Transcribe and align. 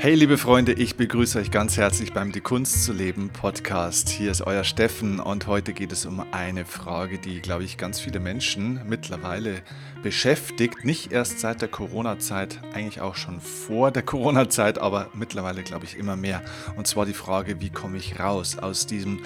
Hey 0.00 0.14
liebe 0.14 0.38
Freunde, 0.38 0.74
ich 0.74 0.94
begrüße 0.94 1.40
euch 1.40 1.50
ganz 1.50 1.76
herzlich 1.76 2.12
beim 2.12 2.30
Die 2.30 2.40
Kunst 2.40 2.84
zu 2.84 2.92
leben 2.92 3.30
Podcast. 3.30 4.08
Hier 4.08 4.30
ist 4.30 4.42
euer 4.42 4.62
Steffen 4.62 5.18
und 5.18 5.48
heute 5.48 5.72
geht 5.72 5.90
es 5.90 6.06
um 6.06 6.24
eine 6.30 6.64
Frage, 6.64 7.18
die, 7.18 7.40
glaube 7.40 7.64
ich, 7.64 7.78
ganz 7.78 7.98
viele 7.98 8.20
Menschen 8.20 8.80
mittlerweile 8.88 9.60
beschäftigt. 10.04 10.84
Nicht 10.84 11.10
erst 11.10 11.40
seit 11.40 11.62
der 11.62 11.68
Corona-Zeit, 11.68 12.60
eigentlich 12.72 13.00
auch 13.00 13.16
schon 13.16 13.40
vor 13.40 13.90
der 13.90 14.04
Corona-Zeit, 14.04 14.78
aber 14.78 15.10
mittlerweile, 15.14 15.64
glaube 15.64 15.84
ich, 15.84 15.96
immer 15.96 16.14
mehr. 16.14 16.42
Und 16.76 16.86
zwar 16.86 17.04
die 17.04 17.12
Frage, 17.12 17.60
wie 17.60 17.70
komme 17.70 17.96
ich 17.96 18.20
raus 18.20 18.56
aus 18.56 18.86
diesem 18.86 19.18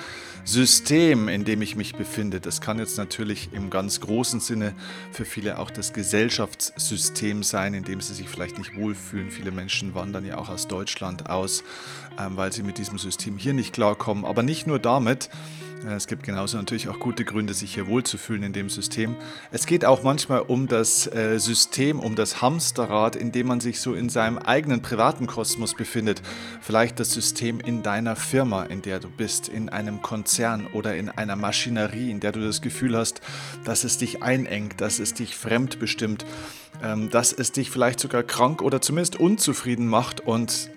System, 0.44 1.28
in 1.28 1.44
dem 1.44 1.62
ich 1.62 1.76
mich 1.76 1.94
befinde. 1.94 2.40
Das 2.40 2.60
kann 2.60 2.78
jetzt 2.78 2.98
natürlich 2.98 3.50
im 3.52 3.70
ganz 3.70 4.00
großen 4.00 4.40
Sinne 4.40 4.74
für 5.12 5.24
viele 5.24 5.58
auch 5.58 5.70
das 5.70 5.92
Gesellschaftssystem 5.92 7.42
sein, 7.42 7.74
in 7.74 7.84
dem 7.84 8.00
sie 8.00 8.14
sich 8.14 8.28
vielleicht 8.28 8.58
nicht 8.58 8.74
wohlfühlen. 8.74 9.30
Viele 9.30 9.52
Menschen 9.52 9.94
wandern 9.94 10.24
ja 10.24 10.38
auch 10.38 10.48
aus 10.48 10.66
Deutschland 10.72 11.28
aus, 11.28 11.62
ähm, 12.18 12.36
weil 12.36 12.52
sie 12.52 12.62
mit 12.62 12.78
diesem 12.78 12.98
System 12.98 13.36
hier 13.36 13.52
nicht 13.52 13.72
klarkommen. 13.72 14.24
Aber 14.24 14.42
nicht 14.42 14.66
nur 14.66 14.78
damit. 14.78 15.28
Äh, 15.84 15.94
es 15.94 16.06
gibt 16.06 16.22
genauso 16.22 16.56
natürlich 16.56 16.88
auch 16.88 16.98
gute 16.98 17.24
Gründe, 17.24 17.54
sich 17.54 17.74
hier 17.74 17.86
wohlzufühlen 17.86 18.42
in 18.42 18.52
dem 18.52 18.68
System. 18.68 19.16
Es 19.50 19.66
geht 19.66 19.84
auch 19.84 20.02
manchmal 20.02 20.40
um 20.40 20.68
das 20.68 21.06
äh, 21.12 21.38
System, 21.38 22.00
um 22.00 22.14
das 22.14 22.40
Hamsterrad, 22.40 23.16
in 23.16 23.32
dem 23.32 23.46
man 23.46 23.60
sich 23.60 23.80
so 23.80 23.94
in 23.94 24.08
seinem 24.08 24.38
eigenen 24.38 24.82
privaten 24.82 25.26
Kosmos 25.26 25.74
befindet. 25.74 26.22
Vielleicht 26.60 27.00
das 27.00 27.12
System 27.12 27.60
in 27.60 27.82
deiner 27.82 28.16
Firma, 28.16 28.64
in 28.64 28.82
der 28.82 29.00
du 29.00 29.08
bist, 29.08 29.48
in 29.48 29.68
einem 29.68 30.02
Konzern 30.02 30.66
oder 30.72 30.96
in 30.96 31.08
einer 31.08 31.36
Maschinerie, 31.36 32.10
in 32.10 32.20
der 32.20 32.32
du 32.32 32.40
das 32.40 32.62
Gefühl 32.62 32.96
hast, 32.96 33.20
dass 33.64 33.84
es 33.84 33.98
dich 33.98 34.22
einengt, 34.22 34.80
dass 34.80 34.98
es 34.98 35.14
dich 35.14 35.36
fremdbestimmt, 35.36 36.24
ähm, 36.82 37.10
dass 37.10 37.32
es 37.32 37.52
dich 37.52 37.70
vielleicht 37.70 38.00
sogar 38.00 38.22
krank 38.22 38.62
oder 38.62 38.80
zumindest 38.80 39.18
unzufrieden 39.18 39.86
macht. 39.86 40.20
Und 40.20 40.70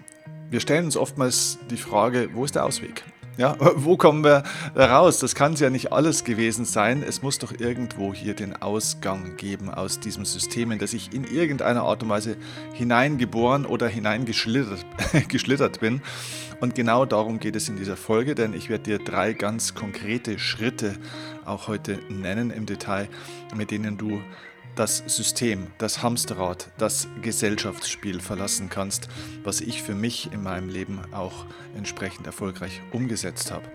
wir 0.50 0.60
stellen 0.60 0.86
uns 0.86 0.98
oftmals 0.98 1.58
die 1.70 1.78
Frage, 1.78 2.30
wo 2.34 2.46
ist 2.46 2.56
der 2.56 2.66
Ausweg? 2.66 3.04
Ja, 3.38 3.58
wo 3.76 3.98
kommen 3.98 4.24
wir 4.24 4.44
raus? 4.76 5.20
Das 5.20 5.36
kann 5.36 5.54
es 5.54 5.60
ja 5.60 5.70
nicht 5.70 5.92
alles 5.92 6.24
gewesen 6.24 6.66
sein. 6.66 7.04
Es 7.04 7.22
muss 7.22 7.40
doch 7.40 7.52
irgendwo 7.60 8.14
hier 8.14 8.34
den 8.34 8.56
Ausgang 8.62 9.36
geben 9.36 9.70
aus 9.70 10.00
diesem 10.00 10.26
System, 10.26 10.72
in 10.72 10.80
das 10.80 10.94
ich 10.94 11.14
in 11.14 11.26
irgendeiner 11.26 11.84
Art 11.84 12.04
und 12.04 12.10
Weise 12.10 12.38
hineingeboren 12.74 13.66
oder 13.66 13.88
hineingeschlittert 13.88 14.86
geschlittert 15.28 15.80
bin. 15.80 16.02
Und 16.62 16.76
genau 16.76 17.06
darum 17.06 17.40
geht 17.40 17.56
es 17.56 17.68
in 17.68 17.76
dieser 17.76 17.98
Folge, 17.98 18.34
denn 18.36 18.54
ich 18.54 18.70
werde 18.70 18.84
dir 18.84 19.00
drei 19.00 19.34
ganz 19.34 19.76
konkrete 19.76 20.40
Schritte 20.40 20.94
auch 21.44 21.68
heute 21.68 22.00
nennen 22.10 22.50
im 22.50 22.66
Detail, 22.66 23.10
mit 23.54 23.72
denen 23.72 23.98
du 23.98 24.22
das 24.76 25.04
System, 25.08 25.68
das 25.78 26.04
Hamsterrad, 26.04 26.70
das 26.78 27.08
Gesellschaftsspiel 27.22 28.20
verlassen 28.20 28.70
kannst, 28.70 29.08
was 29.44 29.62
ich 29.62 29.82
für 29.82 29.96
mich 29.96 30.32
in 30.32 30.44
meinem 30.44 30.70
Leben 30.70 31.02
auch 31.14 31.46
entsprechend 31.76 32.28
erfolgreich 32.28 32.82
umgesetzt 32.92 33.52
habe. 33.52 33.66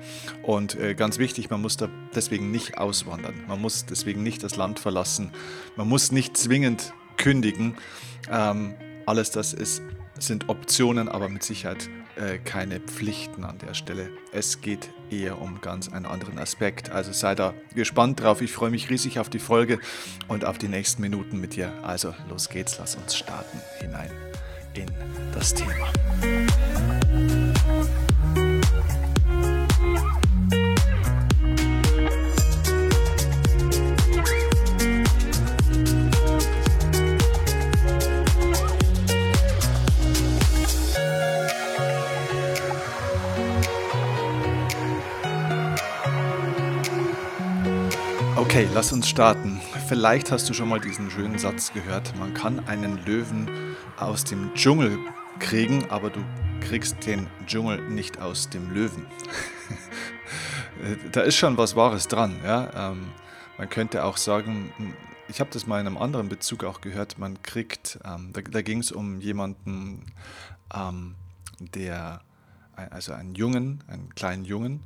Und 0.43 0.75
äh, 0.77 0.95
ganz 0.95 1.19
wichtig, 1.19 1.51
man 1.51 1.63
muss 1.63 1.77
da 1.77 1.89
deswegen 2.15 2.51
nicht 2.51 2.79
auswandern, 2.79 3.35
man 3.49 3.61
muss 3.61 3.87
deswegen 3.87 4.23
nicht 4.23 4.43
das 4.43 4.57
Land 4.57 4.79
verlassen, 4.79 5.33
man 5.77 5.89
muss 5.89 6.13
nicht 6.13 6.37
zwingend 6.37 6.93
kündigen. 7.17 7.77
Ähm, 8.31 8.75
alles 9.07 9.31
das 9.31 9.55
ist, 9.55 9.83
sind 10.19 10.49
Optionen, 10.49 11.09
aber 11.09 11.29
mit 11.29 11.43
Sicherheit 11.43 11.89
äh, 12.17 12.39
keine 12.39 12.81
Pflichten 12.81 13.45
an 13.45 13.59
der 13.59 13.75
Stelle. 13.75 14.11
Es 14.33 14.61
geht 14.61 14.91
eher 15.11 15.41
um 15.41 15.61
ganz 15.61 15.89
einen 15.89 16.07
anderen 16.07 16.39
Aspekt. 16.39 16.91
Also 16.91 17.13
sei 17.13 17.35
da 17.35 17.55
gespannt 17.75 18.21
drauf. 18.21 18.43
Ich 18.43 18.53
freue 18.53 18.71
mich 18.71 18.91
riesig 18.91 19.19
auf 19.19 19.29
die 19.29 19.39
Folge 19.39 19.79
und 20.29 20.45
auf 20.45 20.59
die 20.59 20.69
nächsten 20.69 21.03
Minuten 21.03 21.41
mit 21.41 21.57
dir. 21.57 21.73
Also 21.83 22.15
los 22.29 22.49
geht's, 22.49 22.79
lass 22.79 22.97
uns 22.97 23.17
starten 23.17 23.61
hinein 23.81 24.11
in 24.75 24.87
das 25.35 25.55
Thema. 25.55 25.93
Okay, 48.51 48.67
lass 48.75 48.93
uns 48.93 49.09
starten. 49.09 49.61
Vielleicht 49.87 50.33
hast 50.33 50.51
du 50.51 50.55
schon 50.55 50.69
mal 50.69 50.81
diesen 50.81 51.09
schönen 51.09 51.39
Satz 51.39 51.73
gehört. 51.73 52.19
Man 52.19 52.35
kann 52.35 52.67
einen 52.67 52.99
Löwen 53.07 53.49
aus 53.97 54.25
dem 54.25 54.53
Dschungel 54.55 54.99
kriegen, 55.39 55.89
aber 55.89 56.11
du 56.11 56.19
kriegst 56.61 57.07
den 57.07 57.29
Dschungel 57.47 57.81
nicht 57.89 58.21
aus 58.21 58.51
dem 58.51 58.75
Löwen. 58.75 59.07
da 61.13 61.21
ist 61.21 61.37
schon 61.37 61.59
was 61.59 61.77
Wahres 61.77 62.09
dran. 62.09 62.41
Ja? 62.43 62.91
Ähm, 62.91 63.13
man 63.57 63.69
könnte 63.69 64.03
auch 64.03 64.17
sagen, 64.17 64.73
ich 65.29 65.39
habe 65.39 65.51
das 65.53 65.69
mal 65.69 65.81
in 65.81 65.87
einem 65.87 65.97
anderen 65.97 66.29
Bezug 66.29 66.65
auch 66.65 66.81
gehört, 66.81 67.19
man 67.19 67.41
kriegt, 67.43 68.01
ähm, 68.05 68.31
da, 68.33 68.41
da 68.41 68.63
ging 68.63 68.81
es 68.81 68.91
um 68.91 69.21
jemanden, 69.21 70.07
ähm, 70.75 71.15
der, 71.61 72.21
also 72.89 73.13
einen 73.13 73.35
Jungen, 73.35 73.83
einen 73.87 74.15
kleinen 74.15 74.45
Jungen, 74.45 74.81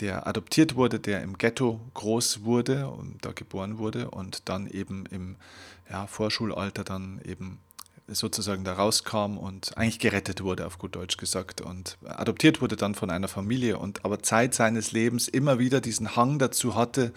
der 0.00 0.26
adoptiert 0.26 0.74
wurde, 0.74 0.98
der 0.98 1.22
im 1.22 1.38
Ghetto 1.38 1.80
groß 1.94 2.44
wurde 2.44 2.88
und 2.88 3.24
da 3.24 3.32
geboren 3.32 3.78
wurde 3.78 4.10
und 4.10 4.48
dann 4.48 4.66
eben 4.66 5.06
im 5.06 5.36
ja, 5.90 6.06
Vorschulalter 6.06 6.84
dann 6.84 7.20
eben 7.24 7.60
sozusagen 8.08 8.64
da 8.64 8.74
rauskam 8.74 9.38
und 9.38 9.76
eigentlich 9.76 9.98
gerettet 9.98 10.42
wurde, 10.42 10.66
auf 10.66 10.78
gut 10.78 10.96
Deutsch 10.96 11.16
gesagt, 11.16 11.60
und 11.60 11.98
adoptiert 12.04 12.60
wurde 12.60 12.76
dann 12.76 12.94
von 12.94 13.10
einer 13.10 13.28
Familie 13.28 13.78
und 13.78 14.04
aber 14.04 14.22
Zeit 14.22 14.54
seines 14.54 14.92
Lebens 14.92 15.28
immer 15.28 15.58
wieder 15.58 15.80
diesen 15.80 16.16
Hang 16.16 16.38
dazu 16.38 16.74
hatte, 16.74 17.12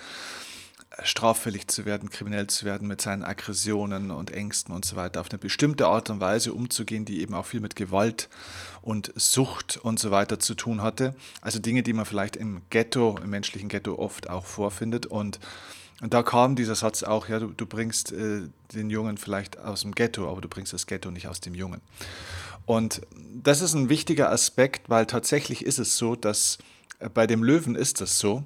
straffällig 1.04 1.68
zu 1.68 1.86
werden, 1.86 2.10
kriminell 2.10 2.48
zu 2.48 2.66
werden, 2.66 2.88
mit 2.88 3.02
seinen 3.02 3.24
Aggressionen 3.24 4.12
und 4.12 4.32
Ängsten 4.32 4.74
und 4.74 4.86
so 4.86 4.96
weiter, 4.96 5.22
auf 5.22 5.30
eine 5.30 5.40
bestimmte 5.40 5.88
Art 5.88 6.10
und 6.10 6.20
Weise 6.20 6.54
umzugehen, 6.54 7.06
die 7.06 7.22
eben 7.22 7.34
auch 7.34 7.46
viel 7.46 7.60
mit 7.60 7.76
Gewalt 7.76 8.30
und 8.82 9.12
Sucht 9.16 9.78
und 9.78 10.00
so 10.00 10.12
weiter 10.12 10.40
zu 10.40 10.56
tun 10.56 10.82
hatte. 10.82 11.16
Also 11.42 11.60
Dinge, 11.60 11.84
die 11.84 11.94
man 11.94 12.06
vielleicht 12.06 12.36
im 12.36 12.62
Ghetto, 12.70 13.18
im 13.22 13.30
menschlichen 13.30 13.70
Ghetto 13.70 13.96
oft 13.96 14.30
auch 14.30 14.46
vorfindet. 14.46 15.06
Und, 15.06 15.40
und 16.02 16.14
da 16.14 16.24
kam 16.24 16.56
dieser 16.56 16.76
Satz 16.76 17.04
auch, 17.04 17.28
ja, 17.28 17.40
du, 17.40 17.48
du 17.48 17.66
bringst 17.66 18.12
äh, 18.12 18.44
den 18.74 18.90
Jungen 18.90 19.18
vielleicht 19.18 19.60
aus 19.60 19.82
dem 19.82 19.94
Ghetto, 19.94 20.30
aber 20.30 20.42
du 20.42 20.48
bringst 20.48 20.74
das 20.74 20.88
Ghetto 20.88 21.12
nicht 21.12 21.28
aus 21.28 21.42
dem 21.42 21.56
Jungen. 21.56 21.82
Und 22.66 23.02
das 23.44 23.62
ist 23.62 23.74
ein 23.74 23.90
wichtiger 23.90 24.32
Aspekt, 24.32 24.90
weil 24.90 25.06
tatsächlich 25.06 25.66
ist 25.66 25.78
es 25.78 25.98
so, 25.98 26.16
dass 26.16 26.58
bei 27.14 27.28
dem 27.28 27.44
Löwen 27.44 27.76
ist 27.76 28.02
das 28.02 28.20
so, 28.20 28.44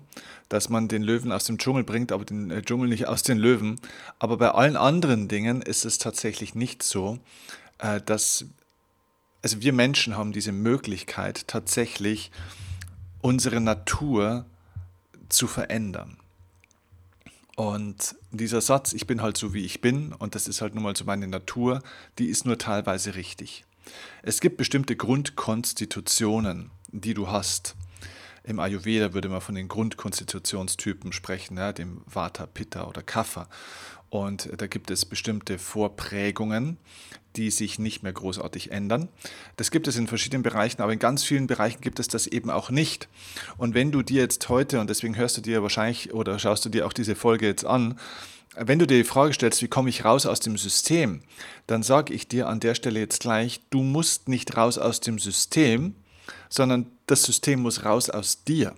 dass 0.50 0.70
man 0.70 0.88
den 0.88 1.04
Löwen 1.04 1.32
aus 1.32 1.46
dem 1.46 1.58
Dschungel 1.58 1.84
bringt, 1.84 2.12
aber 2.12 2.26
den 2.26 2.50
äh, 2.52 2.62
Dschungel 2.62 2.90
nicht 2.90 3.08
aus 3.08 3.24
den 3.24 3.38
Löwen. 3.38 3.80
Aber 4.18 4.38
bei 4.38 4.52
allen 4.52 4.76
anderen 4.76 5.28
Dingen 5.28 5.62
ist 5.62 5.86
es 5.86 5.98
tatsächlich 5.98 6.56
nicht 6.56 6.84
so, 6.84 7.20
äh, 7.78 8.02
dass 8.02 8.46
also 9.42 9.62
wir 9.62 9.74
Menschen 9.74 10.18
haben 10.18 10.34
diese 10.34 10.52
Möglichkeit 10.52 11.48
tatsächlich 11.48 12.32
unsere 13.22 13.62
Natur 13.62 14.46
zu 15.30 15.48
verändern. 15.48 16.18
Und 17.56 18.16
dieser 18.32 18.62
Satz, 18.62 18.94
ich 18.94 19.06
bin 19.06 19.22
halt 19.22 19.38
so 19.38 19.54
wie 19.54 19.66
ich 19.66 19.82
bin 19.82 20.14
und 20.14 20.34
das 20.36 20.48
ist 20.48 20.62
halt 20.62 20.76
nun 20.76 20.84
mal 20.84 20.96
so 20.96 21.04
meine 21.04 21.28
Natur, 21.28 21.82
die 22.18 22.28
ist 22.28 22.46
nur 22.46 22.58
teilweise 22.58 23.16
richtig. 23.16 23.66
Es 24.22 24.40
gibt 24.40 24.58
bestimmte 24.58 24.96
Grundkonstitutionen, 24.96 26.72
die 26.92 27.14
du 27.14 27.30
hast. 27.30 27.76
Im 28.50 28.60
Ayurveda 28.60 29.14
würde 29.14 29.30
man 29.30 29.42
von 29.42 29.54
den 29.54 29.68
Grundkonstitutionstypen 29.68 31.14
sprechen, 31.14 31.56
ja, 31.58 31.72
dem 31.72 32.02
Vata, 32.08 32.48
Pitta 32.48 32.88
oder 32.88 33.04
Kapha. 33.04 33.48
Und 34.10 34.50
da 34.58 34.66
gibt 34.66 34.90
es 34.90 35.06
bestimmte 35.06 35.60
Vorprägungen, 35.60 36.78
die 37.36 37.52
sich 37.52 37.78
nicht 37.78 38.02
mehr 38.02 38.12
großartig 38.12 38.72
ändern. 38.72 39.08
Das 39.58 39.70
gibt 39.70 39.88
es 39.88 39.98
in 39.98 40.08
verschiedenen 40.08 40.42
Bereichen, 40.42 40.82
aber 40.82 40.92
in 40.92 40.98
ganz 40.98 41.24
vielen 41.24 41.46
Bereichen 41.46 41.82
gibt 41.82 42.00
es 42.00 42.08
das 42.08 42.26
eben 42.26 42.50
auch 42.50 42.72
nicht. 42.72 43.08
Und 43.58 43.76
wenn 43.76 43.92
du 43.92 44.02
dir 44.02 44.24
jetzt 44.24 44.50
heute, 44.50 44.80
und 44.80 44.90
deswegen 44.90 45.16
hörst 45.16 45.38
du 45.38 45.42
dir 45.42 45.62
wahrscheinlich 45.62 46.12
oder 46.16 46.40
schaust 46.40 46.66
du 46.66 46.70
dir 46.70 46.88
auch 46.88 46.94
diese 46.94 47.14
Folge 47.14 47.46
jetzt 47.46 47.66
an, 47.66 48.00
wenn 48.56 48.80
du 48.80 48.88
dir 48.88 48.98
die 48.98 49.04
Frage 49.04 49.32
stellst, 49.36 49.62
wie 49.62 49.68
komme 49.68 49.90
ich 49.90 50.06
raus 50.06 50.26
aus 50.26 50.40
dem 50.40 50.58
System, 50.58 51.22
dann 51.68 51.84
sage 51.84 52.16
ich 52.16 52.28
dir 52.28 52.48
an 52.48 52.60
der 52.60 52.74
Stelle 52.74 53.00
jetzt 53.00 53.20
gleich, 53.20 53.62
du 53.70 53.84
musst 53.84 54.28
nicht 54.28 54.58
raus 54.58 54.80
aus 54.80 55.02
dem 55.02 55.20
System, 55.20 55.94
sondern 56.50 56.88
das 57.12 57.24
System 57.24 57.62
muss 57.62 57.86
raus 57.86 58.10
aus 58.10 58.44
dir. 58.44 58.76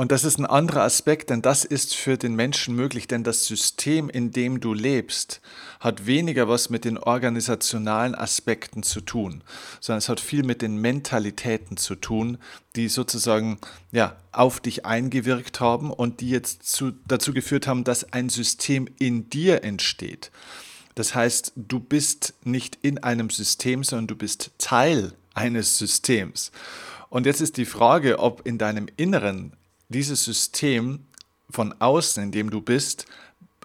Und 0.00 0.12
das 0.12 0.24
ist 0.24 0.38
ein 0.38 0.46
anderer 0.46 0.80
Aspekt, 0.80 1.28
denn 1.28 1.42
das 1.42 1.66
ist 1.66 1.94
für 1.94 2.16
den 2.16 2.34
Menschen 2.34 2.74
möglich, 2.74 3.06
denn 3.06 3.22
das 3.22 3.44
System, 3.44 4.08
in 4.08 4.30
dem 4.30 4.58
du 4.60 4.72
lebst, 4.72 5.42
hat 5.78 6.06
weniger 6.06 6.48
was 6.48 6.70
mit 6.70 6.86
den 6.86 6.96
organisationalen 6.96 8.14
Aspekten 8.14 8.82
zu 8.82 9.02
tun, 9.02 9.44
sondern 9.78 9.98
es 9.98 10.08
hat 10.08 10.18
viel 10.18 10.42
mit 10.42 10.62
den 10.62 10.76
Mentalitäten 10.76 11.76
zu 11.76 11.96
tun, 11.96 12.38
die 12.76 12.88
sozusagen 12.88 13.58
ja, 13.92 14.16
auf 14.32 14.60
dich 14.60 14.86
eingewirkt 14.86 15.60
haben 15.60 15.90
und 15.90 16.22
die 16.22 16.30
jetzt 16.30 16.62
zu, 16.62 16.92
dazu 17.06 17.34
geführt 17.34 17.66
haben, 17.66 17.84
dass 17.84 18.10
ein 18.10 18.30
System 18.30 18.88
in 18.98 19.28
dir 19.28 19.64
entsteht. 19.64 20.30
Das 20.94 21.14
heißt, 21.14 21.52
du 21.56 21.78
bist 21.78 22.32
nicht 22.42 22.78
in 22.80 22.96
einem 23.02 23.28
System, 23.28 23.84
sondern 23.84 24.06
du 24.06 24.16
bist 24.16 24.52
Teil 24.56 25.12
eines 25.34 25.78
Systems. 25.78 26.52
Und 27.08 27.26
jetzt 27.26 27.40
ist 27.40 27.56
die 27.56 27.64
Frage, 27.64 28.18
ob 28.18 28.46
in 28.46 28.58
deinem 28.58 28.86
Inneren 28.96 29.52
dieses 29.88 30.24
System 30.24 31.06
von 31.50 31.74
außen, 31.80 32.22
in 32.22 32.32
dem 32.32 32.50
du 32.50 32.60
bist, 32.60 33.06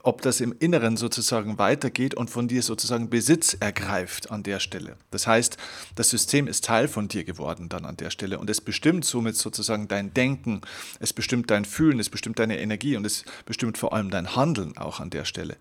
ob 0.05 0.21
das 0.21 0.39
im 0.39 0.53
Inneren 0.59 0.97
sozusagen 0.97 1.57
weitergeht 1.57 2.13
und 2.13 2.29
von 2.29 2.47
dir 2.47 2.61
sozusagen 2.61 3.09
Besitz 3.09 3.57
ergreift 3.59 4.29
an 4.29 4.43
der 4.43 4.59
Stelle. 4.59 4.97
Das 5.09 5.25
heißt, 5.25 5.57
das 5.95 6.11
System 6.11 6.47
ist 6.47 6.63
Teil 6.63 6.87
von 6.87 7.07
dir 7.07 7.23
geworden 7.23 7.69
dann 7.69 7.85
an 7.85 7.97
der 7.97 8.11
Stelle 8.11 8.37
und 8.37 8.49
es 8.49 8.61
bestimmt 8.61 9.03
somit 9.03 9.35
sozusagen 9.35 9.87
dein 9.87 10.13
Denken, 10.13 10.61
es 10.99 11.11
bestimmt 11.11 11.49
dein 11.49 11.65
Fühlen, 11.65 11.99
es 11.99 12.09
bestimmt 12.09 12.37
deine 12.37 12.59
Energie 12.59 12.95
und 12.95 13.05
es 13.05 13.25
bestimmt 13.45 13.79
vor 13.79 13.93
allem 13.93 14.11
dein 14.11 14.35
Handeln 14.35 14.77
auch 14.77 14.99
an 14.99 15.09
der 15.09 15.25
Stelle. 15.25 15.57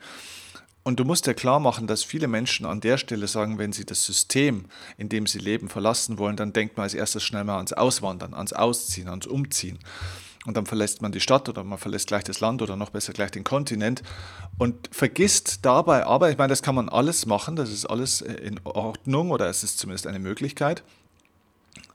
Und 0.85 1.01
du 1.01 1.05
musst 1.05 1.27
dir 1.27 1.35
klar 1.35 1.61
machen, 1.61 1.87
dass 1.87 2.05
viele 2.05 2.29
Menschen 2.29 2.67
an 2.67 2.81
der 2.81 2.99
Stelle 2.99 3.27
sagen, 3.27 3.59
wenn 3.59 3.73
sie 3.73 3.87
das 3.87 4.05
System, 4.05 4.67
in 4.99 5.09
dem 5.09 5.27
sie 5.27 5.39
leben, 5.39 5.69
verlassen 5.69 6.19
wollen, 6.19 6.37
dann 6.37 6.53
denkt 6.53 6.77
man 6.77 6.85
als 6.85 6.95
erstes 6.95 7.25
schnell 7.25 7.45
mal 7.45 7.57
ans 7.57 7.73
Auswandern, 7.73 8.35
ans 8.35 8.53
Ausziehen, 8.53 9.09
ans 9.09 9.27
Umziehen 9.27 9.79
und 10.47 10.57
dann 10.57 10.67
verlässt 10.67 11.03
man 11.03 11.13
die 11.13 11.21
Stadt 11.21 11.49
oder 11.49 11.65
man 11.65 11.79
verlässt 11.79 12.09
gleich 12.09 12.25
das 12.25 12.41
Land 12.41 12.63
oder 12.63 12.77
noch 12.77 12.91
besser 12.91 13.13
gleich 13.13 13.31
den 13.31 13.45
Kontinent 13.45 14.03
und 14.59 14.89
vergisst 14.93 15.61
dabei, 15.65 16.05
aber 16.05 16.31
ich 16.31 16.39
meine, 16.39 16.51
das 16.51 16.63
kann 16.63 16.75
man 16.75 16.89
alles 16.89 17.27
machen, 17.27 17.57
das 17.57 17.71
ist 17.71 17.87
alles 17.87 18.21
in 18.21 18.61
Ordnung 18.65 19.31
oder 19.31 19.49
es 19.49 19.65
ist 19.65 19.79
zumindest 19.79 20.07
eine 20.07 20.19
Möglichkeit. 20.19 20.83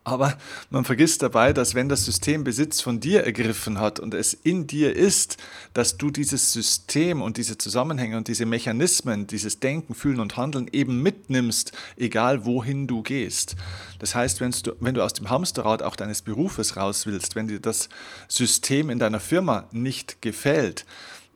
Aber 0.10 0.38
man 0.70 0.86
vergisst 0.86 1.22
dabei, 1.22 1.54
dass 1.54 1.76
wenn 1.76 1.88
das 1.88 2.06
System 2.06 2.44
Besitz 2.44 2.82
von 2.82 3.00
dir 3.00 3.24
ergriffen 3.24 3.80
hat 3.80 4.00
und 4.00 4.14
es 4.14 4.34
in 4.34 4.68
dir 4.68 4.96
ist, 4.96 5.38
dass 5.74 5.98
du 5.98 6.10
dieses 6.10 6.52
System 6.52 7.22
und 7.22 7.38
diese 7.38 7.58
Zusammenhänge 7.58 8.18
und 8.18 8.28
diese 8.28 8.46
Mechanismen, 8.46 9.28
dieses 9.28 9.60
Denken, 9.60 9.94
Fühlen 9.94 10.20
und 10.20 10.38
Handeln 10.38 10.68
eben 10.72 11.02
mitnimmst, 11.02 11.72
egal 11.98 12.46
wohin 12.46 12.88
du 12.88 13.04
gehst. 13.04 13.56
Das 14.00 14.16
heißt, 14.16 14.42
wenn 14.42 14.52
du, 14.52 14.76
wenn 14.80 14.96
du 14.96 15.04
aus 15.04 15.14
dem 15.14 15.30
Hamsterrad 15.30 15.84
auch 15.84 15.96
deines 15.96 16.22
Berufes 16.22 16.76
raus 16.76 17.06
willst, 17.06 17.36
wenn 17.36 17.48
dir 17.48 17.60
das 17.60 17.90
System 18.28 18.90
in 18.90 19.00
deiner 19.00 19.20
Firma 19.20 19.68
nicht 19.72 20.22
gefällt, 20.22 20.86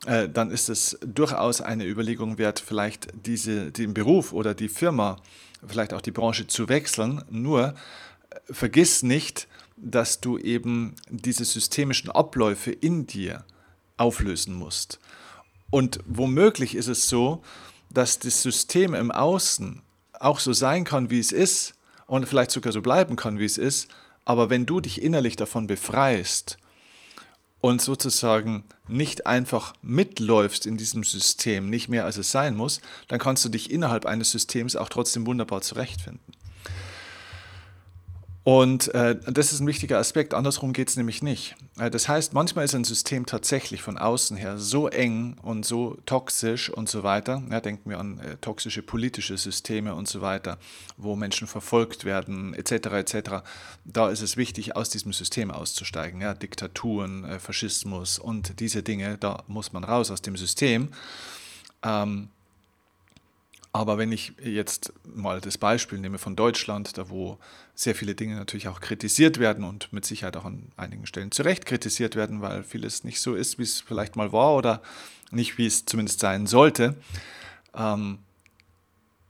äh, 0.06 0.28
dann 0.28 0.52
ist 0.52 0.70
es 0.70 0.98
durchaus 1.06 1.62
eine 1.62 1.86
Überlegung 1.86 2.38
wert, 2.38 2.60
vielleicht 2.60 3.08
diese, 3.26 3.72
den 3.72 3.94
Beruf 3.94 4.34
oder 4.34 4.54
die 4.54 4.68
Firma, 4.68 5.18
vielleicht 5.66 5.94
auch 5.94 6.02
die 6.02 6.12
Branche 6.12 6.48
zu 6.48 6.68
wechseln. 6.70 7.24
Nur 7.30 7.76
vergiss 8.50 9.04
nicht, 9.04 9.48
dass 9.78 10.22
du 10.22 10.38
eben 10.38 10.96
diese 11.10 11.46
systemischen 11.46 12.12
Abläufe 12.12 12.72
in 12.72 13.08
dir 13.08 13.44
auflösen 13.98 14.54
musst. 14.54 15.00
Und 15.70 16.00
womöglich 16.06 16.76
ist 16.76 16.88
es 16.88 17.08
so, 17.08 17.42
dass 17.90 18.20
das 18.20 18.42
System 18.42 18.94
im 18.94 19.12
Außen 19.12 19.82
auch 20.20 20.40
so 20.40 20.54
sein 20.54 20.84
kann, 20.84 21.10
wie 21.10 21.20
es 21.20 21.32
ist 21.32 21.74
und 22.06 22.28
vielleicht 22.28 22.52
sogar 22.52 22.72
so 22.72 22.82
bleiben 22.82 23.16
kann, 23.16 23.40
wie 23.40 23.46
es 23.46 23.58
ist, 23.58 23.88
aber 24.26 24.50
wenn 24.50 24.66
du 24.66 24.80
dich 24.80 25.02
innerlich 25.02 25.36
davon 25.36 25.68
befreist 25.68 26.58
und 27.60 27.82
sozusagen 27.82 28.66
nicht 28.88 29.26
einfach 29.26 29.74
mitläufst 29.82 30.66
in 30.66 30.78
diesem 30.78 31.04
System, 31.04 31.70
nicht 31.70 31.90
mehr 31.90 32.06
als 32.06 32.18
es 32.18 32.32
sein 32.32 32.56
muss, 32.56 32.82
dann 33.08 33.20
kannst 33.20 33.44
du 33.46 33.50
dich 33.50 33.72
innerhalb 33.72 34.06
eines 34.06 34.32
Systems 34.32 34.76
auch 34.76 34.90
trotzdem 34.90 35.26
wunderbar 35.26 35.62
zurechtfinden. 35.62 36.33
Und 38.44 38.94
äh, 38.94 39.16
das 39.26 39.54
ist 39.54 39.62
ein 39.62 39.68
wichtiger 39.68 40.00
Aspekt. 40.00 40.34
Andersrum 40.34 40.74
geht 40.74 40.90
es 40.90 40.98
nämlich 40.98 41.24
nicht. 41.24 41.56
Äh, 41.80 41.90
das 41.90 42.10
heißt, 42.10 42.34
manchmal 42.34 42.66
ist 42.66 42.76
ein 42.76 42.84
System 42.84 43.26
tatsächlich 43.26 43.82
von 43.82 43.98
außen 43.98 44.36
her 44.36 44.58
so 44.58 44.90
eng 44.90 45.38
und 45.42 45.66
so 45.66 45.98
toxisch 46.06 46.70
und 46.70 46.90
so 46.90 47.04
weiter. 47.04 47.42
Ja, 47.50 47.62
denken 47.62 47.90
wir 47.90 48.00
an 48.00 48.20
äh, 48.20 48.36
toxische 48.38 48.82
politische 48.82 49.38
Systeme 49.38 49.96
und 49.96 50.10
so 50.10 50.20
weiter, 50.20 50.58
wo 50.98 51.16
Menschen 51.16 51.48
verfolgt 51.48 52.04
werden, 52.04 52.54
etc. 52.54 52.72
etc. 52.72 53.30
Da 53.86 54.10
ist 54.10 54.22
es 54.22 54.36
wichtig, 54.36 54.76
aus 54.76 54.90
diesem 54.90 55.14
System 55.14 55.50
auszusteigen. 55.50 56.20
Ja, 56.20 56.34
Diktaturen, 56.34 57.24
äh, 57.24 57.40
Faschismus 57.40 58.20
und 58.20 58.60
diese 58.60 58.84
Dinge, 58.84 59.18
da 59.18 59.44
muss 59.48 59.72
man 59.72 59.86
raus 59.86 60.12
aus 60.12 60.22
dem 60.22 60.36
System. 60.36 60.90
Ähm, 61.82 62.28
aber 63.76 63.98
wenn 63.98 64.12
ich 64.12 64.34
jetzt 64.42 64.94
mal 65.04 65.42
das 65.42 65.58
Beispiel 65.58 65.98
nehme 65.98 66.20
von 66.20 66.36
Deutschland, 66.36 66.96
da 66.96 67.10
wo 67.10 67.40
sehr 67.74 67.96
viele 67.96 68.14
Dinge 68.14 68.36
natürlich 68.36 68.68
auch 68.68 68.80
kritisiert 68.80 69.40
werden 69.40 69.64
und 69.64 69.92
mit 69.92 70.06
Sicherheit 70.06 70.38
auch 70.38 70.46
an 70.46 70.72
einigen 70.78 71.08
Stellen 71.08 71.32
zu 71.32 71.42
Recht 71.42 71.66
kritisiert 71.66 72.16
werden, 72.16 72.40
weil 72.42 72.64
vieles 72.64 73.04
nicht 73.04 73.20
so 73.20 73.34
ist, 73.34 73.58
wie 73.58 73.64
es 73.64 73.82
vielleicht 73.82 74.16
mal 74.16 74.32
war 74.32 74.56
oder 74.56 74.84
nicht, 75.32 75.58
wie 75.58 75.66
es 75.66 75.86
zumindest 75.86 76.20
sein 76.20 76.46
sollte, 76.46 76.96
ähm, 77.76 78.20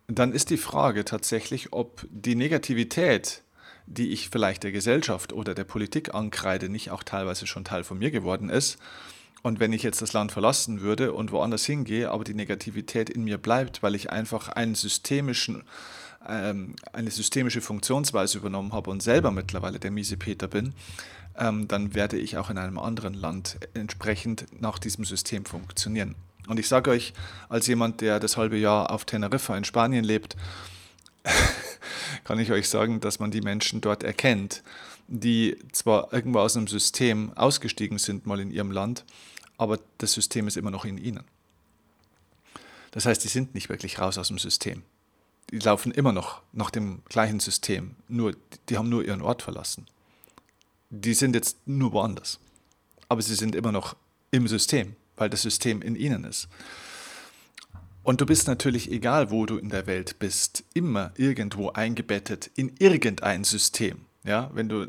dann 0.07 0.33
ist 0.33 0.49
die 0.49 0.57
Frage 0.57 1.05
tatsächlich, 1.05 1.71
ob 1.71 2.05
die 2.11 2.35
Negativität, 2.35 3.43
die 3.87 4.09
ich 4.09 4.29
vielleicht 4.29 4.63
der 4.63 4.73
Gesellschaft 4.73 5.31
oder 5.31 5.55
der 5.55 5.63
Politik 5.63 6.13
ankreide, 6.13 6.67
nicht 6.67 6.91
auch 6.91 7.03
teilweise 7.03 7.47
schon 7.47 7.63
Teil 7.63 7.85
von 7.85 7.97
mir 7.97 8.11
geworden 8.11 8.49
ist 8.49 8.77
und 9.43 9.59
wenn 9.59 9.73
ich 9.73 9.83
jetzt 9.83 10.01
das 10.01 10.13
Land 10.13 10.31
verlassen 10.31 10.81
würde 10.81 11.11
und 11.11 11.31
woanders 11.31 11.65
hingehe, 11.65 12.09
aber 12.09 12.23
die 12.23 12.33
Negativität 12.33 13.09
in 13.09 13.25
mir 13.25 13.37
bleibt, 13.37 13.83
weil 13.83 13.93
ich 13.93 14.09
einfach 14.09 14.47
einen 14.47 14.73
systemischen, 14.73 15.63
ähm, 16.27 16.75
eine 16.93 17.11
systemische 17.11 17.59
Funktionsweise 17.59 18.37
übernommen 18.37 18.71
habe 18.71 18.89
und 18.89 19.03
selber 19.03 19.31
mittlerweile 19.31 19.79
der 19.79 19.91
miese 19.91 20.15
Peter 20.15 20.47
bin, 20.47 20.73
ähm, 21.37 21.67
dann 21.67 21.93
werde 21.93 22.17
ich 22.17 22.37
auch 22.37 22.49
in 22.49 22.57
einem 22.57 22.79
anderen 22.79 23.13
Land 23.13 23.57
entsprechend 23.73 24.45
nach 24.61 24.79
diesem 24.79 25.03
System 25.03 25.45
funktionieren. 25.45 26.15
Und 26.47 26.57
ich 26.57 26.69
sage 26.69 26.91
euch, 26.91 27.13
als 27.49 27.67
jemand, 27.67 27.99
der 27.99 28.21
das 28.21 28.37
halbe 28.37 28.57
Jahr 28.57 28.91
auf 28.91 29.03
Teneriffa 29.03 29.57
in 29.57 29.65
Spanien 29.65 30.05
lebt, 30.05 30.37
kann 32.23 32.39
ich 32.39 32.51
euch 32.51 32.69
sagen, 32.69 33.01
dass 33.01 33.19
man 33.19 33.31
die 33.31 33.41
Menschen 33.41 33.81
dort 33.81 34.03
erkennt, 34.03 34.63
die 35.07 35.57
zwar 35.71 36.11
irgendwo 36.13 36.39
aus 36.39 36.55
einem 36.55 36.67
System 36.67 37.31
ausgestiegen 37.35 37.97
sind, 37.97 38.25
mal 38.25 38.39
in 38.39 38.51
ihrem 38.51 38.71
Land, 38.71 39.05
aber 39.57 39.79
das 39.97 40.13
System 40.13 40.47
ist 40.47 40.57
immer 40.57 40.71
noch 40.71 40.85
in 40.85 40.97
ihnen. 40.97 41.23
Das 42.91 43.05
heißt, 43.05 43.23
die 43.23 43.27
sind 43.27 43.55
nicht 43.55 43.69
wirklich 43.69 43.99
raus 43.99 44.17
aus 44.17 44.27
dem 44.27 44.37
System. 44.37 44.83
Die 45.51 45.59
laufen 45.59 45.91
immer 45.91 46.11
noch 46.11 46.41
nach 46.51 46.69
dem 46.69 47.01
gleichen 47.05 47.39
System, 47.39 47.95
nur 48.07 48.35
die 48.69 48.77
haben 48.77 48.89
nur 48.89 49.03
ihren 49.03 49.21
Ort 49.21 49.41
verlassen. 49.41 49.87
Die 50.89 51.13
sind 51.13 51.35
jetzt 51.35 51.57
nur 51.65 51.91
woanders. 51.91 52.39
Aber 53.09 53.21
sie 53.21 53.35
sind 53.35 53.55
immer 53.55 53.71
noch 53.71 53.95
im 54.31 54.47
System, 54.47 54.95
weil 55.15 55.29
das 55.29 55.41
System 55.41 55.81
in 55.81 55.95
ihnen 55.95 56.23
ist. 56.23 56.47
Und 58.03 58.19
du 58.19 58.25
bist 58.25 58.47
natürlich, 58.47 58.91
egal 58.91 59.31
wo 59.31 59.45
du 59.45 59.57
in 59.57 59.69
der 59.69 59.87
Welt 59.87 60.19
bist, 60.19 60.63
immer 60.73 61.13
irgendwo 61.15 61.69
eingebettet 61.69 62.51
in 62.55 62.75
irgendein 62.77 63.43
System. 63.43 64.05
Ja, 64.23 64.49
wenn 64.53 64.69
du 64.69 64.87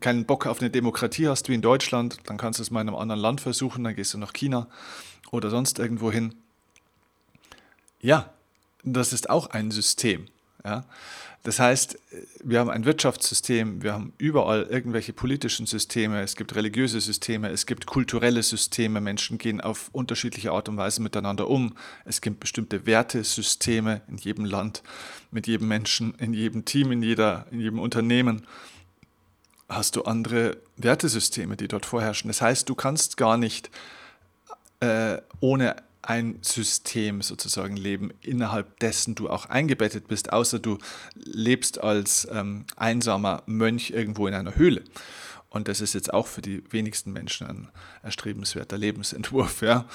keinen 0.00 0.24
Bock 0.24 0.46
auf 0.46 0.60
eine 0.60 0.70
Demokratie 0.70 1.28
hast 1.28 1.48
wie 1.48 1.54
in 1.54 1.62
Deutschland, 1.62 2.18
dann 2.24 2.36
kannst 2.36 2.58
du 2.58 2.62
es 2.62 2.70
mal 2.70 2.80
in 2.80 2.88
einem 2.88 2.96
anderen 2.96 3.20
Land 3.20 3.40
versuchen, 3.40 3.84
dann 3.84 3.94
gehst 3.94 4.14
du 4.14 4.18
nach 4.18 4.32
China 4.32 4.68
oder 5.30 5.50
sonst 5.50 5.78
irgendwo 5.78 6.10
hin. 6.10 6.34
Ja, 8.00 8.30
das 8.82 9.12
ist 9.12 9.30
auch 9.30 9.48
ein 9.48 9.70
System. 9.70 10.26
Ja? 10.64 10.84
Das 11.42 11.60
heißt, 11.60 11.96
wir 12.42 12.58
haben 12.58 12.70
ein 12.70 12.84
Wirtschaftssystem, 12.84 13.82
wir 13.82 13.92
haben 13.92 14.12
überall 14.18 14.64
irgendwelche 14.64 15.12
politischen 15.12 15.66
Systeme, 15.66 16.20
es 16.22 16.34
gibt 16.34 16.56
religiöse 16.56 17.00
Systeme, 17.00 17.50
es 17.50 17.66
gibt 17.66 17.86
kulturelle 17.86 18.42
Systeme, 18.42 19.00
Menschen 19.00 19.38
gehen 19.38 19.60
auf 19.60 19.88
unterschiedliche 19.92 20.50
Art 20.50 20.68
und 20.68 20.76
Weise 20.76 21.00
miteinander 21.02 21.48
um. 21.48 21.76
Es 22.04 22.20
gibt 22.20 22.40
bestimmte 22.40 22.84
Wertesysteme 22.84 24.02
in 24.08 24.16
jedem 24.16 24.44
Land, 24.44 24.82
mit 25.30 25.46
jedem 25.46 25.68
Menschen, 25.68 26.14
in 26.16 26.34
jedem 26.34 26.64
Team, 26.64 26.90
in, 26.90 27.02
jeder, 27.02 27.46
in 27.52 27.60
jedem 27.60 27.78
Unternehmen 27.78 28.44
hast 29.68 29.96
du 29.96 30.02
andere 30.02 30.56
Wertesysteme, 30.76 31.56
die 31.56 31.68
dort 31.68 31.86
vorherrschen. 31.86 32.28
Das 32.28 32.40
heißt, 32.40 32.68
du 32.68 32.74
kannst 32.74 33.16
gar 33.16 33.36
nicht 33.36 33.70
äh, 34.80 35.18
ohne 35.40 35.76
ein 36.06 36.38
System 36.42 37.20
sozusagen 37.20 37.76
leben, 37.76 38.12
innerhalb 38.20 38.78
dessen 38.80 39.14
du 39.14 39.28
auch 39.28 39.46
eingebettet 39.46 40.08
bist, 40.08 40.32
außer 40.32 40.58
du 40.58 40.78
lebst 41.14 41.82
als 41.82 42.28
ähm, 42.30 42.64
einsamer 42.76 43.42
Mönch 43.46 43.90
irgendwo 43.90 44.26
in 44.26 44.34
einer 44.34 44.54
Höhle. 44.54 44.84
Und 45.48 45.68
das 45.68 45.80
ist 45.80 45.94
jetzt 45.94 46.12
auch 46.12 46.26
für 46.26 46.42
die 46.42 46.62
wenigsten 46.70 47.12
Menschen 47.12 47.46
ein 47.46 47.68
erstrebenswerter 48.02 48.78
Lebensentwurf. 48.78 49.62
Ja? 49.62 49.86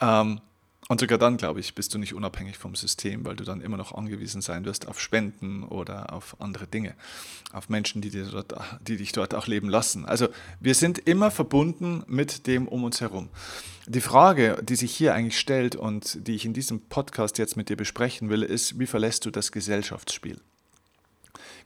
Ähm, 0.00 0.40
und 0.88 1.00
sogar 1.00 1.18
dann, 1.18 1.36
glaube 1.36 1.58
ich, 1.58 1.74
bist 1.74 1.94
du 1.94 1.98
nicht 1.98 2.14
unabhängig 2.14 2.58
vom 2.58 2.76
System, 2.76 3.24
weil 3.24 3.34
du 3.34 3.42
dann 3.42 3.60
immer 3.60 3.76
noch 3.76 3.92
angewiesen 3.92 4.40
sein 4.40 4.64
wirst 4.64 4.86
auf 4.86 5.00
Spenden 5.00 5.64
oder 5.64 6.12
auf 6.12 6.36
andere 6.40 6.68
Dinge, 6.68 6.94
auf 7.52 7.68
Menschen, 7.68 8.02
die, 8.02 8.10
dir 8.10 8.26
dort, 8.26 8.54
die 8.86 8.96
dich 8.96 9.10
dort 9.10 9.34
auch 9.34 9.48
leben 9.48 9.68
lassen. 9.68 10.04
Also 10.06 10.28
wir 10.60 10.74
sind 10.74 10.98
immer 10.98 11.32
verbunden 11.32 12.04
mit 12.06 12.46
dem 12.46 12.68
um 12.68 12.84
uns 12.84 13.00
herum. 13.00 13.30
Die 13.88 14.00
Frage, 14.00 14.58
die 14.62 14.76
sich 14.76 14.94
hier 14.94 15.14
eigentlich 15.14 15.38
stellt 15.38 15.74
und 15.74 16.26
die 16.26 16.34
ich 16.36 16.44
in 16.44 16.54
diesem 16.54 16.80
Podcast 16.80 17.38
jetzt 17.38 17.56
mit 17.56 17.68
dir 17.68 17.76
besprechen 17.76 18.30
will, 18.30 18.42
ist, 18.42 18.78
wie 18.78 18.86
verlässt 18.86 19.24
du 19.24 19.30
das 19.30 19.50
Gesellschaftsspiel? 19.50 20.40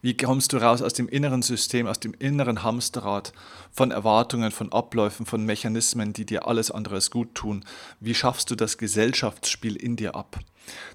Wie 0.03 0.17
kommst 0.17 0.53
du 0.53 0.57
raus 0.57 0.81
aus 0.81 0.95
dem 0.95 1.09
inneren 1.09 1.43
System, 1.43 1.87
aus 1.87 2.01
dem 2.01 2.15
inneren 2.19 2.63
Hamsterrad 2.63 3.33
von 3.71 3.91
Erwartungen, 3.91 4.51
von 4.51 4.73
Abläufen, 4.73 5.27
von 5.27 5.45
Mechanismen, 5.45 6.15
die 6.15 6.25
dir 6.25 6.47
alles 6.47 6.71
andere 6.71 7.01
gut 7.11 7.35
tun? 7.35 7.65
Wie 8.01 8.15
schaffst 8.15 8.51
du 8.51 8.55
das 8.55 8.79
Gesellschaftsspiel 8.79 9.77
in 9.77 9.97
dir 9.97 10.15
ab? 10.15 10.39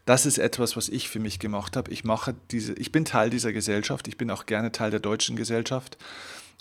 Das 0.06 0.26
ist 0.26 0.40
etwas, 0.40 0.76
was 0.76 0.90
ich 0.90 1.10
für 1.10 1.20
mich 1.20 1.40
gemacht 1.40 1.76
habe. 1.76 1.92
Ich 1.92 2.04
mache 2.04 2.36
diese, 2.52 2.74
ich 2.74 2.92
bin 2.92 3.06
Teil 3.06 3.30
dieser 3.30 3.54
Gesellschaft. 3.54 4.08
Ich 4.08 4.18
bin 4.18 4.32
auch 4.32 4.48
gerne 4.48 4.72
Teil 4.72 4.92
der 4.92 5.00
deutschen 5.00 5.36
Gesellschaft. 5.36 5.98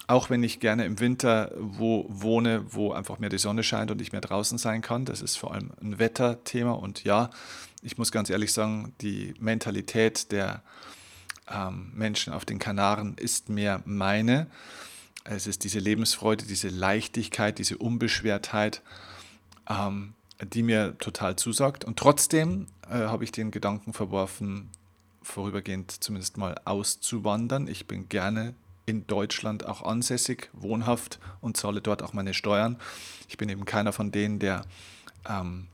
Auch 0.06 0.28
wenn 0.28 0.42
ich 0.42 0.60
gerne 0.60 0.84
im 0.84 1.00
Winter 1.00 1.50
wo 1.56 2.04
wohne, 2.08 2.66
wo 2.68 2.92
einfach 2.92 3.18
mehr 3.18 3.30
die 3.30 3.38
Sonne 3.38 3.62
scheint 3.62 3.90
und 3.90 4.02
ich 4.02 4.12
mehr 4.12 4.20
draußen 4.20 4.58
sein 4.58 4.82
kann. 4.82 5.06
Das 5.06 5.22
ist 5.22 5.36
vor 5.36 5.54
allem 5.54 5.72
ein 5.80 5.98
Wetterthema. 5.98 6.72
Und 6.72 7.04
ja, 7.04 7.30
ich 7.80 7.96
muss 7.96 8.12
ganz 8.12 8.28
ehrlich 8.28 8.52
sagen, 8.52 8.94
die 9.00 9.32
Mentalität 9.38 10.30
der 10.30 10.62
ähm, 11.50 11.90
Menschen 11.94 12.32
auf 12.32 12.44
den 12.44 12.58
Kanaren 12.58 13.16
ist 13.16 13.48
mehr 13.48 13.82
meine. 13.84 14.46
Es 15.24 15.46
ist 15.46 15.64
diese 15.64 15.78
Lebensfreude, 15.78 16.44
diese 16.44 16.68
Leichtigkeit, 16.68 17.58
diese 17.58 17.78
Unbeschwertheit, 17.78 18.82
ähm, 19.68 20.14
die 20.42 20.62
mir 20.62 20.98
total 20.98 21.36
zusagt. 21.36 21.84
Und 21.84 21.98
trotzdem 21.98 22.66
äh, 22.90 22.94
habe 22.94 23.24
ich 23.24 23.32
den 23.32 23.50
Gedanken 23.50 23.92
verworfen, 23.92 24.70
vorübergehend 25.22 25.90
zumindest 25.90 26.36
mal 26.36 26.60
auszuwandern. 26.64 27.68
Ich 27.68 27.86
bin 27.86 28.08
gerne 28.08 28.54
in 28.86 29.06
Deutschland 29.06 29.64
auch 29.64 29.82
ansässig, 29.82 30.50
wohnhaft 30.52 31.18
und 31.40 31.56
zahle 31.56 31.80
dort 31.80 32.02
auch 32.02 32.12
meine 32.12 32.34
Steuern. 32.34 32.76
Ich 33.28 33.38
bin 33.38 33.48
eben 33.48 33.64
keiner 33.64 33.94
von 33.94 34.12
denen, 34.12 34.38
der 34.38 34.66
ähm, 35.26 35.68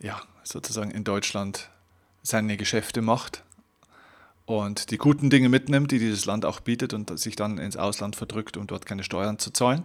ja, 0.00 0.20
sozusagen 0.42 0.90
in 0.90 1.04
Deutschland 1.04 1.70
seine 2.22 2.58
Geschäfte 2.58 3.00
macht 3.00 3.42
und 4.50 4.90
die 4.90 4.98
guten 4.98 5.30
Dinge 5.30 5.48
mitnimmt, 5.48 5.92
die 5.92 6.00
dieses 6.00 6.24
Land 6.24 6.44
auch 6.44 6.58
bietet 6.58 6.92
und 6.92 7.16
sich 7.18 7.36
dann 7.36 7.58
ins 7.58 7.76
Ausland 7.76 8.16
verdrückt, 8.16 8.56
um 8.56 8.66
dort 8.66 8.84
keine 8.84 9.04
Steuern 9.04 9.38
zu 9.38 9.52
zahlen 9.52 9.84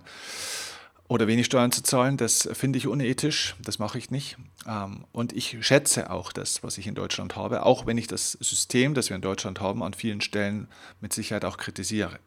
oder 1.08 1.28
wenig 1.28 1.46
Steuern 1.46 1.72
zu 1.72 1.84
zahlen, 1.84 2.18
das 2.18 2.50
finde 2.54 2.80
ich 2.80 2.88
unethisch, 2.88 3.56
das 3.62 3.78
mache 3.78 4.00
ich 4.00 4.10
nicht. 4.10 4.38
Ähm, 4.68 5.06
und 5.12 5.34
ich 5.34 5.58
schätze 5.62 6.10
auch 6.10 6.32
das, 6.32 6.64
was 6.64 6.80
ich 6.80 6.88
in 6.88 6.96
Deutschland 6.96 7.36
habe, 7.36 7.64
auch 7.64 7.86
wenn 7.86 8.00
ich 8.00 8.08
das 8.08 8.32
System, 8.32 8.96
das 8.96 9.10
wir 9.10 9.16
in 9.16 9.22
Deutschland 9.22 9.62
haben, 9.62 9.84
an 9.84 9.94
vielen 9.94 10.22
Stellen 10.22 10.68
mit 11.00 11.14
Sicherheit 11.14 11.46
auch 11.46 11.58
kritisiere. 11.58 12.18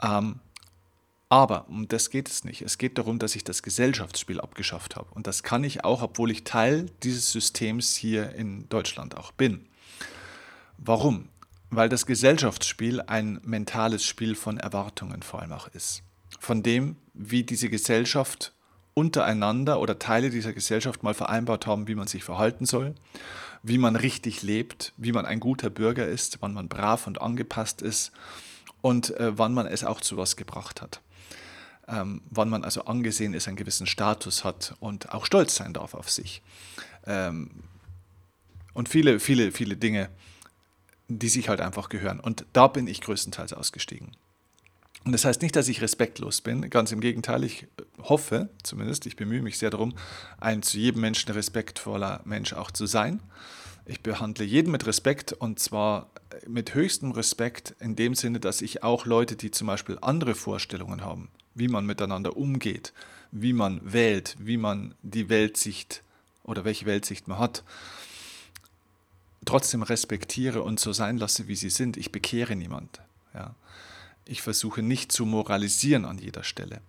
Ähm, 0.00 0.36
aber 1.28 1.66
um 1.68 1.88
das 1.88 2.08
geht 2.10 2.28
es 2.28 2.44
nicht. 2.44 2.62
Es 2.62 2.78
geht 2.78 2.98
darum, 2.98 3.18
dass 3.18 3.34
ich 3.34 3.42
das 3.42 3.64
Gesellschaftsspiel 3.64 4.40
abgeschafft 4.40 4.94
habe. 4.94 5.08
Und 5.12 5.26
das 5.26 5.42
kann 5.42 5.64
ich 5.64 5.82
auch, 5.82 6.02
obwohl 6.02 6.30
ich 6.30 6.44
Teil 6.44 6.86
dieses 7.02 7.32
Systems 7.32 7.96
hier 7.96 8.32
in 8.34 8.68
Deutschland 8.68 9.16
auch 9.16 9.32
bin. 9.32 9.66
Warum? 10.78 11.28
Weil 11.70 11.88
das 11.88 12.06
Gesellschaftsspiel 12.06 13.02
ein 13.02 13.40
mentales 13.44 14.04
Spiel 14.04 14.34
von 14.34 14.58
Erwartungen 14.58 15.22
vor 15.22 15.42
allem 15.42 15.52
auch 15.52 15.68
ist 15.68 16.02
von 16.38 16.62
dem, 16.62 16.96
wie 17.14 17.42
diese 17.42 17.68
Gesellschaft 17.68 18.52
untereinander 18.94 19.80
oder 19.80 19.98
Teile 19.98 20.30
dieser 20.30 20.52
Gesellschaft 20.52 21.02
mal 21.02 21.14
vereinbart 21.14 21.66
haben, 21.66 21.88
wie 21.88 21.94
man 21.94 22.08
sich 22.08 22.24
verhalten 22.24 22.66
soll, 22.66 22.94
wie 23.62 23.78
man 23.78 23.96
richtig 23.96 24.42
lebt, 24.42 24.92
wie 24.96 25.12
man 25.12 25.26
ein 25.26 25.40
guter 25.40 25.70
Bürger 25.70 26.06
ist, 26.06 26.38
wann 26.40 26.54
man 26.54 26.68
brav 26.68 27.06
und 27.06 27.20
angepasst 27.20 27.80
ist 27.82 28.12
und 28.80 29.10
äh, 29.18 29.36
wann 29.36 29.54
man 29.54 29.66
es 29.66 29.84
auch 29.84 30.00
zu 30.00 30.16
was 30.16 30.36
gebracht 30.36 30.82
hat. 30.82 31.00
Ähm, 31.86 32.22
wann 32.28 32.50
man 32.50 32.64
also 32.64 32.84
angesehen 32.84 33.34
ist, 33.34 33.48
einen 33.48 33.56
gewissen 33.56 33.86
Status 33.86 34.44
hat 34.44 34.74
und 34.80 35.12
auch 35.12 35.24
stolz 35.24 35.54
sein 35.54 35.72
darf 35.72 35.94
auf 35.94 36.10
sich. 36.10 36.42
Ähm, 37.06 37.50
und 38.74 38.88
viele, 38.88 39.20
viele, 39.20 39.52
viele 39.52 39.76
Dinge, 39.76 40.10
die 41.08 41.28
sich 41.28 41.48
halt 41.48 41.60
einfach 41.60 41.88
gehören. 41.88 42.20
Und 42.20 42.46
da 42.52 42.68
bin 42.68 42.86
ich 42.86 43.00
größtenteils 43.00 43.52
ausgestiegen. 43.52 44.12
Und 45.04 45.12
das 45.12 45.24
heißt 45.24 45.42
nicht, 45.42 45.56
dass 45.56 45.68
ich 45.68 45.80
respektlos 45.80 46.40
bin, 46.40 46.68
ganz 46.68 46.92
im 46.92 47.00
Gegenteil, 47.00 47.44
ich 47.44 47.66
hoffe 48.02 48.50
zumindest, 48.62 49.06
ich 49.06 49.16
bemühe 49.16 49.42
mich 49.42 49.58
sehr 49.58 49.70
darum, 49.70 49.94
ein 50.38 50.62
zu 50.62 50.76
jedem 50.76 51.00
Menschen 51.00 51.32
respektvoller 51.32 52.20
Mensch 52.24 52.52
auch 52.52 52.70
zu 52.70 52.86
sein. 52.86 53.20
Ich 53.86 54.02
behandle 54.02 54.44
jeden 54.44 54.70
mit 54.70 54.86
Respekt 54.86 55.32
und 55.32 55.60
zwar 55.60 56.10
mit 56.46 56.74
höchstem 56.74 57.12
Respekt 57.12 57.74
in 57.80 57.96
dem 57.96 58.14
Sinne, 58.14 58.38
dass 58.38 58.60
ich 58.60 58.82
auch 58.82 59.06
Leute, 59.06 59.34
die 59.36 59.50
zum 59.50 59.66
Beispiel 59.66 59.96
andere 60.02 60.34
Vorstellungen 60.34 61.02
haben, 61.02 61.30
wie 61.54 61.68
man 61.68 61.86
miteinander 61.86 62.36
umgeht, 62.36 62.92
wie 63.32 63.54
man 63.54 63.80
wählt, 63.82 64.36
wie 64.38 64.58
man 64.58 64.94
die 65.02 65.30
Weltsicht 65.30 66.02
oder 66.42 66.66
welche 66.66 66.84
Weltsicht 66.84 67.28
man 67.28 67.38
hat, 67.38 67.64
trotzdem 69.48 69.82
respektiere 69.82 70.62
und 70.62 70.78
so 70.78 70.92
sein 70.92 71.16
lasse, 71.16 71.48
wie 71.48 71.56
sie 71.56 71.70
sind. 71.70 71.96
Ich 71.96 72.12
bekehre 72.12 72.54
niemand. 72.54 73.00
Ja. 73.34 73.54
Ich 74.26 74.42
versuche 74.42 74.82
nicht 74.82 75.10
zu 75.10 75.24
moralisieren 75.24 76.04
an 76.04 76.18
jeder 76.18 76.44
Stelle. 76.44 76.82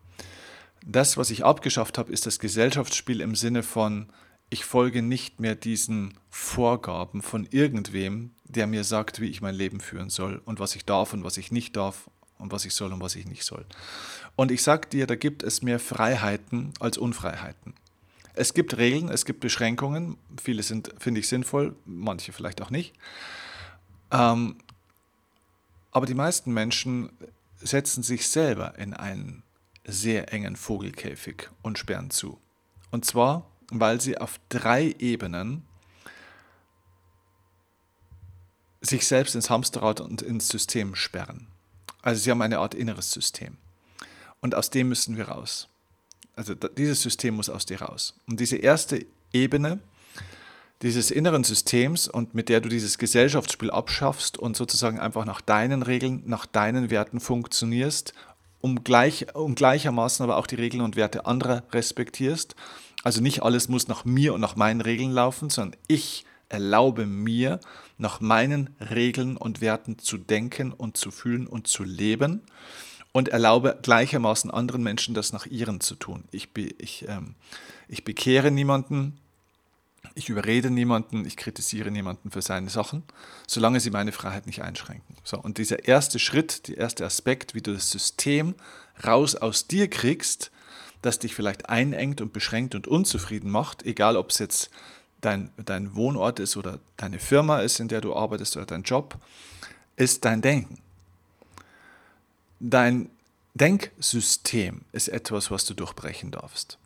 Das, 0.86 1.16
was 1.16 1.30
ich 1.30 1.46
abgeschafft 1.46 1.98
habe, 1.98 2.12
ist 2.12 2.26
das 2.26 2.40
Gesellschaftsspiel 2.40 3.22
im 3.22 3.36
Sinne 3.36 3.64
von, 3.64 4.10
ich 4.50 4.66
folge 4.66 5.02
nicht 5.02 5.40
mehr 5.40 5.56
diesen 5.56 6.16
Vorgaben 6.30 7.22
von 7.22 7.48
irgendwem, 7.50 8.32
der 8.44 8.68
mir 8.68 8.84
sagt, 8.84 9.22
wie 9.22 9.28
ich 9.28 9.42
mein 9.42 9.56
Leben 9.56 9.80
führen 9.80 10.10
soll 10.10 10.42
und 10.44 10.60
was 10.60 10.76
ich 10.76 10.84
darf 10.84 11.14
und 11.14 11.24
was 11.24 11.38
ich 11.38 11.52
nicht 11.52 11.78
darf 11.78 12.10
und 12.40 12.52
was 12.52 12.66
ich 12.66 12.74
soll 12.74 12.92
und 12.92 13.00
was 13.00 13.16
ich 13.16 13.26
nicht 13.26 13.44
soll. 13.44 13.66
Und 14.36 14.52
ich 14.52 14.64
sage 14.64 14.90
dir, 14.90 15.08
da 15.08 15.16
gibt 15.16 15.44
es 15.44 15.62
mehr 15.62 15.80
Freiheiten 15.80 16.74
als 16.80 16.98
Unfreiheiten. 16.98 17.74
Es 18.40 18.54
gibt 18.54 18.78
Regeln, 18.78 19.10
es 19.10 19.26
gibt 19.26 19.42
Beschränkungen, 19.42 20.18
viele 20.42 20.64
sind, 20.64 20.94
finde 20.98 21.20
ich, 21.20 21.28
sinnvoll, 21.28 21.76
manche 21.84 22.32
vielleicht 22.32 22.62
auch 22.62 22.70
nicht. 22.70 22.94
Ähm, 24.12 24.56
aber 25.92 26.06
die 26.06 26.14
meisten 26.14 26.54
Menschen 26.54 27.10
setzen 27.58 28.02
sich 28.02 28.30
selber 28.30 28.78
in 28.78 28.94
einen 28.94 29.44
sehr 29.86 30.32
engen 30.32 30.56
Vogelkäfig 30.56 31.50
und 31.64 31.80
sperren 31.80 32.12
zu. 32.12 32.40
Und 32.92 33.04
zwar, 33.04 33.46
weil 33.72 34.00
sie 34.00 34.18
auf 34.18 34.40
drei 34.48 34.96
Ebenen 35.00 35.66
sich 38.80 39.06
selbst 39.06 39.36
ins 39.36 39.50
Hamsterrad 39.50 40.00
und 40.00 40.22
ins 40.22 40.48
System 40.48 40.96
sperren. 40.96 41.48
Also 42.02 42.22
sie 42.22 42.32
haben 42.32 42.42
eine 42.42 42.60
Art 42.60 42.74
inneres 42.74 43.12
System. 43.12 43.58
Und 44.40 44.56
aus 44.56 44.70
dem 44.70 44.88
müssen 44.88 45.18
wir 45.18 45.28
raus. 45.28 45.68
Also 46.40 46.56
dieses 46.56 47.02
System 47.02 47.36
muss 47.36 47.50
aus 47.50 47.66
dir 47.66 47.82
raus. 47.82 48.16
Und 48.26 48.40
diese 48.40 48.56
erste 48.56 49.06
Ebene 49.34 49.80
dieses 50.82 51.12
inneren 51.12 51.44
Systems 51.44 52.08
und 52.08 52.34
mit 52.34 52.48
der 52.48 52.62
du 52.62 52.70
dieses 52.70 52.98
Gesellschaftsspiel 52.98 53.70
abschaffst 53.70 54.38
und 54.38 54.56
sozusagen 54.56 54.98
einfach 54.98 55.26
nach 55.26 55.42
deinen 55.42 55.84
Regeln, 55.84 56.24
nach 56.28 56.46
deinen 56.46 56.90
Werten 56.90 57.20
funktionierst, 57.20 58.14
um, 58.62 58.86
gleich, 58.86 59.36
um 59.36 59.56
gleichermaßen 59.56 60.24
aber 60.24 60.38
auch 60.38 60.48
die 60.48 60.56
Regeln 60.56 60.82
und 60.82 60.96
Werte 60.96 61.26
anderer 61.26 61.64
respektierst. 61.74 62.56
Also 63.04 63.20
nicht 63.20 63.44
alles 63.44 63.68
muss 63.68 63.90
nach 63.90 64.06
mir 64.06 64.34
und 64.34 64.40
nach 64.40 64.56
meinen 64.56 64.80
Regeln 64.80 65.12
laufen, 65.12 65.50
sondern 65.50 65.78
ich 65.90 66.24
erlaube 66.48 67.06
mir, 67.06 67.60
nach 67.98 68.22
meinen 68.22 68.70
Regeln 68.80 69.36
und 69.36 69.60
Werten 69.60 70.00
zu 70.00 70.18
denken 70.18 70.72
und 70.72 70.96
zu 70.96 71.12
fühlen 71.12 71.48
und 71.48 71.68
zu 71.68 71.84
leben 71.84 72.44
und 73.12 73.30
erlaube 73.30 73.80
gleichermaßen 73.82 74.52
anderen 74.52 74.84
Menschen 74.84 75.16
das 75.16 75.34
nach 75.34 75.46
ihren 75.46 75.82
zu 75.82 75.96
tun. 75.96 76.26
Ich, 76.32 76.50
ich, 76.78 77.08
ähm, 77.08 77.36
ich 77.88 78.04
bekehre 78.04 78.52
niemanden, 78.52 79.20
ich 80.16 80.30
überrede 80.30 80.70
niemanden, 80.70 81.26
ich 81.26 81.38
kritisiere 81.38 81.92
niemanden 81.92 82.32
für 82.32 82.42
seine 82.42 82.70
Sachen, 82.70 83.04
solange 83.48 83.80
sie 83.80 83.90
meine 83.90 84.12
Freiheit 84.12 84.46
nicht 84.46 84.62
einschränken. 84.62 85.16
So, 85.24 85.40
und 85.40 85.58
dieser 85.58 85.88
erste 85.88 86.20
Schritt, 86.20 86.68
der 86.68 86.78
erste 86.78 87.06
Aspekt, 87.06 87.56
wie 87.56 87.62
du 87.62 87.74
das 87.74 87.90
System 87.90 88.56
raus 89.06 89.36
aus 89.36 89.68
dir 89.68 89.90
kriegst, 89.90 90.52
das 91.02 91.20
dich 91.20 91.34
vielleicht 91.34 91.70
einengt 91.70 92.22
und 92.22 92.34
beschränkt 92.34 92.76
und 92.76 92.88
unzufrieden 92.88 93.50
macht, 93.50 93.86
egal 93.86 94.18
ob 94.18 94.32
es 94.32 94.40
jetzt 94.40 94.70
dein, 95.22 95.52
dein 95.58 95.96
Wohnort 95.96 96.40
ist 96.40 96.58
oder 96.58 96.80
deine 96.98 97.20
Firma 97.20 97.60
ist, 97.60 97.80
in 97.80 97.88
der 97.88 98.02
du 98.02 98.16
arbeitest 98.16 98.58
oder 98.58 98.66
dein 98.66 98.84
Job, 98.84 99.18
ist 99.96 100.26
dein 100.26 100.42
Denken. 100.42 100.80
Dein 102.60 103.10
Denksystem 103.54 104.82
ist 104.92 105.08
etwas, 105.08 105.52
was 105.52 105.66
du 105.66 105.74
durchbrechen 105.74 106.32
darfst. 106.32 106.78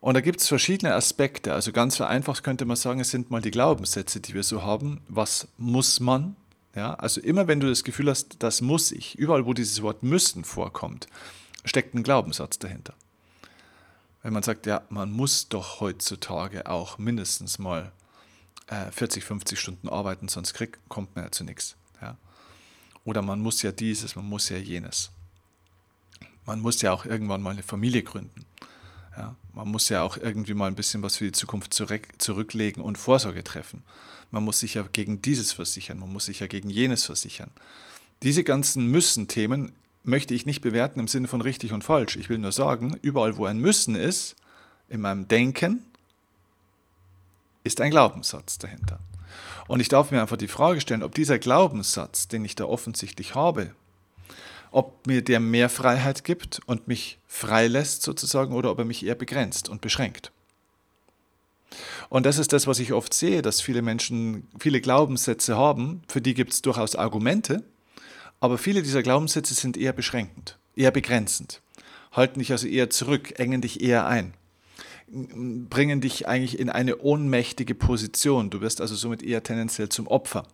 Und 0.00 0.14
da 0.14 0.20
gibt 0.20 0.40
es 0.40 0.48
verschiedene 0.48 0.94
Aspekte. 0.94 1.52
Also 1.52 1.72
ganz 1.72 1.96
vereinfacht 1.96 2.44
könnte 2.44 2.64
man 2.64 2.76
sagen, 2.76 3.00
es 3.00 3.10
sind 3.10 3.30
mal 3.30 3.42
die 3.42 3.50
Glaubenssätze, 3.50 4.20
die 4.20 4.34
wir 4.34 4.44
so 4.44 4.62
haben. 4.62 5.00
Was 5.08 5.48
muss 5.56 6.00
man? 6.00 6.36
Ja, 6.74 6.94
also 6.94 7.20
immer 7.20 7.48
wenn 7.48 7.60
du 7.60 7.68
das 7.68 7.82
Gefühl 7.82 8.08
hast, 8.08 8.36
das 8.40 8.60
muss 8.60 8.92
ich, 8.92 9.18
überall 9.18 9.46
wo 9.46 9.54
dieses 9.54 9.82
Wort 9.82 10.02
müssen 10.02 10.44
vorkommt, 10.44 11.08
steckt 11.64 11.94
ein 11.94 12.04
Glaubenssatz 12.04 12.58
dahinter. 12.58 12.94
Wenn 14.22 14.32
man 14.32 14.42
sagt, 14.42 14.66
ja, 14.66 14.82
man 14.90 15.10
muss 15.10 15.48
doch 15.48 15.80
heutzutage 15.80 16.68
auch 16.68 16.98
mindestens 16.98 17.58
mal 17.58 17.90
äh, 18.68 18.90
40, 18.92 19.24
50 19.24 19.58
Stunden 19.58 19.88
arbeiten, 19.88 20.28
sonst 20.28 20.54
krieg, 20.54 20.78
kommt 20.88 21.16
man 21.16 21.24
ja 21.24 21.30
zu 21.32 21.44
nichts. 21.44 21.77
Oder 23.08 23.22
man 23.22 23.40
muss 23.40 23.62
ja 23.62 23.72
dieses, 23.72 24.16
man 24.16 24.26
muss 24.26 24.50
ja 24.50 24.58
jenes. 24.58 25.10
Man 26.44 26.60
muss 26.60 26.82
ja 26.82 26.92
auch 26.92 27.06
irgendwann 27.06 27.40
mal 27.40 27.52
eine 27.52 27.62
Familie 27.62 28.02
gründen. 28.02 28.44
Ja, 29.16 29.34
man 29.54 29.68
muss 29.68 29.88
ja 29.88 30.02
auch 30.02 30.18
irgendwie 30.18 30.52
mal 30.52 30.66
ein 30.66 30.74
bisschen 30.74 31.02
was 31.02 31.16
für 31.16 31.24
die 31.24 31.32
Zukunft 31.32 31.72
zurück, 31.72 32.06
zurücklegen 32.18 32.82
und 32.82 32.98
Vorsorge 32.98 33.42
treffen. 33.42 33.82
Man 34.30 34.44
muss 34.44 34.58
sich 34.58 34.74
ja 34.74 34.84
gegen 34.92 35.22
dieses 35.22 35.52
versichern, 35.52 36.00
man 36.00 36.12
muss 36.12 36.26
sich 36.26 36.40
ja 36.40 36.48
gegen 36.48 36.68
jenes 36.68 37.06
versichern. 37.06 37.50
Diese 38.22 38.44
ganzen 38.44 38.88
Müssen-Themen 38.88 39.72
möchte 40.04 40.34
ich 40.34 40.44
nicht 40.44 40.60
bewerten 40.60 41.00
im 41.00 41.08
Sinne 41.08 41.28
von 41.28 41.40
richtig 41.40 41.72
und 41.72 41.84
falsch. 41.84 42.16
Ich 42.16 42.28
will 42.28 42.36
nur 42.36 42.52
sagen, 42.52 42.98
überall 43.00 43.38
wo 43.38 43.46
ein 43.46 43.58
Müssen 43.58 43.94
ist, 43.94 44.36
in 44.90 45.00
meinem 45.00 45.28
Denken, 45.28 45.82
ist 47.64 47.80
ein 47.80 47.90
Glaubenssatz 47.90 48.58
dahinter. 48.58 49.00
Und 49.66 49.80
ich 49.80 49.88
darf 49.88 50.10
mir 50.10 50.20
einfach 50.20 50.36
die 50.36 50.48
Frage 50.48 50.80
stellen, 50.80 51.02
ob 51.02 51.14
dieser 51.14 51.38
Glaubenssatz, 51.38 52.28
den 52.28 52.44
ich 52.44 52.54
da 52.54 52.64
offensichtlich 52.64 53.34
habe, 53.34 53.72
ob 54.70 55.06
mir 55.06 55.22
der 55.22 55.40
mehr 55.40 55.68
Freiheit 55.68 56.24
gibt 56.24 56.60
und 56.66 56.88
mich 56.88 57.18
freilässt 57.26 58.02
sozusagen 58.02 58.54
oder 58.54 58.70
ob 58.70 58.78
er 58.78 58.84
mich 58.84 59.04
eher 59.04 59.14
begrenzt 59.14 59.68
und 59.68 59.80
beschränkt. 59.80 60.32
Und 62.08 62.24
das 62.24 62.38
ist 62.38 62.52
das, 62.52 62.66
was 62.66 62.78
ich 62.78 62.92
oft 62.92 63.12
sehe, 63.12 63.42
dass 63.42 63.60
viele 63.60 63.82
Menschen 63.82 64.48
viele 64.58 64.80
Glaubenssätze 64.80 65.56
haben, 65.56 66.02
für 66.08 66.20
die 66.20 66.34
gibt 66.34 66.52
es 66.52 66.62
durchaus 66.62 66.96
Argumente, 66.96 67.62
aber 68.40 68.56
viele 68.56 68.82
dieser 68.82 69.02
Glaubenssätze 69.02 69.54
sind 69.54 69.76
eher 69.76 69.92
beschränkend, 69.92 70.58
eher 70.76 70.90
begrenzend, 70.90 71.60
halten 72.12 72.38
dich 72.38 72.52
also 72.52 72.66
eher 72.66 72.88
zurück, 72.88 73.38
engen 73.38 73.60
dich 73.60 73.82
eher 73.82 74.06
ein, 74.06 74.32
bringen 75.10 76.00
dich 76.00 76.28
eigentlich 76.28 76.58
in 76.58 76.70
eine 76.70 76.98
ohnmächtige 76.98 77.74
Position. 77.74 78.50
Du 78.50 78.60
wirst 78.60 78.80
also 78.80 78.94
somit 78.94 79.22
eher 79.22 79.42
tendenziell 79.42 79.88
zum 79.88 80.06
Opfer. 80.06 80.46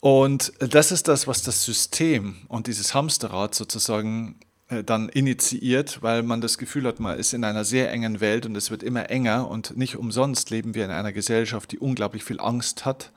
Und 0.00 0.52
das 0.58 0.92
ist 0.92 1.08
das, 1.08 1.26
was 1.26 1.42
das 1.42 1.64
System 1.64 2.36
und 2.48 2.66
dieses 2.66 2.94
Hamsterrad 2.94 3.54
sozusagen 3.54 4.36
äh, 4.68 4.82
dann 4.82 5.08
initiiert, 5.10 6.02
weil 6.02 6.22
man 6.22 6.40
das 6.40 6.56
Gefühl 6.56 6.86
hat, 6.86 7.00
man 7.00 7.18
ist 7.18 7.34
in 7.34 7.44
einer 7.44 7.64
sehr 7.64 7.92
engen 7.92 8.20
Welt 8.20 8.46
und 8.46 8.56
es 8.56 8.70
wird 8.70 8.82
immer 8.82 9.10
enger 9.10 9.48
und 9.48 9.76
nicht 9.76 9.96
umsonst 9.96 10.48
leben 10.50 10.74
wir 10.74 10.86
in 10.86 10.90
einer 10.90 11.12
Gesellschaft, 11.12 11.72
die 11.72 11.78
unglaublich 11.78 12.24
viel 12.24 12.40
Angst 12.40 12.86
hat. 12.86 13.12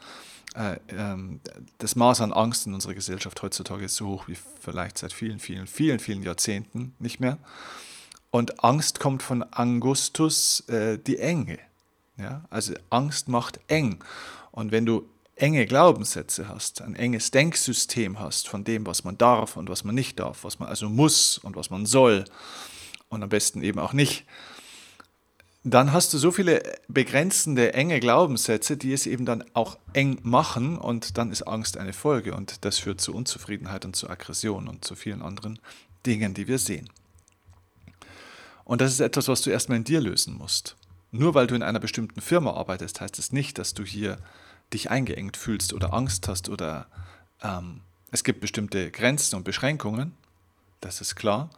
Äh, 0.56 0.78
ähm, 0.90 1.40
das 1.78 1.96
Maß 1.96 2.20
an 2.20 2.34
Angst 2.34 2.68
in 2.68 2.74
unserer 2.74 2.96
Gesellschaft 2.96 3.42
heutzutage 3.42 3.86
ist 3.86 3.96
so 3.96 4.08
hoch 4.08 4.28
wie 4.28 4.38
vielleicht 4.60 4.98
seit 4.98 5.13
vielen, 5.13 5.40
vielen, 5.40 5.68
vielen, 5.68 6.00
vielen 6.00 6.22
Jahrzehnten 6.22 6.94
nicht 7.00 7.20
mehr. 7.22 7.38
Und 8.34 8.63
Angst 8.63 9.00
kommt 9.00 9.22
von 9.22 9.44
Angustus, 9.44 10.62
äh, 10.62 10.98
die 10.98 11.20
Enge. 11.20 11.60
Ja? 12.18 12.44
Also 12.50 12.74
Angst 12.90 13.28
macht 13.28 13.60
eng. 13.68 14.04
Und 14.50 14.72
wenn 14.72 14.88
du 14.88 15.08
enge 15.36 15.68
Glaubenssätze 15.68 16.48
hast, 16.48 16.82
ein 16.82 16.96
enges 16.96 17.30
Denksystem 17.30 18.20
hast 18.20 18.48
von 18.48 18.63
dem, 18.63 18.88
was 18.88 19.04
man 19.04 19.20
darf 19.20 19.56
und 19.56 19.70
was 19.70 19.84
man 19.84 19.94
nicht 19.94 20.20
darf, 20.20 20.44
was 20.44 20.58
man 20.58 20.68
also 20.68 20.90
muss 20.90 21.38
und 21.38 21.56
was 21.56 21.70
man 21.70 21.86
soll 21.86 22.25
und 23.08 23.22
am 23.22 23.30
besten 23.30 23.62
eben 23.62 23.78
auch 23.78 23.94
nicht, 23.94 24.25
dann 25.63 25.94
hast 25.94 26.12
du 26.12 26.18
so 26.18 26.32
viele 26.32 26.63
begrenzende, 26.88 27.75
enge 27.75 28.00
Glaubenssätze, 28.00 28.78
die 28.78 28.94
es 28.94 29.06
eben 29.06 29.28
dann 29.28 29.44
auch 29.54 29.78
eng 29.94 30.18
machen 30.24 30.80
und 30.80 31.20
dann 31.20 31.32
ist 31.32 31.44
Angst 31.44 31.78
eine 31.78 31.94
Folge 31.94 32.34
und 32.34 32.66
das 32.66 32.80
führt 32.80 33.00
zu 33.00 33.13
Unzufriedenheit 33.13 33.86
und 33.86 33.96
zu 33.96 34.10
Aggression 34.10 34.68
und 34.68 34.84
zu 34.86 34.96
vielen 34.96 35.22
anderen 35.22 35.60
Dingen, 36.04 36.34
die 36.34 36.48
wir 36.48 36.58
sehen. 36.58 36.90
Und 38.65 38.82
das 38.82 38.91
ist 38.91 39.00
etwas, 39.00 39.27
was 39.27 39.41
du 39.41 39.50
erstmal 39.50 39.77
in 39.77 39.84
dir 39.84 40.01
lösen 40.01 40.38
musst. 40.38 40.75
Nur 41.12 41.36
weil 41.36 41.48
du 41.48 41.55
in 41.55 41.63
einer 41.63 41.79
bestimmten 41.79 42.22
Firma 42.22 42.53
arbeitest, 42.53 43.01
heißt 43.01 43.20
es 43.20 43.27
das 43.27 43.34
nicht, 43.34 43.58
dass 43.58 43.74
du 43.74 43.84
hier 43.84 44.17
dich 44.74 44.89
eingeengt 44.89 45.38
fühlst 45.38 45.74
oder 45.74 45.93
Angst 45.93 46.27
hast 46.27 46.50
oder 46.50 46.88
ähm, 47.43 47.82
es 48.12 48.24
gibt 48.24 48.41
bestimmte 48.41 48.89
Grenzen 48.91 49.36
und 49.36 49.43
Beschränkungen, 49.43 50.13
das 50.82 51.01
ist 51.01 51.15
klar. 51.15 51.50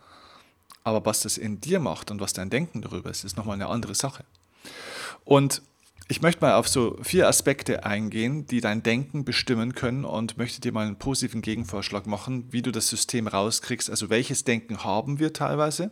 Aber 0.84 1.06
was 1.06 1.22
das 1.22 1.38
in 1.38 1.62
dir 1.62 1.80
macht 1.80 2.12
und 2.12 2.22
was 2.22 2.34
dein 2.34 2.50
Denken 2.50 2.82
darüber 2.82 3.10
ist, 3.10 3.24
ist 3.24 3.38
nochmal 3.38 3.56
eine 3.56 3.68
andere 3.68 3.96
Sache. 3.96 4.24
Und 5.24 5.62
ich 6.08 6.22
möchte 6.22 6.42
mal 6.42 6.54
auf 6.54 6.68
so 6.68 6.98
vier 7.02 7.28
Aspekte 7.28 7.84
eingehen, 7.84 8.46
die 8.46 8.62
dein 8.62 8.84
Denken 8.84 9.26
bestimmen 9.26 9.74
können 9.74 10.06
und 10.06 10.38
möchte 10.38 10.62
dir 10.62 10.72
mal 10.72 10.86
einen 10.86 11.00
positiven 11.00 11.42
Gegenvorschlag 11.42 12.06
machen, 12.06 12.46
wie 12.52 12.62
du 12.62 12.72
das 12.72 12.90
System 12.90 13.28
rauskriegst. 13.28 13.90
Also 13.90 14.12
welches 14.12 14.44
Denken 14.44 14.84
haben 14.84 15.18
wir 15.18 15.34
teilweise? 15.34 15.90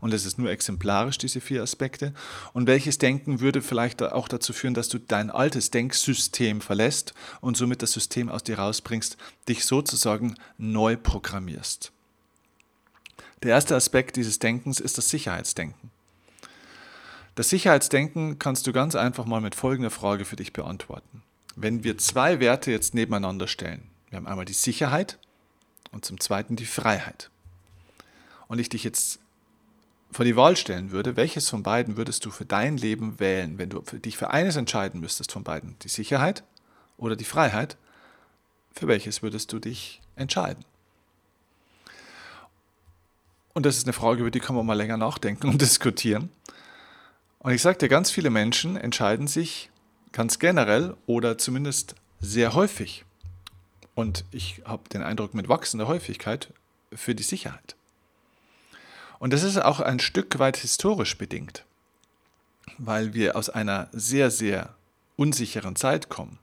Und 0.00 0.12
das 0.12 0.24
ist 0.24 0.38
nur 0.38 0.50
exemplarisch, 0.50 1.18
diese 1.18 1.40
vier 1.40 1.64
Aspekte. 1.64 2.14
Und 2.52 2.68
welches 2.68 2.98
Denken 2.98 3.40
würde 3.40 3.60
vielleicht 3.60 4.00
auch 4.00 4.28
dazu 4.28 4.52
führen, 4.52 4.74
dass 4.74 4.88
du 4.90 4.98
dein 4.98 5.28
altes 5.28 5.72
Denksystem 5.72 6.60
verlässt 6.60 7.12
und 7.40 7.56
somit 7.56 7.82
das 7.82 7.92
System 7.92 8.28
aus 8.28 8.44
dir 8.44 8.60
rausbringst, 8.60 9.16
dich 9.48 9.64
sozusagen 9.64 10.36
neu 10.56 10.96
programmierst. 10.96 11.90
Der 13.42 13.50
erste 13.50 13.74
Aspekt 13.74 14.14
dieses 14.14 14.38
Denkens 14.38 14.78
ist 14.78 14.98
das 14.98 15.08
Sicherheitsdenken. 15.08 15.90
Das 17.38 17.50
Sicherheitsdenken 17.50 18.40
kannst 18.40 18.66
du 18.66 18.72
ganz 18.72 18.96
einfach 18.96 19.24
mal 19.24 19.40
mit 19.40 19.54
folgender 19.54 19.90
Frage 19.90 20.24
für 20.24 20.34
dich 20.34 20.52
beantworten. 20.52 21.22
Wenn 21.54 21.84
wir 21.84 21.96
zwei 21.96 22.40
Werte 22.40 22.72
jetzt 22.72 22.94
nebeneinander 22.94 23.46
stellen, 23.46 23.88
wir 24.10 24.16
haben 24.16 24.26
einmal 24.26 24.44
die 24.44 24.52
Sicherheit 24.52 25.20
und 25.92 26.04
zum 26.04 26.18
zweiten 26.18 26.56
die 26.56 26.66
Freiheit. 26.66 27.30
Und 28.48 28.58
ich 28.58 28.70
dich 28.70 28.82
jetzt 28.82 29.20
vor 30.10 30.24
die 30.24 30.34
Wahl 30.34 30.56
stellen 30.56 30.90
würde, 30.90 31.14
welches 31.14 31.48
von 31.48 31.62
beiden 31.62 31.96
würdest 31.96 32.24
du 32.24 32.32
für 32.32 32.44
dein 32.44 32.76
Leben 32.76 33.20
wählen, 33.20 33.56
wenn 33.56 33.70
du 33.70 33.82
dich 33.82 34.16
für 34.16 34.30
eines 34.30 34.56
entscheiden 34.56 35.00
müsstest 35.00 35.30
von 35.30 35.44
beiden, 35.44 35.76
die 35.82 35.88
Sicherheit 35.88 36.42
oder 36.96 37.14
die 37.14 37.22
Freiheit, 37.22 37.76
für 38.72 38.88
welches 38.88 39.22
würdest 39.22 39.52
du 39.52 39.60
dich 39.60 40.00
entscheiden? 40.16 40.64
Und 43.54 43.64
das 43.64 43.76
ist 43.76 43.86
eine 43.86 43.92
Frage, 43.92 44.22
über 44.22 44.32
die 44.32 44.40
kann 44.40 44.56
man 44.56 44.66
mal 44.66 44.74
länger 44.74 44.96
nachdenken 44.96 45.48
und 45.48 45.62
diskutieren. 45.62 46.30
Und 47.48 47.54
ich 47.54 47.62
sagte, 47.62 47.88
ganz 47.88 48.10
viele 48.10 48.28
Menschen 48.28 48.76
entscheiden 48.76 49.26
sich 49.26 49.70
ganz 50.12 50.38
generell 50.38 50.94
oder 51.06 51.38
zumindest 51.38 51.94
sehr 52.20 52.52
häufig. 52.52 53.06
Und 53.94 54.26
ich 54.32 54.60
habe 54.66 54.86
den 54.90 55.02
Eindruck 55.02 55.32
mit 55.32 55.48
wachsender 55.48 55.88
Häufigkeit 55.88 56.52
für 56.92 57.14
die 57.14 57.22
Sicherheit. 57.22 57.74
Und 59.18 59.32
das 59.32 59.44
ist 59.44 59.56
auch 59.56 59.80
ein 59.80 59.98
Stück 59.98 60.38
weit 60.38 60.58
historisch 60.58 61.16
bedingt, 61.16 61.64
weil 62.76 63.14
wir 63.14 63.34
aus 63.34 63.48
einer 63.48 63.88
sehr, 63.92 64.30
sehr 64.30 64.74
unsicheren 65.16 65.74
Zeit 65.74 66.10
kommen. 66.10 66.38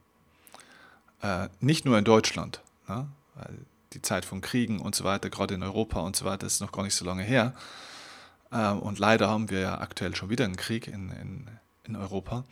Äh, 1.21 1.49
nicht 1.59 1.85
nur 1.85 1.99
in 1.99 2.03
Deutschland, 2.05 2.61
ne? 2.87 3.07
weil 3.35 3.59
die 3.93 4.01
Zeit 4.01 4.25
von 4.25 4.41
Kriegen 4.41 4.79
und 4.79 4.95
so 4.95 5.03
weiter, 5.03 5.29
gerade 5.29 5.53
in 5.53 5.61
Europa 5.61 5.99
und 5.99 6.15
so 6.15 6.25
weiter, 6.25 6.47
ist 6.47 6.61
noch 6.61 6.71
gar 6.71 6.81
nicht 6.81 6.95
so 6.95 7.05
lange 7.05 7.21
her. 7.21 7.53
Ähm, 8.51 8.79
und 8.79 8.99
leider 8.99 9.29
haben 9.29 9.49
wir 9.49 9.59
ja 9.59 9.79
aktuell 9.79 10.15
schon 10.15 10.29
wieder 10.29 10.45
einen 10.45 10.55
Krieg 10.55 10.87
in, 10.87 11.11
in, 11.11 11.47
in 11.85 11.95
Europa. 11.95 12.43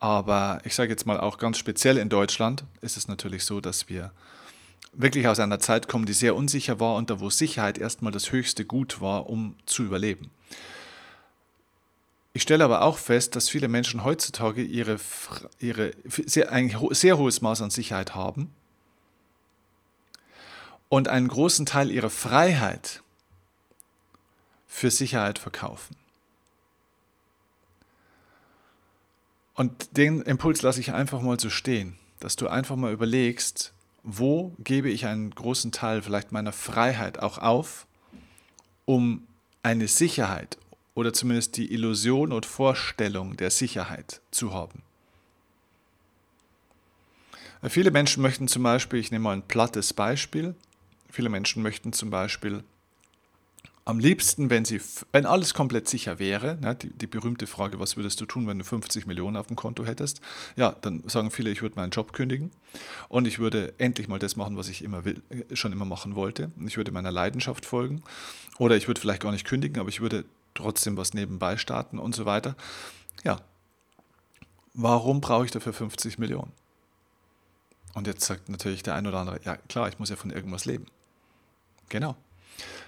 Aber 0.00 0.60
ich 0.64 0.74
sage 0.74 0.90
jetzt 0.90 1.06
mal 1.06 1.18
auch 1.18 1.38
ganz 1.38 1.58
speziell 1.58 1.96
in 1.96 2.08
Deutschland 2.08 2.64
ist 2.80 2.96
es 2.96 3.08
natürlich 3.08 3.44
so, 3.44 3.60
dass 3.60 3.88
wir 3.88 4.12
wirklich 4.92 5.28
aus 5.28 5.40
einer 5.40 5.60
Zeit 5.60 5.88
kommen, 5.88 6.06
die 6.06 6.12
sehr 6.12 6.36
unsicher 6.36 6.80
war 6.80 6.96
und 6.96 7.10
da 7.10 7.20
wo 7.20 7.30
Sicherheit 7.30 7.78
erstmal 7.78 8.12
das 8.12 8.32
höchste 8.32 8.64
Gut 8.64 9.00
war, 9.00 9.28
um 9.28 9.56
zu 9.66 9.82
überleben. 9.82 10.30
Ich 12.36 12.42
stelle 12.42 12.64
aber 12.64 12.82
auch 12.82 12.98
fest, 12.98 13.36
dass 13.36 13.48
viele 13.48 13.68
Menschen 13.68 14.02
heutzutage 14.02 14.62
ihre, 14.62 14.98
ihre 15.60 15.92
sehr, 16.04 16.50
ein 16.50 16.76
sehr 16.90 17.16
hohes 17.16 17.40
Maß 17.40 17.62
an 17.62 17.70
Sicherheit 17.70 18.16
haben 18.16 18.52
und 20.88 21.06
einen 21.06 21.28
großen 21.28 21.64
Teil 21.64 21.92
ihrer 21.92 22.10
Freiheit 22.10 23.03
für 24.74 24.90
Sicherheit 24.90 25.38
verkaufen. 25.38 25.94
Und 29.54 29.96
den 29.96 30.20
Impuls 30.22 30.62
lasse 30.62 30.80
ich 30.80 30.92
einfach 30.92 31.22
mal 31.22 31.38
so 31.38 31.48
stehen, 31.48 31.94
dass 32.18 32.34
du 32.34 32.48
einfach 32.48 32.74
mal 32.74 32.92
überlegst, 32.92 33.72
wo 34.02 34.52
gebe 34.58 34.90
ich 34.90 35.06
einen 35.06 35.30
großen 35.30 35.70
Teil 35.70 36.02
vielleicht 36.02 36.32
meiner 36.32 36.50
Freiheit 36.50 37.20
auch 37.20 37.38
auf, 37.38 37.86
um 38.84 39.24
eine 39.62 39.86
Sicherheit 39.86 40.58
oder 40.96 41.12
zumindest 41.12 41.56
die 41.56 41.72
Illusion 41.72 42.32
und 42.32 42.44
Vorstellung 42.44 43.36
der 43.36 43.52
Sicherheit 43.52 44.22
zu 44.32 44.52
haben. 44.52 44.82
Viele 47.68 47.92
Menschen 47.92 48.24
möchten 48.24 48.48
zum 48.48 48.64
Beispiel, 48.64 48.98
ich 48.98 49.12
nehme 49.12 49.22
mal 49.22 49.36
ein 49.36 49.46
plattes 49.46 49.92
Beispiel, 49.92 50.56
viele 51.08 51.28
Menschen 51.28 51.62
möchten 51.62 51.92
zum 51.92 52.10
Beispiel 52.10 52.64
am 53.86 53.98
liebsten, 53.98 54.48
wenn, 54.48 54.64
sie, 54.64 54.80
wenn 55.12 55.26
alles 55.26 55.52
komplett 55.52 55.88
sicher 55.88 56.18
wäre, 56.18 56.56
ne, 56.60 56.74
die, 56.74 56.90
die, 56.90 57.06
berühmte 57.06 57.46
Frage, 57.46 57.78
was 57.80 57.96
würdest 57.96 58.20
du 58.20 58.26
tun, 58.26 58.46
wenn 58.46 58.58
du 58.58 58.64
50 58.64 59.06
Millionen 59.06 59.36
auf 59.36 59.48
dem 59.48 59.56
Konto 59.56 59.84
hättest? 59.84 60.22
Ja, 60.56 60.74
dann 60.80 61.02
sagen 61.06 61.30
viele, 61.30 61.50
ich 61.50 61.60
würde 61.60 61.76
meinen 61.76 61.90
Job 61.90 62.14
kündigen 62.14 62.50
und 63.08 63.26
ich 63.26 63.38
würde 63.38 63.74
endlich 63.76 64.08
mal 64.08 64.18
das 64.18 64.36
machen, 64.36 64.56
was 64.56 64.68
ich 64.68 64.82
immer 64.82 65.04
will, 65.04 65.22
äh, 65.28 65.54
schon 65.54 65.72
immer 65.72 65.84
machen 65.84 66.14
wollte. 66.14 66.50
Ich 66.66 66.78
würde 66.78 66.92
meiner 66.92 67.12
Leidenschaft 67.12 67.66
folgen 67.66 68.02
oder 68.58 68.76
ich 68.76 68.88
würde 68.88 69.00
vielleicht 69.00 69.22
gar 69.22 69.32
nicht 69.32 69.46
kündigen, 69.46 69.78
aber 69.78 69.90
ich 69.90 70.00
würde 70.00 70.24
trotzdem 70.54 70.96
was 70.96 71.12
nebenbei 71.12 71.58
starten 71.58 71.98
und 71.98 72.14
so 72.14 72.24
weiter. 72.24 72.56
Ja, 73.22 73.40
warum 74.72 75.20
brauche 75.20 75.44
ich 75.44 75.50
dafür 75.50 75.74
50 75.74 76.18
Millionen? 76.18 76.52
Und 77.92 78.06
jetzt 78.06 78.24
sagt 78.24 78.48
natürlich 78.48 78.82
der 78.82 78.94
ein 78.94 79.06
oder 79.06 79.18
andere, 79.18 79.40
ja 79.44 79.56
klar, 79.56 79.88
ich 79.88 79.98
muss 79.98 80.08
ja 80.08 80.16
von 80.16 80.30
irgendwas 80.30 80.64
leben. 80.64 80.86
Genau. 81.90 82.16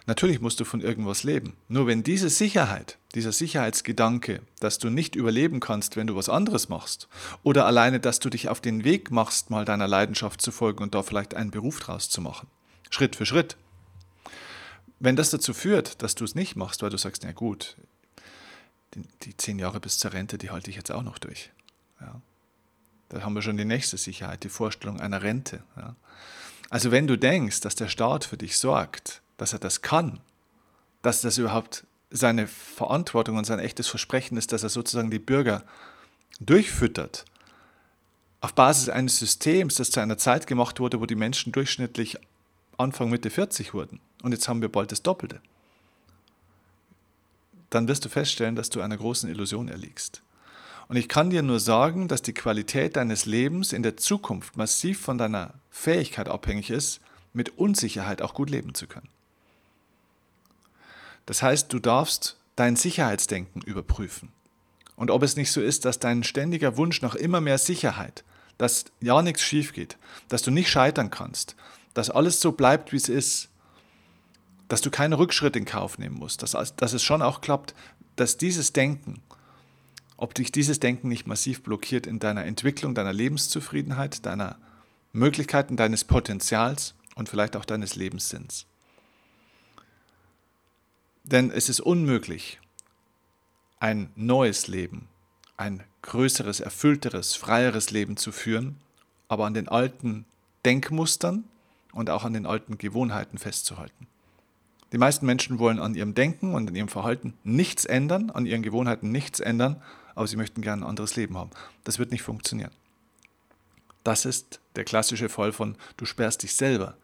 Natürlich 0.06 0.40
musst 0.40 0.60
du 0.60 0.64
von 0.64 0.80
irgendwas 0.80 1.24
leben. 1.24 1.56
Nur 1.68 1.86
wenn 1.88 2.04
diese 2.04 2.30
Sicherheit, 2.30 2.98
dieser 3.14 3.32
Sicherheitsgedanke, 3.32 4.40
dass 4.60 4.78
du 4.78 4.88
nicht 4.88 5.16
überleben 5.16 5.58
kannst, 5.58 5.96
wenn 5.96 6.06
du 6.06 6.14
was 6.14 6.28
anderes 6.28 6.68
machst, 6.68 7.08
oder 7.42 7.66
alleine, 7.66 7.98
dass 7.98 8.20
du 8.20 8.30
dich 8.30 8.48
auf 8.48 8.60
den 8.60 8.84
Weg 8.84 9.10
machst, 9.10 9.50
mal 9.50 9.64
deiner 9.64 9.88
Leidenschaft 9.88 10.40
zu 10.40 10.52
folgen 10.52 10.82
und 10.82 10.94
da 10.94 11.02
vielleicht 11.02 11.34
einen 11.34 11.50
Beruf 11.50 11.80
draus 11.80 12.08
zu 12.08 12.20
machen, 12.20 12.48
Schritt 12.90 13.16
für 13.16 13.26
Schritt, 13.26 13.56
wenn 15.00 15.16
das 15.16 15.30
dazu 15.30 15.52
führt, 15.52 16.02
dass 16.02 16.14
du 16.14 16.24
es 16.24 16.34
nicht 16.34 16.56
machst, 16.56 16.82
weil 16.82 16.90
du 16.90 16.98
sagst, 16.98 17.22
na 17.24 17.32
gut, 17.32 17.76
die, 18.94 19.36
zehn 19.36 19.58
Jahre 19.58 19.80
bis 19.80 19.98
zur 19.98 20.12
Rente, 20.12 20.38
die 20.38 20.50
halte 20.50 20.70
ich 20.70 20.76
jetzt 20.76 20.90
auch 20.90 21.02
noch 21.02 21.18
durch. 21.18 21.50
Ja. 22.00 22.20
Da 23.08 23.22
haben 23.22 23.34
wir 23.34 23.42
schon 23.42 23.56
die 23.56 23.64
nächste 23.64 23.98
Sicherheit, 23.98 24.42
die 24.42 24.48
Vorstellung 24.48 25.00
einer 25.00 25.22
Rente. 25.22 25.62
Ja. 25.76 25.96
Also 26.70 26.90
wenn 26.90 27.06
du 27.06 27.16
denkst, 27.16 27.60
dass 27.60 27.74
der 27.74 27.88
Staat 27.88 28.24
für 28.24 28.36
dich 28.36 28.56
sorgt, 28.56 29.22
dass 29.36 29.52
er 29.52 29.58
das 29.58 29.82
kann, 29.82 30.20
dass 31.02 31.20
das 31.20 31.38
überhaupt 31.38 31.84
seine 32.10 32.46
Verantwortung 32.46 33.36
und 33.36 33.44
sein 33.44 33.58
echtes 33.58 33.88
Versprechen 33.88 34.36
ist, 34.36 34.52
dass 34.52 34.62
er 34.62 34.68
sozusagen 34.68 35.10
die 35.10 35.18
Bürger 35.18 35.64
durchfüttert, 36.40 37.24
auf 38.40 38.54
Basis 38.54 38.88
eines 38.88 39.18
Systems, 39.18 39.76
das 39.76 39.90
zu 39.90 40.00
einer 40.00 40.18
Zeit 40.18 40.46
gemacht 40.46 40.78
wurde, 40.78 41.00
wo 41.00 41.06
die 41.06 41.14
Menschen 41.14 41.52
durchschnittlich 41.52 42.18
Anfang 42.78 43.10
Mitte 43.10 43.30
40 43.30 43.74
wurden 43.74 44.00
und 44.22 44.32
jetzt 44.32 44.48
haben 44.48 44.60
wir 44.60 44.68
bald 44.68 44.92
das 44.92 45.02
Doppelte, 45.02 45.40
dann 47.70 47.88
wirst 47.88 48.04
du 48.04 48.08
feststellen, 48.08 48.54
dass 48.54 48.70
du 48.70 48.80
einer 48.80 48.96
großen 48.96 49.28
Illusion 49.28 49.68
erliegst. 49.68 50.22
Und 50.88 50.96
ich 50.96 51.08
kann 51.08 51.30
dir 51.30 51.42
nur 51.42 51.58
sagen, 51.58 52.06
dass 52.06 52.22
die 52.22 52.34
Qualität 52.34 52.96
deines 52.96 53.26
Lebens 53.26 53.72
in 53.72 53.82
der 53.82 53.96
Zukunft 53.96 54.56
massiv 54.56 55.00
von 55.00 55.18
deiner 55.18 55.54
Fähigkeit 55.70 56.28
abhängig 56.28 56.70
ist, 56.70 57.00
mit 57.32 57.58
Unsicherheit 57.58 58.22
auch 58.22 58.34
gut 58.34 58.50
leben 58.50 58.74
zu 58.74 58.86
können. 58.86 59.08
Das 61.26 61.42
heißt, 61.42 61.72
du 61.72 61.78
darfst 61.78 62.38
dein 62.54 62.76
Sicherheitsdenken 62.76 63.60
überprüfen. 63.62 64.32
Und 64.96 65.10
ob 65.10 65.22
es 65.22 65.36
nicht 65.36 65.52
so 65.52 65.60
ist, 65.60 65.84
dass 65.84 65.98
dein 65.98 66.24
ständiger 66.24 66.76
Wunsch 66.76 67.02
nach 67.02 67.14
immer 67.14 67.40
mehr 67.40 67.58
Sicherheit, 67.58 68.24
dass 68.56 68.86
ja 69.00 69.20
nichts 69.20 69.42
schief 69.42 69.74
geht, 69.74 69.98
dass 70.28 70.42
du 70.42 70.50
nicht 70.50 70.70
scheitern 70.70 71.10
kannst, 71.10 71.54
dass 71.92 72.10
alles 72.10 72.40
so 72.40 72.52
bleibt, 72.52 72.92
wie 72.92 72.96
es 72.96 73.08
ist, 73.08 73.50
dass 74.68 74.80
du 74.80 74.90
keine 74.90 75.18
Rückschritte 75.18 75.58
in 75.58 75.64
Kauf 75.66 75.98
nehmen 75.98 76.16
musst, 76.16 76.42
dass, 76.42 76.74
dass 76.76 76.92
es 76.92 77.02
schon 77.02 77.22
auch 77.22 77.40
klappt, 77.40 77.74
dass 78.16 78.38
dieses 78.38 78.72
Denken, 78.72 79.20
ob 80.16 80.34
dich 80.34 80.50
dieses 80.50 80.80
Denken 80.80 81.08
nicht 81.08 81.26
massiv 81.26 81.62
blockiert 81.62 82.06
in 82.06 82.18
deiner 82.18 82.46
Entwicklung, 82.46 82.94
deiner 82.94 83.12
Lebenszufriedenheit, 83.12 84.24
deiner 84.24 84.56
Möglichkeiten, 85.12 85.76
deines 85.76 86.04
Potenzials 86.04 86.94
und 87.14 87.28
vielleicht 87.28 87.56
auch 87.56 87.66
deines 87.66 87.96
Lebenssinns. 87.96 88.66
Denn 91.26 91.50
es 91.50 91.68
ist 91.68 91.80
unmöglich, 91.80 92.60
ein 93.80 94.10
neues 94.14 94.68
Leben, 94.68 95.08
ein 95.56 95.82
größeres, 96.02 96.60
erfüllteres, 96.60 97.34
freieres 97.34 97.90
Leben 97.90 98.16
zu 98.16 98.30
führen, 98.30 98.76
aber 99.26 99.44
an 99.46 99.54
den 99.54 99.66
alten 99.66 100.24
Denkmustern 100.64 101.42
und 101.92 102.10
auch 102.10 102.22
an 102.22 102.32
den 102.32 102.46
alten 102.46 102.78
Gewohnheiten 102.78 103.38
festzuhalten. 103.38 104.06
Die 104.92 104.98
meisten 104.98 105.26
Menschen 105.26 105.58
wollen 105.58 105.80
an 105.80 105.96
ihrem 105.96 106.14
Denken 106.14 106.54
und 106.54 106.68
an 106.68 106.76
ihrem 106.76 106.88
Verhalten 106.88 107.34
nichts 107.42 107.84
ändern, 107.84 108.30
an 108.30 108.46
ihren 108.46 108.62
Gewohnheiten 108.62 109.10
nichts 109.10 109.40
ändern, 109.40 109.82
aber 110.14 110.28
sie 110.28 110.36
möchten 110.36 110.62
gerne 110.62 110.82
ein 110.82 110.88
anderes 110.88 111.16
Leben 111.16 111.36
haben. 111.36 111.50
Das 111.82 111.98
wird 111.98 112.12
nicht 112.12 112.22
funktionieren. 112.22 112.70
Das 114.04 114.24
ist 114.26 114.60
der 114.76 114.84
klassische 114.84 115.28
Fall 115.28 115.50
von, 115.50 115.76
du 115.96 116.04
sperrst 116.04 116.44
dich 116.44 116.54
selber 116.54 116.96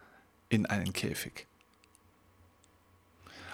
in 0.48 0.64
einen 0.66 0.92
Käfig. 0.92 1.48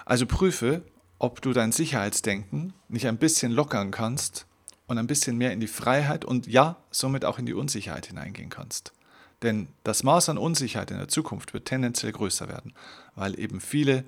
Also 0.09 0.25
prüfe, 0.25 0.81
ob 1.19 1.43
du 1.43 1.53
dein 1.53 1.71
Sicherheitsdenken 1.71 2.73
nicht 2.89 3.07
ein 3.07 3.19
bisschen 3.19 3.53
lockern 3.53 3.91
kannst 3.91 4.47
und 4.87 4.97
ein 4.97 5.07
bisschen 5.07 5.37
mehr 5.37 5.53
in 5.53 5.61
die 5.61 5.67
Freiheit 5.67 6.25
und 6.25 6.47
ja, 6.47 6.77
somit 6.91 7.27
auch 7.27 7.39
in 7.39 7.45
die 7.45 7.53
Unsicherheit 7.53 8.07
hineingehen 8.07 8.49
kannst. 8.49 8.95
Denn 9.43 9.69
das 9.85 10.05
Maß 10.05 10.31
an 10.31 10.39
Unsicherheit 10.39 10.91
in 10.91 10.97
der 10.97 11.09
Zukunft 11.09 11.53
wird 11.53 11.67
tendenziell 11.67 12.13
größer 12.13 12.49
werden, 12.49 12.73
weil 13.17 13.39
eben 13.39 13.61
viele 13.61 14.03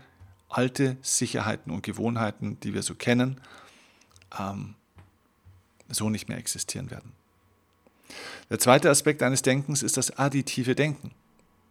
alte 0.49 0.97
Sicherheiten 1.03 1.71
und 1.71 1.83
Gewohnheiten, 1.83 2.59
die 2.61 2.73
wir 2.73 2.83
so 2.83 2.95
kennen, 2.95 3.39
ähm, 4.39 4.77
so 5.91 6.09
nicht 6.09 6.31
mehr 6.31 6.39
existieren 6.39 6.91
werden. 6.91 7.13
Der 8.49 8.59
zweite 8.59 8.89
Aspekt 8.89 9.23
eines 9.23 9.43
Denkens 9.43 9.83
ist 9.83 9.99
das 9.99 10.19
additive 10.19 10.75
Denken. 10.75 11.11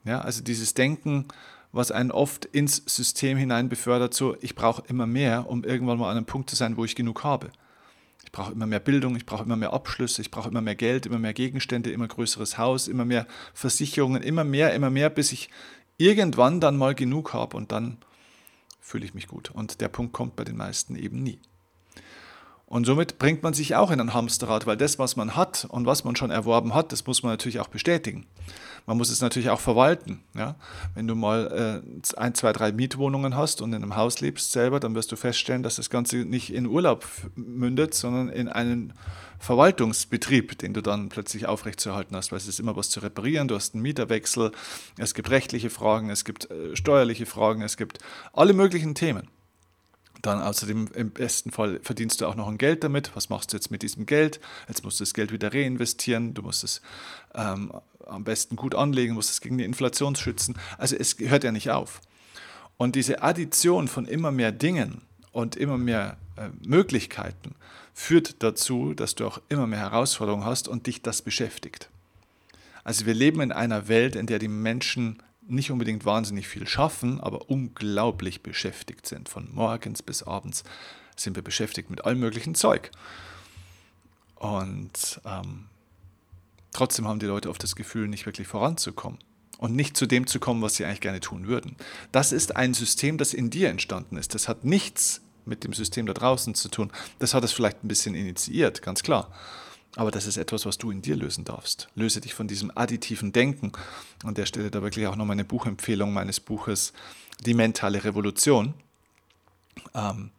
Ja, 0.03 0.21
also 0.21 0.43
dieses 0.43 0.75
Denken, 0.75 1.25
was 1.71 1.91
einen 1.91 2.11
oft 2.11 2.45
ins 2.45 2.77
System 2.85 3.37
hinein 3.37 3.69
befördert, 3.69 4.13
so 4.13 4.35
ich 4.41 4.55
brauche 4.55 4.83
immer 4.87 5.05
mehr, 5.05 5.49
um 5.49 5.63
irgendwann 5.63 5.99
mal 5.99 6.09
an 6.09 6.17
einem 6.17 6.25
Punkt 6.25 6.49
zu 6.49 6.55
sein, 6.55 6.77
wo 6.77 6.85
ich 6.85 6.95
genug 6.95 7.23
habe. 7.23 7.51
Ich 8.23 8.31
brauche 8.31 8.51
immer 8.51 8.65
mehr 8.65 8.79
Bildung, 8.79 9.15
ich 9.15 9.25
brauche 9.25 9.43
immer 9.43 9.55
mehr 9.55 9.73
Abschlüsse, 9.73 10.21
ich 10.21 10.31
brauche 10.31 10.49
immer 10.49 10.61
mehr 10.61 10.75
Geld, 10.75 11.05
immer 11.05 11.19
mehr 11.19 11.33
Gegenstände, 11.33 11.91
immer 11.91 12.07
größeres 12.07 12.57
Haus, 12.57 12.87
immer 12.87 13.05
mehr 13.05 13.27
Versicherungen, 13.53 14.21
immer 14.21 14.43
mehr, 14.43 14.73
immer 14.73 14.89
mehr, 14.89 15.09
bis 15.09 15.31
ich 15.31 15.49
irgendwann 15.97 16.59
dann 16.59 16.77
mal 16.77 16.95
genug 16.95 17.33
habe 17.33 17.55
und 17.57 17.71
dann 17.71 17.97
fühle 18.79 19.05
ich 19.05 19.13
mich 19.13 19.27
gut. 19.27 19.51
Und 19.51 19.81
der 19.81 19.89
Punkt 19.89 20.13
kommt 20.13 20.35
bei 20.35 20.43
den 20.43 20.57
meisten 20.57 20.95
eben 20.95 21.21
nie. 21.21 21.39
Und 22.69 22.85
somit 22.85 23.17
bringt 23.17 23.41
man 23.41 23.55
sich 23.55 23.75
auch 23.75 23.89
in 23.89 23.99
ein 23.99 24.13
Hamsterrad, 24.13 24.67
weil 24.67 24.77
das, 24.77 24.99
was 24.99 25.15
man 25.15 25.35
hat 25.35 25.65
und 25.69 25.87
was 25.87 26.03
man 26.03 26.15
schon 26.15 26.29
erworben 26.29 26.75
hat, 26.75 26.91
das 26.91 27.05
muss 27.07 27.23
man 27.23 27.33
natürlich 27.33 27.59
auch 27.59 27.67
bestätigen. 27.67 28.27
Man 28.85 28.95
muss 28.95 29.09
es 29.09 29.21
natürlich 29.21 29.49
auch 29.49 29.59
verwalten. 29.59 30.23
Ja? 30.35 30.55
Wenn 30.93 31.07
du 31.07 31.15
mal 31.15 31.81
äh, 31.83 32.17
ein, 32.17 32.35
zwei, 32.35 32.53
drei 32.53 32.71
Mietwohnungen 32.71 33.35
hast 33.35 33.63
und 33.63 33.73
in 33.73 33.81
einem 33.81 33.95
Haus 33.95 34.21
lebst 34.21 34.51
selber, 34.51 34.79
dann 34.79 34.93
wirst 34.93 35.11
du 35.11 35.15
feststellen, 35.15 35.63
dass 35.63 35.77
das 35.77 35.89
Ganze 35.89 36.17
nicht 36.17 36.53
in 36.53 36.67
Urlaub 36.67 37.07
mündet, 37.33 37.95
sondern 37.95 38.29
in 38.29 38.47
einen 38.47 38.93
Verwaltungsbetrieb, 39.39 40.59
den 40.59 40.75
du 40.75 40.81
dann 40.81 41.09
plötzlich 41.09 41.47
aufrechtzuerhalten 41.47 42.15
hast, 42.15 42.31
weil 42.31 42.37
es 42.37 42.47
ist 42.47 42.59
immer 42.59 42.75
was 42.75 42.91
zu 42.91 42.99
reparieren, 42.99 43.47
du 43.47 43.55
hast 43.55 43.73
einen 43.73 43.81
Mieterwechsel, 43.81 44.51
es 44.99 45.15
gibt 45.15 45.31
rechtliche 45.31 45.71
Fragen, 45.71 46.11
es 46.11 46.23
gibt 46.23 46.51
äh, 46.51 46.75
steuerliche 46.75 47.25
Fragen, 47.25 47.63
es 47.63 47.77
gibt 47.77 47.97
alle 48.31 48.53
möglichen 48.53 48.93
Themen. 48.93 49.27
Dann 50.21 50.41
außerdem 50.41 50.89
im 50.93 51.11
besten 51.11 51.51
Fall 51.51 51.79
verdienst 51.81 52.19
du 52.19 52.27
auch 52.27 52.35
noch 52.35 52.47
ein 52.47 52.57
Geld 52.57 52.83
damit. 52.83 53.11
Was 53.15 53.29
machst 53.29 53.53
du 53.53 53.57
jetzt 53.57 53.71
mit 53.71 53.83
diesem 53.83 54.05
Geld? 54.05 54.39
Jetzt 54.67 54.83
musst 54.83 54.99
du 54.99 55.03
das 55.03 55.13
Geld 55.13 55.31
wieder 55.31 55.53
reinvestieren. 55.53 56.33
Du 56.33 56.41
musst 56.41 56.63
es 56.63 56.81
ähm, 57.33 57.71
am 58.05 58.23
besten 58.23 58.55
gut 58.55 58.75
anlegen, 58.75 59.13
musst 59.13 59.29
es 59.29 59.41
gegen 59.41 59.57
die 59.57 59.63
Inflation 59.63 60.15
schützen. 60.15 60.57
Also 60.77 60.95
es 60.95 61.17
hört 61.19 61.43
ja 61.43 61.51
nicht 61.51 61.69
auf. 61.71 62.01
Und 62.77 62.95
diese 62.95 63.21
Addition 63.21 63.87
von 63.87 64.05
immer 64.05 64.31
mehr 64.31 64.51
Dingen 64.51 65.01
und 65.31 65.55
immer 65.55 65.77
mehr 65.77 66.17
äh, 66.35 66.49
Möglichkeiten 66.65 67.55
führt 67.93 68.41
dazu, 68.43 68.93
dass 68.93 69.15
du 69.15 69.25
auch 69.27 69.41
immer 69.49 69.67
mehr 69.67 69.79
Herausforderungen 69.79 70.45
hast 70.45 70.67
und 70.67 70.87
dich 70.87 71.01
das 71.01 71.21
beschäftigt. 71.21 71.89
Also 72.83 73.05
wir 73.05 73.13
leben 73.13 73.41
in 73.41 73.51
einer 73.51 73.87
Welt, 73.87 74.15
in 74.15 74.25
der 74.25 74.39
die 74.39 74.47
Menschen 74.47 75.21
nicht 75.49 75.71
unbedingt 75.71 76.05
wahnsinnig 76.05 76.47
viel 76.47 76.67
schaffen, 76.67 77.19
aber 77.19 77.49
unglaublich 77.49 78.41
beschäftigt 78.41 79.07
sind. 79.07 79.29
Von 79.29 79.49
morgens 79.53 80.01
bis 80.01 80.23
abends 80.23 80.63
sind 81.15 81.35
wir 81.35 81.43
beschäftigt 81.43 81.89
mit 81.89 82.05
allem 82.05 82.19
möglichen 82.19 82.55
Zeug. 82.55 82.91
Und 84.35 85.19
ähm, 85.25 85.65
trotzdem 86.71 87.07
haben 87.07 87.19
die 87.19 87.25
Leute 87.25 87.49
oft 87.49 87.61
das 87.61 87.75
Gefühl, 87.75 88.07
nicht 88.07 88.25
wirklich 88.25 88.47
voranzukommen 88.47 89.19
und 89.57 89.75
nicht 89.75 89.97
zu 89.97 90.05
dem 90.05 90.27
zu 90.27 90.39
kommen, 90.39 90.61
was 90.61 90.75
sie 90.75 90.85
eigentlich 90.85 91.01
gerne 91.01 91.19
tun 91.19 91.47
würden. 91.47 91.75
Das 92.11 92.31
ist 92.31 92.55
ein 92.55 92.73
System, 92.73 93.17
das 93.17 93.33
in 93.33 93.49
dir 93.49 93.69
entstanden 93.69 94.17
ist. 94.17 94.33
Das 94.33 94.47
hat 94.47 94.63
nichts 94.63 95.21
mit 95.45 95.63
dem 95.63 95.73
System 95.73 96.05
da 96.05 96.13
draußen 96.13 96.55
zu 96.55 96.69
tun. 96.69 96.91
Das 97.19 97.33
hat 97.33 97.43
es 97.43 97.51
vielleicht 97.51 97.83
ein 97.83 97.89
bisschen 97.89 98.15
initiiert, 98.15 98.81
ganz 98.81 99.03
klar. 99.03 99.31
Aber 99.95 100.11
das 100.11 100.27
ist 100.27 100.37
etwas, 100.37 100.65
was 100.65 100.77
du 100.77 100.91
in 100.91 101.01
dir 101.01 101.15
lösen 101.15 101.45
darfst. 101.45 101.89
Löse 101.95 102.21
dich 102.21 102.33
von 102.33 102.47
diesem 102.47 102.71
additiven 102.75 103.31
Denken. 103.31 103.71
An 104.23 104.35
der 104.35 104.45
Stelle 104.45 104.69
da 104.71 104.81
wirklich 104.81 105.07
auch 105.07 105.15
nochmal 105.15 105.33
eine 105.33 105.45
Buchempfehlung 105.45 106.13
meines 106.13 106.39
Buches 106.39 106.93
Die 107.45 107.53
mentale 107.53 108.03
Revolution. 108.03 108.73
Ähm, 109.95 110.31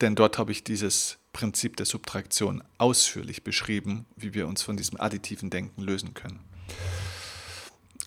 denn 0.00 0.14
dort 0.14 0.38
habe 0.38 0.52
ich 0.52 0.64
dieses 0.64 1.18
Prinzip 1.32 1.76
der 1.76 1.86
Subtraktion 1.86 2.62
ausführlich 2.78 3.44
beschrieben, 3.44 4.06
wie 4.16 4.34
wir 4.34 4.48
uns 4.48 4.62
von 4.62 4.76
diesem 4.76 5.00
additiven 5.00 5.50
Denken 5.50 5.82
lösen 5.82 6.14
können. 6.14 6.40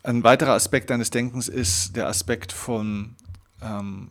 Ein 0.04 0.24
weiterer 0.24 0.54
Aspekt 0.54 0.90
deines 0.90 1.12
Denkens 1.12 1.48
ist 1.48 1.96
der 1.96 2.08
Aspekt 2.08 2.52
von, 2.52 3.16
ähm, 3.62 4.10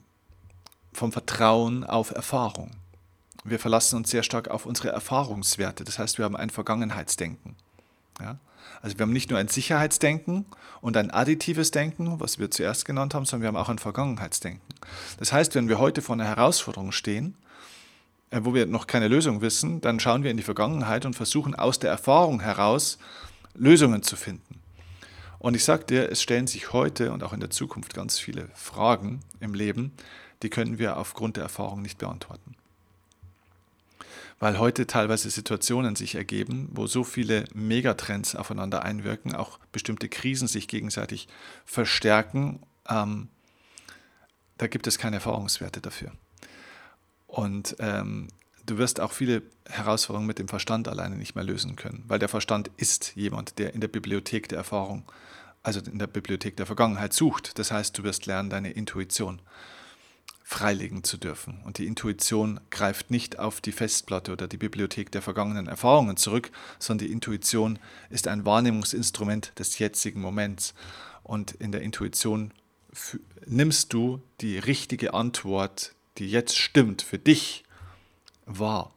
vom 0.92 1.10
Vertrauen 1.10 1.82
auf 1.84 2.12
Erfahrung. 2.12 2.70
Wir 3.44 3.58
verlassen 3.58 3.96
uns 3.96 4.10
sehr 4.10 4.22
stark 4.22 4.48
auf 4.48 4.66
unsere 4.66 4.88
Erfahrungswerte. 4.88 5.84
Das 5.84 5.98
heißt, 5.98 6.18
wir 6.18 6.24
haben 6.24 6.36
ein 6.36 6.50
Vergangenheitsdenken. 6.50 7.56
Ja? 8.20 8.38
Also 8.82 8.98
wir 8.98 9.02
haben 9.02 9.12
nicht 9.12 9.30
nur 9.30 9.38
ein 9.38 9.48
Sicherheitsdenken 9.48 10.46
und 10.80 10.96
ein 10.96 11.10
additives 11.10 11.70
Denken, 11.70 12.20
was 12.20 12.38
wir 12.38 12.50
zuerst 12.50 12.84
genannt 12.84 13.14
haben, 13.14 13.24
sondern 13.24 13.42
wir 13.42 13.48
haben 13.48 13.64
auch 13.64 13.68
ein 13.68 13.78
Vergangenheitsdenken. 13.78 14.62
Das 15.18 15.32
heißt, 15.32 15.54
wenn 15.54 15.68
wir 15.68 15.78
heute 15.78 16.02
vor 16.02 16.14
einer 16.14 16.24
Herausforderung 16.24 16.92
stehen, 16.92 17.36
äh, 18.30 18.40
wo 18.42 18.54
wir 18.54 18.66
noch 18.66 18.86
keine 18.86 19.08
Lösung 19.08 19.40
wissen, 19.40 19.80
dann 19.80 20.00
schauen 20.00 20.22
wir 20.22 20.30
in 20.30 20.36
die 20.36 20.42
Vergangenheit 20.42 21.04
und 21.04 21.14
versuchen 21.14 21.54
aus 21.54 21.78
der 21.78 21.90
Erfahrung 21.90 22.40
heraus 22.40 22.98
Lösungen 23.54 24.02
zu 24.02 24.16
finden. 24.16 24.60
Und 25.38 25.56
ich 25.56 25.64
sage 25.64 25.84
dir, 25.84 26.10
es 26.10 26.22
stellen 26.22 26.46
sich 26.46 26.72
heute 26.72 27.12
und 27.12 27.22
auch 27.22 27.32
in 27.32 27.40
der 27.40 27.50
Zukunft 27.50 27.94
ganz 27.94 28.18
viele 28.18 28.48
Fragen 28.54 29.20
im 29.40 29.54
Leben, 29.54 29.92
die 30.42 30.50
können 30.50 30.78
wir 30.78 30.98
aufgrund 30.98 31.36
der 31.36 31.44
Erfahrung 31.44 31.82
nicht 31.82 31.98
beantworten. 31.98 32.54
Weil 34.40 34.58
heute 34.58 34.86
teilweise 34.86 35.28
Situationen 35.28 35.96
sich 35.96 36.14
ergeben, 36.14 36.70
wo 36.72 36.86
so 36.86 37.04
viele 37.04 37.44
Megatrends 37.52 38.34
aufeinander 38.34 38.82
einwirken, 38.82 39.34
auch 39.34 39.58
bestimmte 39.70 40.08
Krisen 40.08 40.48
sich 40.48 40.66
gegenseitig 40.66 41.28
verstärken. 41.66 42.60
Ähm, 42.88 43.28
da 44.56 44.66
gibt 44.66 44.86
es 44.86 44.98
keine 44.98 45.16
Erfahrungswerte 45.16 45.82
dafür. 45.82 46.12
Und 47.26 47.76
ähm, 47.80 48.28
du 48.64 48.78
wirst 48.78 48.98
auch 49.00 49.12
viele 49.12 49.42
Herausforderungen 49.68 50.26
mit 50.26 50.38
dem 50.38 50.48
Verstand 50.48 50.88
alleine 50.88 51.16
nicht 51.16 51.34
mehr 51.34 51.44
lösen 51.44 51.76
können, 51.76 52.04
weil 52.08 52.18
der 52.18 52.28
Verstand 52.28 52.70
ist 52.78 53.14
jemand, 53.16 53.58
der 53.58 53.74
in 53.74 53.82
der 53.82 53.88
Bibliothek 53.88 54.48
der 54.48 54.58
Erfahrung, 54.58 55.04
also 55.62 55.80
in 55.80 55.98
der 55.98 56.06
Bibliothek 56.06 56.56
der 56.56 56.66
Vergangenheit 56.66 57.12
sucht. 57.12 57.58
Das 57.58 57.70
heißt, 57.70 57.96
du 57.98 58.04
wirst 58.04 58.24
lernen, 58.24 58.48
deine 58.48 58.70
Intuition 58.70 59.42
freilegen 60.50 61.04
zu 61.04 61.16
dürfen. 61.16 61.60
Und 61.64 61.78
die 61.78 61.86
Intuition 61.86 62.58
greift 62.70 63.12
nicht 63.12 63.38
auf 63.38 63.60
die 63.60 63.70
Festplatte 63.70 64.32
oder 64.32 64.48
die 64.48 64.56
Bibliothek 64.56 65.12
der 65.12 65.22
vergangenen 65.22 65.68
Erfahrungen 65.68 66.16
zurück, 66.16 66.50
sondern 66.80 67.06
die 67.06 67.12
Intuition 67.12 67.78
ist 68.10 68.26
ein 68.26 68.44
Wahrnehmungsinstrument 68.44 69.56
des 69.60 69.78
jetzigen 69.78 70.20
Moments. 70.20 70.74
Und 71.22 71.52
in 71.52 71.70
der 71.70 71.82
Intuition 71.82 72.50
nimmst 73.46 73.92
du 73.92 74.20
die 74.40 74.58
richtige 74.58 75.14
Antwort, 75.14 75.94
die 76.18 76.28
jetzt 76.28 76.58
stimmt 76.58 77.02
für 77.02 77.18
dich, 77.18 77.62
wahr. 78.44 78.92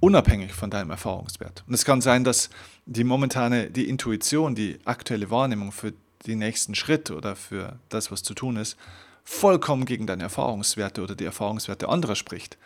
Unabhängig 0.00 0.52
von 0.52 0.68
deinem 0.68 0.90
Erfahrungswert. 0.90 1.62
Und 1.68 1.74
es 1.74 1.84
kann 1.84 2.00
sein, 2.00 2.24
dass 2.24 2.50
die 2.86 3.04
momentane, 3.04 3.70
die 3.70 3.88
Intuition, 3.88 4.56
die 4.56 4.80
aktuelle 4.84 5.30
Wahrnehmung 5.30 5.70
für 5.70 5.92
den 6.26 6.40
nächsten 6.40 6.74
Schritt 6.74 7.12
oder 7.12 7.36
für 7.36 7.78
das, 7.88 8.10
was 8.10 8.24
zu 8.24 8.34
tun 8.34 8.56
ist, 8.56 8.76
vollkommen 9.24 9.84
gegen 9.84 10.06
deine 10.06 10.24
Erfahrungswerte 10.24 11.02
oder 11.02 11.14
die 11.14 11.24
Erfahrungswerte 11.24 11.88
anderer 11.88 12.16
spricht. 12.16 12.58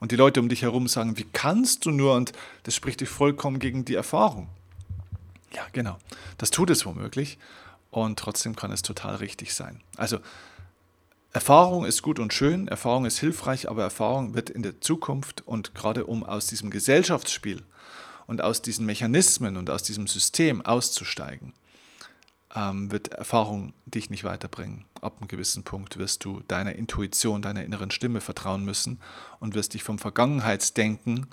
Und 0.00 0.12
die 0.12 0.16
Leute 0.16 0.40
um 0.40 0.48
dich 0.48 0.62
herum 0.62 0.88
sagen, 0.88 1.16
wie 1.16 1.26
kannst 1.32 1.86
du 1.86 1.90
nur? 1.90 2.14
Und 2.14 2.32
das 2.64 2.74
spricht 2.74 3.00
dich 3.00 3.08
vollkommen 3.08 3.58
gegen 3.58 3.84
die 3.84 3.94
Erfahrung. 3.94 4.48
Ja, 5.54 5.62
genau. 5.72 5.96
Das 6.38 6.50
tut 6.50 6.70
es 6.70 6.84
womöglich. 6.84 7.38
Und 7.90 8.18
trotzdem 8.18 8.56
kann 8.56 8.72
es 8.72 8.82
total 8.82 9.16
richtig 9.16 9.54
sein. 9.54 9.80
Also 9.96 10.18
Erfahrung 11.32 11.84
ist 11.84 12.02
gut 12.02 12.18
und 12.18 12.32
schön, 12.32 12.66
Erfahrung 12.66 13.04
ist 13.04 13.18
hilfreich, 13.18 13.68
aber 13.68 13.82
Erfahrung 13.82 14.34
wird 14.34 14.48
in 14.48 14.62
der 14.62 14.80
Zukunft 14.80 15.46
und 15.46 15.74
gerade 15.74 16.06
um 16.06 16.24
aus 16.24 16.46
diesem 16.46 16.70
Gesellschaftsspiel 16.70 17.62
und 18.26 18.40
aus 18.40 18.62
diesen 18.62 18.86
Mechanismen 18.86 19.58
und 19.58 19.68
aus 19.68 19.82
diesem 19.82 20.06
System 20.06 20.64
auszusteigen, 20.64 21.52
ähm, 22.54 22.90
wird 22.90 23.08
Erfahrung 23.08 23.74
dich 23.86 24.10
nicht 24.10 24.24
weiterbringen. 24.24 24.84
Ab 25.00 25.16
einem 25.18 25.28
gewissen 25.28 25.64
Punkt 25.64 25.98
wirst 25.98 26.24
du 26.24 26.40
deiner 26.48 26.74
Intuition, 26.74 27.42
deiner 27.42 27.64
inneren 27.64 27.90
Stimme 27.90 28.20
vertrauen 28.20 28.64
müssen 28.64 29.00
und 29.40 29.54
wirst 29.54 29.74
dich 29.74 29.82
vom 29.82 29.98
Vergangenheitsdenken 29.98 31.26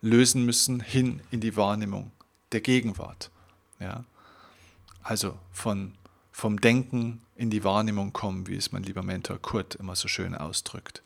lösen 0.00 0.44
müssen 0.44 0.80
hin 0.80 1.20
in 1.30 1.40
die 1.40 1.56
Wahrnehmung 1.56 2.12
der 2.52 2.60
Gegenwart. 2.60 3.30
Ja? 3.80 4.04
Also 5.02 5.38
von 5.52 5.94
vom 6.34 6.60
Denken 6.60 7.22
in 7.36 7.48
die 7.48 7.62
Wahrnehmung 7.62 8.12
kommen, 8.12 8.48
wie 8.48 8.56
es 8.56 8.72
mein 8.72 8.82
lieber 8.82 9.04
Mentor 9.04 9.38
Kurt 9.40 9.76
immer 9.76 9.94
so 9.94 10.08
schön 10.08 10.34
ausdrückt. 10.34 11.02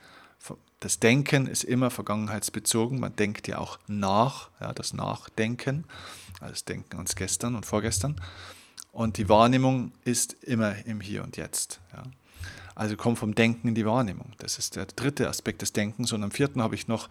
Das 0.81 1.01
Denken 1.01 1.47
ist 1.47 1.64
immer 1.64 1.91
vergangenheitsbezogen, 1.91 2.99
man 2.99 3.14
denkt 3.14 3.47
ja 3.47 3.59
auch 3.59 3.79
nach, 3.88 4.49
ja, 4.59 4.73
das 4.73 4.95
Nachdenken, 4.95 5.85
also 6.41 6.53
das 6.53 6.64
Denken 6.64 6.97
ans 6.97 7.14
Gestern 7.14 7.57
und 7.57 7.67
Vorgestern. 7.67 8.19
Und 8.92 9.18
die 9.18 9.29
Wahrnehmung 9.29 9.92
ist 10.05 10.33
immer 10.42 10.74
im 10.87 11.01
Hier 11.01 11.22
und 11.22 11.37
Jetzt. 11.37 11.81
Ja. 11.92 12.03
Also 12.74 12.96
kommt 12.96 13.18
vom 13.18 13.35
Denken 13.35 13.68
in 13.68 13.74
die 13.74 13.87
Wahrnehmung. 13.87 14.33
Das 14.38 14.59
ist 14.59 14.77
der 14.77 14.87
dritte 14.87 15.29
Aspekt 15.29 15.62
des 15.62 15.72
Denkens. 15.72 16.12
Und 16.12 16.22
am 16.22 16.31
vierten 16.31 16.62
habe 16.62 16.77
ich 16.77 16.87
noch, 16.87 17.09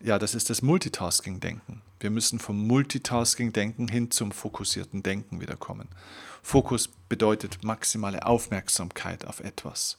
ja, 0.00 0.18
das 0.18 0.34
ist 0.34 0.50
das 0.50 0.62
Multitasking-Denken. 0.62 1.82
Wir 1.98 2.10
müssen 2.10 2.38
vom 2.38 2.66
Multitasking-Denken 2.66 3.88
hin 3.88 4.10
zum 4.10 4.30
fokussierten 4.32 5.02
Denken 5.02 5.40
wiederkommen. 5.40 5.88
Fokus 6.42 6.88
bedeutet 7.08 7.64
maximale 7.64 8.24
Aufmerksamkeit 8.24 9.26
auf 9.26 9.40
etwas. 9.40 9.98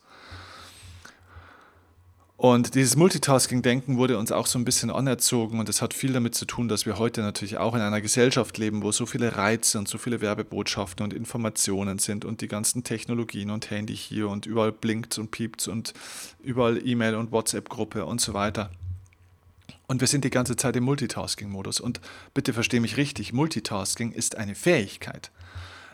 Und 2.41 2.73
dieses 2.73 2.95
Multitasking-Denken 2.95 3.97
wurde 3.97 4.17
uns 4.17 4.31
auch 4.31 4.47
so 4.47 4.57
ein 4.57 4.65
bisschen 4.65 4.89
anerzogen 4.89 5.59
und 5.59 5.69
es 5.69 5.79
hat 5.79 5.93
viel 5.93 6.11
damit 6.11 6.33
zu 6.33 6.45
tun, 6.45 6.67
dass 6.67 6.87
wir 6.87 6.97
heute 6.97 7.21
natürlich 7.21 7.59
auch 7.59 7.75
in 7.75 7.81
einer 7.81 8.01
Gesellschaft 8.01 8.57
leben, 8.57 8.81
wo 8.81 8.91
so 8.91 9.05
viele 9.05 9.37
Reize 9.37 9.77
und 9.77 9.87
so 9.87 9.99
viele 9.99 10.21
Werbebotschaften 10.21 11.03
und 11.03 11.13
Informationen 11.13 11.99
sind 11.99 12.25
und 12.25 12.41
die 12.41 12.47
ganzen 12.47 12.83
Technologien 12.83 13.51
und 13.51 13.69
Handy 13.69 13.95
hier 13.95 14.27
und 14.27 14.47
überall 14.47 14.71
blinkt 14.71 15.19
und 15.19 15.29
piept 15.29 15.67
und 15.67 15.93
überall 16.41 16.81
E-Mail 16.83 17.13
und 17.13 17.31
WhatsApp-Gruppe 17.31 18.05
und 18.05 18.19
so 18.19 18.33
weiter. 18.33 18.71
Und 19.85 20.01
wir 20.01 20.07
sind 20.07 20.25
die 20.25 20.31
ganze 20.31 20.55
Zeit 20.55 20.75
im 20.75 20.83
Multitasking-Modus. 20.85 21.79
Und 21.79 22.01
bitte 22.33 22.53
verstehe 22.53 22.81
mich 22.81 22.97
richtig, 22.97 23.33
Multitasking 23.33 24.13
ist 24.13 24.35
eine 24.35 24.55
Fähigkeit 24.55 25.29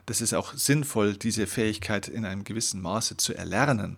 das 0.07 0.21
ist 0.21 0.33
auch 0.33 0.53
sinnvoll, 0.53 1.15
diese 1.17 1.45
Fähigkeit 1.47 2.07
in 2.07 2.25
einem 2.25 2.45
gewissen 2.45 2.81
Maße 2.81 3.17
zu 3.17 3.35
erlernen. 3.35 3.97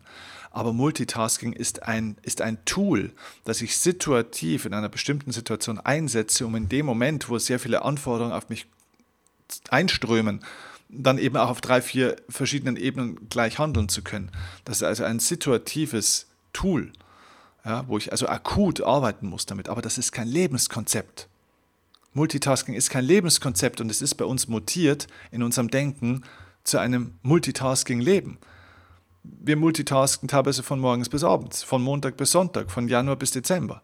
Aber 0.52 0.74
Multitasking 0.74 1.54
ist 1.54 1.84
ein, 1.84 2.18
ist 2.24 2.42
ein 2.42 2.64
Tool, 2.66 3.12
das 3.44 3.62
ich 3.62 3.78
situativ 3.78 4.66
in 4.66 4.74
einer 4.74 4.90
bestimmten 4.90 5.32
Situation 5.32 5.80
einsetze, 5.80 6.46
um 6.46 6.56
in 6.56 6.70
dem 6.70 6.86
Moment, 6.86 7.30
wo 7.30 7.38
sehr 7.38 7.60
viele 7.60 7.84
Anforderungen 7.84 8.34
auf 8.34 8.50
mich 8.50 8.66
einströmen, 9.70 10.42
dann 10.90 11.20
eben 11.20 11.38
auch 11.38 11.50
auf 11.50 11.62
drei, 11.62 11.82
vier 11.82 12.16
verschiedenen 12.30 12.76
Ebenen 12.76 13.30
gleich 13.30 13.60
handeln 13.60 13.90
zu 13.90 14.02
können. 14.02 14.32
Das 14.66 14.78
ist 14.78 14.84
also 14.84 15.04
ein 15.04 15.20
situatives 15.20 16.28
Tool, 16.52 16.92
ja, 17.64 17.88
wo 17.88 17.98
ich 17.98 18.12
also 18.12 18.28
akut 18.28 18.82
arbeiten 18.82 19.28
muss 19.28 19.46
damit. 19.46 19.70
Aber 19.70 19.84
das 19.84 20.00
ist 20.00 20.12
kein 20.12 20.28
Lebenskonzept. 20.28 21.28
Multitasking 22.14 22.74
ist 22.74 22.90
kein 22.90 23.06
Lebenskonzept 23.06 23.82
und 23.82 23.92
es 23.92 24.02
ist 24.02 24.16
bei 24.16 24.26
uns 24.26 24.48
mutiert 24.48 25.08
in 25.32 25.44
unserem 25.44 25.70
Denken 25.70 26.24
zu 26.64 26.80
einem 26.80 27.14
Multitasking-Leben. 27.22 28.40
Wir 29.24 29.56
multitasken 29.56 30.28
teilweise 30.28 30.64
von 30.64 30.80
morgens 30.80 31.10
bis 31.10 31.24
abends, 31.24 31.64
von 31.64 31.82
Montag 31.82 32.18
bis 32.18 32.32
Sonntag, 32.32 32.72
von 32.72 32.88
Januar 32.88 33.16
bis 33.16 33.32
Dezember. 33.32 33.82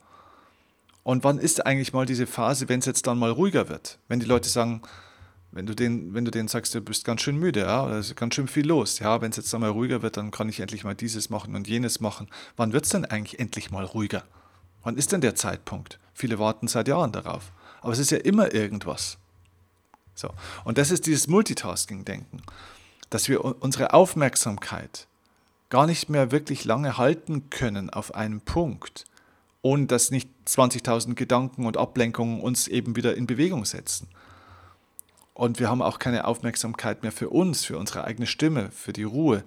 Und 1.03 1.23
wann 1.23 1.37
ist 1.37 1.65
eigentlich 1.65 1.93
mal 1.93 2.05
diese 2.05 2.25
Phase, 2.25 2.67
wenn 2.69 2.79
es 2.79 2.85
jetzt 2.85 3.05
dann 3.05 3.19
mal 3.19 3.31
ruhiger 3.31 3.69
wird? 3.69 3.99
Wenn 4.07 4.19
die 4.19 4.25
Leute 4.25 4.49
sagen, 4.49 4.81
wenn 5.51 5.65
du, 5.65 5.75
denen, 5.75 6.13
wenn 6.13 6.25
du 6.25 6.31
denen 6.31 6.47
sagst, 6.47 6.73
du 6.73 6.81
bist 6.81 7.05
ganz 7.05 7.21
schön 7.21 7.37
müde, 7.37 7.61
ja, 7.61 7.85
oder 7.85 7.99
ist 7.99 8.15
ganz 8.15 8.35
schön 8.35 8.47
viel 8.47 8.67
los, 8.67 8.99
ja, 8.99 9.21
wenn 9.21 9.31
es 9.31 9.37
jetzt 9.37 9.53
dann 9.53 9.61
mal 9.61 9.69
ruhiger 9.69 10.01
wird, 10.01 10.17
dann 10.17 10.31
kann 10.31 10.49
ich 10.49 10.59
endlich 10.59 10.83
mal 10.83 10.95
dieses 10.95 11.29
machen 11.29 11.55
und 11.55 11.67
jenes 11.67 11.99
machen. 11.99 12.27
Wann 12.57 12.73
wird 12.73 12.85
es 12.85 12.91
denn 12.91 13.05
eigentlich 13.05 13.39
endlich 13.39 13.71
mal 13.71 13.85
ruhiger? 13.85 14.23
Wann 14.83 14.97
ist 14.97 15.11
denn 15.11 15.21
der 15.21 15.35
Zeitpunkt? 15.35 15.99
Viele 16.13 16.39
warten 16.39 16.67
seit 16.67 16.87
Jahren 16.87 17.11
darauf 17.11 17.51
aber 17.85 17.93
es 17.93 17.99
ist 17.99 18.09
ja 18.09 18.17
immer 18.17 18.51
irgendwas. 18.51 19.19
So. 20.15 20.33
Und 20.63 20.79
das 20.79 20.89
ist 20.89 21.05
dieses 21.05 21.27
Multitasking-Denken, 21.27 22.41
dass 23.11 23.29
wir 23.29 23.45
unsere 23.45 23.93
Aufmerksamkeit 23.93 25.05
gar 25.69 25.87
nicht 25.87 26.09
mehr 26.09 26.31
wirklich 26.31 26.65
lange 26.65 26.97
halten 26.97 27.49
können 27.49 27.89
auf 27.89 28.15
einem 28.15 28.41
Punkt, 28.41 29.05
ohne 29.61 29.87
dass 29.87 30.11
nicht 30.11 30.29
20.000 30.47 31.15
Gedanken 31.15 31.65
und 31.65 31.77
Ablenkungen 31.77 32.41
uns 32.41 32.67
eben 32.67 32.95
wieder 32.95 33.15
in 33.15 33.27
Bewegung 33.27 33.65
setzen. 33.65 34.07
Und 35.33 35.59
wir 35.59 35.69
haben 35.69 35.81
auch 35.81 35.99
keine 35.99 36.25
Aufmerksamkeit 36.25 37.03
mehr 37.03 37.11
für 37.11 37.29
uns, 37.29 37.65
für 37.65 37.77
unsere 37.77 38.05
eigene 38.05 38.27
Stimme, 38.27 38.71
für 38.71 38.93
die 38.93 39.03
Ruhe. 39.03 39.43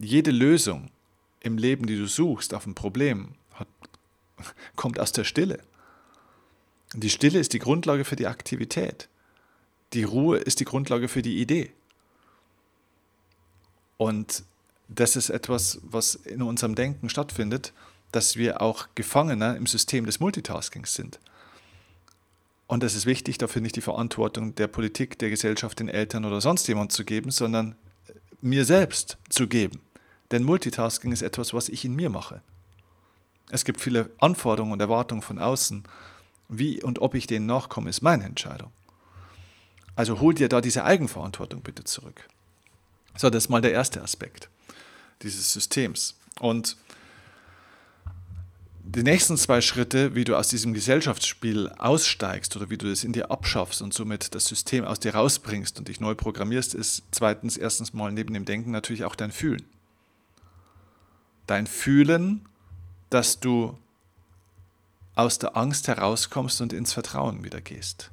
Jede 0.00 0.30
Lösung 0.30 0.90
im 1.40 1.58
Leben, 1.58 1.86
die 1.86 1.96
du 1.96 2.06
suchst 2.06 2.54
auf 2.54 2.66
ein 2.66 2.74
Problem, 2.74 3.34
hat, 3.54 3.66
kommt 4.76 5.00
aus 5.00 5.10
der 5.10 5.24
Stille. 5.24 5.58
Die 6.94 7.10
Stille 7.10 7.38
ist 7.38 7.52
die 7.52 7.58
Grundlage 7.58 8.04
für 8.04 8.16
die 8.16 8.26
Aktivität. 8.26 9.08
Die 9.92 10.04
Ruhe 10.04 10.38
ist 10.38 10.60
die 10.60 10.64
Grundlage 10.64 11.08
für 11.08 11.22
die 11.22 11.40
Idee. 11.40 11.72
Und 13.96 14.44
das 14.92 15.14
ist 15.14 15.30
etwas, 15.30 15.80
was 15.82 16.16
in 16.16 16.42
unserem 16.42 16.74
Denken 16.74 17.08
stattfindet, 17.08 17.72
dass 18.10 18.36
wir 18.36 18.60
auch 18.60 18.88
Gefangener 18.96 19.56
im 19.56 19.66
System 19.66 20.04
des 20.04 20.18
Multitaskings 20.18 20.94
sind. 20.94 21.20
Und 22.66 22.82
es 22.82 22.94
ist 22.94 23.06
wichtig, 23.06 23.38
dafür 23.38 23.62
nicht 23.62 23.76
die 23.76 23.80
Verantwortung 23.80 24.54
der 24.56 24.66
Politik, 24.66 25.18
der 25.18 25.30
Gesellschaft, 25.30 25.78
den 25.78 25.88
Eltern 25.88 26.24
oder 26.24 26.40
sonst 26.40 26.66
jemand 26.66 26.92
zu 26.92 27.04
geben, 27.04 27.30
sondern 27.30 27.76
mir 28.40 28.64
selbst 28.64 29.16
zu 29.28 29.46
geben. 29.46 29.80
Denn 30.32 30.42
Multitasking 30.44 31.12
ist 31.12 31.22
etwas, 31.22 31.54
was 31.54 31.68
ich 31.68 31.84
in 31.84 31.94
mir 31.94 32.10
mache. 32.10 32.42
Es 33.50 33.64
gibt 33.64 33.80
viele 33.80 34.10
Anforderungen 34.18 34.72
und 34.72 34.80
Erwartungen 34.80 35.22
von 35.22 35.38
außen, 35.38 35.84
wie 36.48 36.82
und 36.82 37.00
ob 37.00 37.14
ich 37.14 37.28
denen 37.28 37.46
nachkomme, 37.46 37.90
ist 37.90 38.02
meine 38.02 38.24
Entscheidung. 38.24 38.72
Also 39.94 40.20
hol 40.20 40.34
dir 40.34 40.48
da 40.48 40.60
diese 40.60 40.84
Eigenverantwortung 40.84 41.62
bitte 41.62 41.84
zurück. 41.84 42.28
So, 43.16 43.30
das 43.30 43.44
ist 43.44 43.48
mal 43.50 43.60
der 43.60 43.72
erste 43.72 44.02
Aspekt 44.02 44.48
dieses 45.22 45.52
Systems. 45.52 46.16
Und 46.40 46.76
die 48.82 49.02
nächsten 49.02 49.36
zwei 49.36 49.60
Schritte, 49.60 50.14
wie 50.14 50.24
du 50.24 50.36
aus 50.36 50.48
diesem 50.48 50.74
Gesellschaftsspiel 50.74 51.68
aussteigst 51.78 52.56
oder 52.56 52.70
wie 52.70 52.78
du 52.78 52.90
es 52.90 53.04
in 53.04 53.12
dir 53.12 53.30
abschaffst 53.30 53.82
und 53.82 53.94
somit 53.94 54.34
das 54.34 54.46
System 54.46 54.84
aus 54.84 54.98
dir 54.98 55.14
rausbringst 55.14 55.78
und 55.78 55.88
dich 55.88 56.00
neu 56.00 56.14
programmierst, 56.14 56.74
ist 56.74 57.04
zweitens 57.12 57.56
erstens 57.56 57.92
mal 57.92 58.10
neben 58.10 58.34
dem 58.34 58.44
Denken 58.44 58.72
natürlich 58.72 59.04
auch 59.04 59.14
dein 59.14 59.30
Fühlen. 59.30 59.64
Dein 61.46 61.66
Fühlen, 61.66 62.48
dass 63.10 63.38
du 63.38 63.78
aus 65.14 65.38
der 65.38 65.56
Angst 65.56 65.86
herauskommst 65.86 66.60
und 66.60 66.72
ins 66.72 66.92
Vertrauen 66.92 67.44
wieder 67.44 67.60
gehst. 67.60 68.10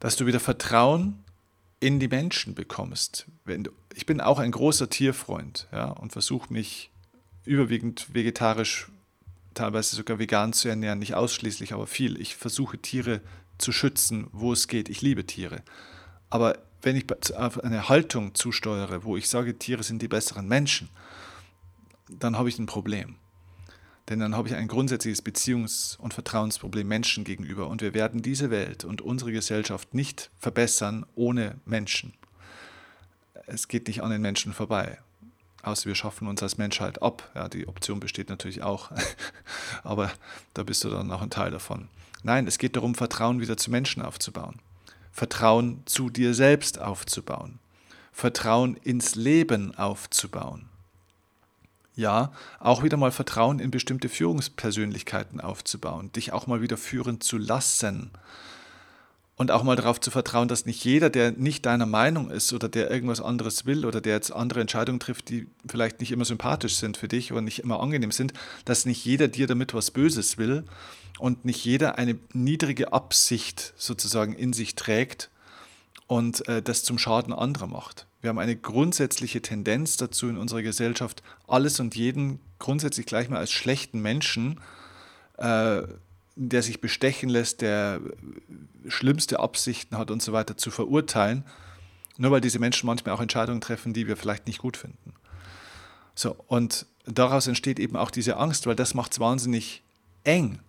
Dass 0.00 0.16
du 0.16 0.26
wieder 0.26 0.40
Vertrauen 0.40 1.24
in 1.80 2.00
die 2.00 2.08
Menschen 2.08 2.54
bekommst. 2.54 3.26
Du, 3.44 3.70
ich 3.94 4.06
bin 4.06 4.20
auch 4.20 4.38
ein 4.38 4.50
großer 4.50 4.90
Tierfreund 4.90 5.68
ja, 5.72 5.90
und 5.90 6.12
versuche 6.12 6.52
mich 6.52 6.90
überwiegend 7.44 8.12
vegetarisch, 8.12 8.88
teilweise 9.54 9.96
sogar 9.96 10.18
vegan 10.18 10.52
zu 10.52 10.68
ernähren, 10.68 10.98
nicht 10.98 11.14
ausschließlich, 11.14 11.72
aber 11.72 11.86
viel. 11.86 12.20
Ich 12.20 12.36
versuche 12.36 12.78
Tiere 12.78 13.20
zu 13.58 13.72
schützen, 13.72 14.28
wo 14.32 14.52
es 14.52 14.68
geht. 14.68 14.88
Ich 14.88 15.02
liebe 15.02 15.24
Tiere. 15.26 15.62
Aber 16.30 16.58
wenn 16.82 16.96
ich 16.96 17.06
auf 17.36 17.62
eine 17.62 17.88
Haltung 17.88 18.34
zusteuere, 18.34 19.04
wo 19.04 19.16
ich 19.16 19.28
sage, 19.28 19.58
Tiere 19.58 19.82
sind 19.82 20.02
die 20.02 20.08
besseren 20.08 20.46
Menschen, 20.46 20.88
dann 22.08 22.36
habe 22.36 22.48
ich 22.48 22.58
ein 22.58 22.66
Problem. 22.66 23.16
Denn 24.08 24.20
dann 24.20 24.34
habe 24.34 24.48
ich 24.48 24.54
ein 24.54 24.68
grundsätzliches 24.68 25.22
Beziehungs- 25.22 25.98
und 25.98 26.14
Vertrauensproblem 26.14 26.88
Menschen 26.88 27.24
gegenüber. 27.24 27.68
Und 27.68 27.82
wir 27.82 27.94
werden 27.94 28.22
diese 28.22 28.50
Welt 28.50 28.84
und 28.84 29.02
unsere 29.02 29.32
Gesellschaft 29.32 29.94
nicht 29.94 30.30
verbessern 30.38 31.04
ohne 31.14 31.56
Menschen. 31.64 32.14
Es 33.46 33.68
geht 33.68 33.86
nicht 33.86 34.02
an 34.02 34.10
den 34.10 34.22
Menschen 34.22 34.52
vorbei 34.52 34.98
außer 35.62 35.86
wir 35.86 35.94
schaffen 35.94 36.28
uns 36.28 36.42
als 36.42 36.58
Menschheit 36.58 37.02
ab. 37.02 37.30
Ja, 37.34 37.48
die 37.48 37.68
Option 37.68 38.00
besteht 38.00 38.28
natürlich 38.28 38.62
auch, 38.62 38.90
aber 39.82 40.10
da 40.54 40.62
bist 40.62 40.84
du 40.84 40.90
dann 40.90 41.06
noch 41.06 41.22
ein 41.22 41.30
Teil 41.30 41.50
davon. 41.50 41.88
Nein, 42.22 42.46
es 42.46 42.58
geht 42.58 42.76
darum, 42.76 42.94
Vertrauen 42.94 43.40
wieder 43.40 43.56
zu 43.56 43.70
Menschen 43.70 44.02
aufzubauen. 44.02 44.60
Vertrauen 45.12 45.82
zu 45.84 46.10
dir 46.10 46.34
selbst 46.34 46.80
aufzubauen. 46.80 47.58
Vertrauen 48.12 48.76
ins 48.76 49.14
Leben 49.14 49.76
aufzubauen. 49.76 50.68
Ja, 51.98 52.30
auch 52.60 52.84
wieder 52.84 52.96
mal 52.96 53.10
Vertrauen 53.10 53.58
in 53.58 53.72
bestimmte 53.72 54.08
Führungspersönlichkeiten 54.08 55.40
aufzubauen, 55.40 56.12
dich 56.12 56.32
auch 56.32 56.46
mal 56.46 56.62
wieder 56.62 56.76
führen 56.76 57.20
zu 57.20 57.38
lassen 57.38 58.12
und 59.34 59.50
auch 59.50 59.64
mal 59.64 59.74
darauf 59.74 59.98
zu 59.98 60.12
vertrauen, 60.12 60.46
dass 60.46 60.64
nicht 60.64 60.84
jeder, 60.84 61.10
der 61.10 61.32
nicht 61.32 61.66
deiner 61.66 61.86
Meinung 61.86 62.30
ist 62.30 62.52
oder 62.52 62.68
der 62.68 62.88
irgendwas 62.88 63.20
anderes 63.20 63.66
will 63.66 63.84
oder 63.84 64.00
der 64.00 64.14
jetzt 64.14 64.30
andere 64.30 64.60
Entscheidungen 64.60 65.00
trifft, 65.00 65.28
die 65.28 65.48
vielleicht 65.68 65.98
nicht 65.98 66.12
immer 66.12 66.24
sympathisch 66.24 66.76
sind 66.76 66.96
für 66.96 67.08
dich 67.08 67.32
oder 67.32 67.40
nicht 67.40 67.64
immer 67.64 67.80
angenehm 67.80 68.12
sind, 68.12 68.32
dass 68.64 68.86
nicht 68.86 69.04
jeder 69.04 69.26
dir 69.26 69.48
damit 69.48 69.74
was 69.74 69.90
Böses 69.90 70.38
will 70.38 70.62
und 71.18 71.44
nicht 71.44 71.64
jeder 71.64 71.98
eine 71.98 72.16
niedrige 72.32 72.92
Absicht 72.92 73.74
sozusagen 73.76 74.34
in 74.34 74.52
sich 74.52 74.76
trägt 74.76 75.30
und 76.06 76.46
äh, 76.46 76.62
das 76.62 76.84
zum 76.84 76.96
Schaden 76.96 77.32
anderer 77.32 77.66
macht. 77.66 78.07
Wir 78.20 78.30
haben 78.30 78.38
eine 78.38 78.56
grundsätzliche 78.56 79.40
Tendenz 79.42 79.96
dazu 79.96 80.28
in 80.28 80.36
unserer 80.36 80.62
Gesellschaft, 80.62 81.22
alles 81.46 81.78
und 81.78 81.94
jeden 81.94 82.40
grundsätzlich 82.58 83.06
gleich 83.06 83.28
mal 83.28 83.38
als 83.38 83.52
schlechten 83.52 84.00
Menschen 84.00 84.60
äh, 85.38 85.82
der 86.40 86.62
sich 86.62 86.80
bestechen 86.80 87.28
lässt, 87.28 87.62
der 87.62 88.00
schlimmste 88.86 89.40
Absichten 89.40 89.98
hat 89.98 90.10
und 90.10 90.22
so 90.22 90.32
weiter, 90.32 90.56
zu 90.56 90.70
verurteilen, 90.70 91.44
nur 92.16 92.30
weil 92.30 92.40
diese 92.40 92.60
Menschen 92.60 92.86
manchmal 92.86 93.14
auch 93.14 93.20
Entscheidungen 93.20 93.60
treffen, 93.60 93.92
die 93.92 94.06
wir 94.06 94.16
vielleicht 94.16 94.46
nicht 94.46 94.60
gut 94.60 94.76
finden. 94.76 95.14
So, 96.14 96.36
und 96.46 96.86
daraus 97.06 97.48
entsteht 97.48 97.80
eben 97.80 97.96
auch 97.96 98.12
diese 98.12 98.36
Angst, 98.36 98.66
weil 98.66 98.76
das 98.76 98.94
macht 98.94 99.12
es 99.12 99.20
wahnsinnig 99.20 99.82
eng. 100.22 100.60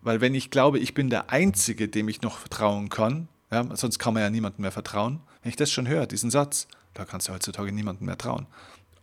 Weil 0.00 0.22
wenn 0.22 0.34
ich 0.34 0.50
glaube, 0.50 0.78
ich 0.78 0.94
bin 0.94 1.10
der 1.10 1.30
Einzige, 1.30 1.88
dem 1.88 2.08
ich 2.08 2.22
noch 2.22 2.38
vertrauen 2.38 2.88
kann, 2.88 3.28
ja, 3.50 3.64
sonst 3.76 3.98
kann 3.98 4.14
man 4.14 4.22
ja 4.22 4.30
niemandem 4.30 4.62
mehr 4.62 4.72
vertrauen, 4.72 5.20
wenn 5.42 5.50
ich 5.50 5.56
das 5.56 5.70
schon 5.70 5.88
höre, 5.88 6.06
diesen 6.06 6.30
Satz, 6.30 6.66
da 6.94 7.04
kannst 7.04 7.28
du 7.28 7.32
heutzutage 7.32 7.72
niemandem 7.72 8.06
mehr 8.06 8.18
trauen. 8.18 8.46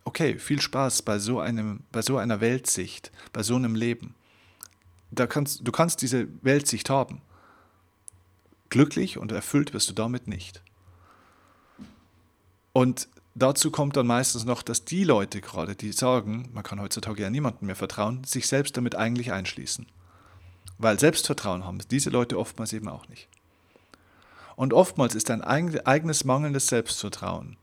Okay, 0.04 0.40
viel 0.40 0.62
Spaß 0.62 1.02
bei 1.02 1.20
so, 1.20 1.40
einem, 1.40 1.82
bei 1.92 2.02
so 2.02 2.18
einer 2.18 2.40
Weltsicht, 2.40 3.12
bei 3.34 3.44
so 3.44 3.56
einem 3.56 3.76
Leben 3.76 4.16
da 5.12 5.28
kannst, 5.28 5.66
du 5.66 5.72
kannst 5.72 6.02
diese 6.02 6.28
Weltsicht 6.42 6.90
haben. 6.90 7.22
Glücklich 8.70 9.18
und 9.18 9.32
erfüllt 9.32 9.74
wirst 9.74 9.90
du 9.90 9.94
damit 9.94 10.28
nicht. 10.28 10.62
Und 12.74 13.08
dazu 13.34 13.72
kommt 13.72 13.96
dann 13.96 14.08
meistens 14.08 14.46
noch, 14.46 14.62
dass 14.62 14.86
die 14.86 15.04
Leute 15.04 15.42
gerade, 15.42 15.76
die 15.76 15.94
sagen, 15.94 16.50
man 16.54 16.64
kann 16.64 16.82
heutzutage 16.82 17.22
ja 17.22 17.30
niemandem 17.30 17.68
mehr 17.68 17.76
vertrauen, 17.76 18.24
sich 18.24 18.48
selbst 18.48 18.76
damit 18.76 18.96
eigentlich 18.96 19.32
einschließen. 19.32 19.88
Weil 20.78 21.00
Selbstvertrauen 21.00 21.66
haben 21.66 21.80
diese 21.90 22.10
Leute 22.10 22.38
oftmals 22.38 22.74
eben 22.74 22.90
auch 22.90 23.08
nicht. 23.08 23.30
Und 24.56 24.74
oftmals 24.74 25.16
ist 25.16 25.32
ein 25.32 25.42
eigenes 25.42 26.24
mangelndes 26.24 26.68
Selbstvertrauen 26.68 27.58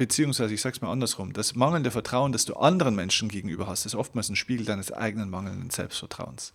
beziehungsweise 0.00 0.54
ich 0.54 0.62
sage 0.62 0.76
es 0.76 0.80
mal 0.80 0.90
andersrum, 0.90 1.34
das 1.34 1.54
mangelnde 1.54 1.90
Vertrauen, 1.90 2.32
das 2.32 2.46
du 2.46 2.54
anderen 2.54 2.94
Menschen 2.94 3.28
gegenüber 3.28 3.66
hast, 3.66 3.84
ist 3.84 3.94
oftmals 3.94 4.30
ein 4.30 4.34
Spiegel 4.34 4.64
deines 4.64 4.90
eigenen 4.90 5.28
mangelnden 5.28 5.68
Selbstvertrauens. 5.68 6.54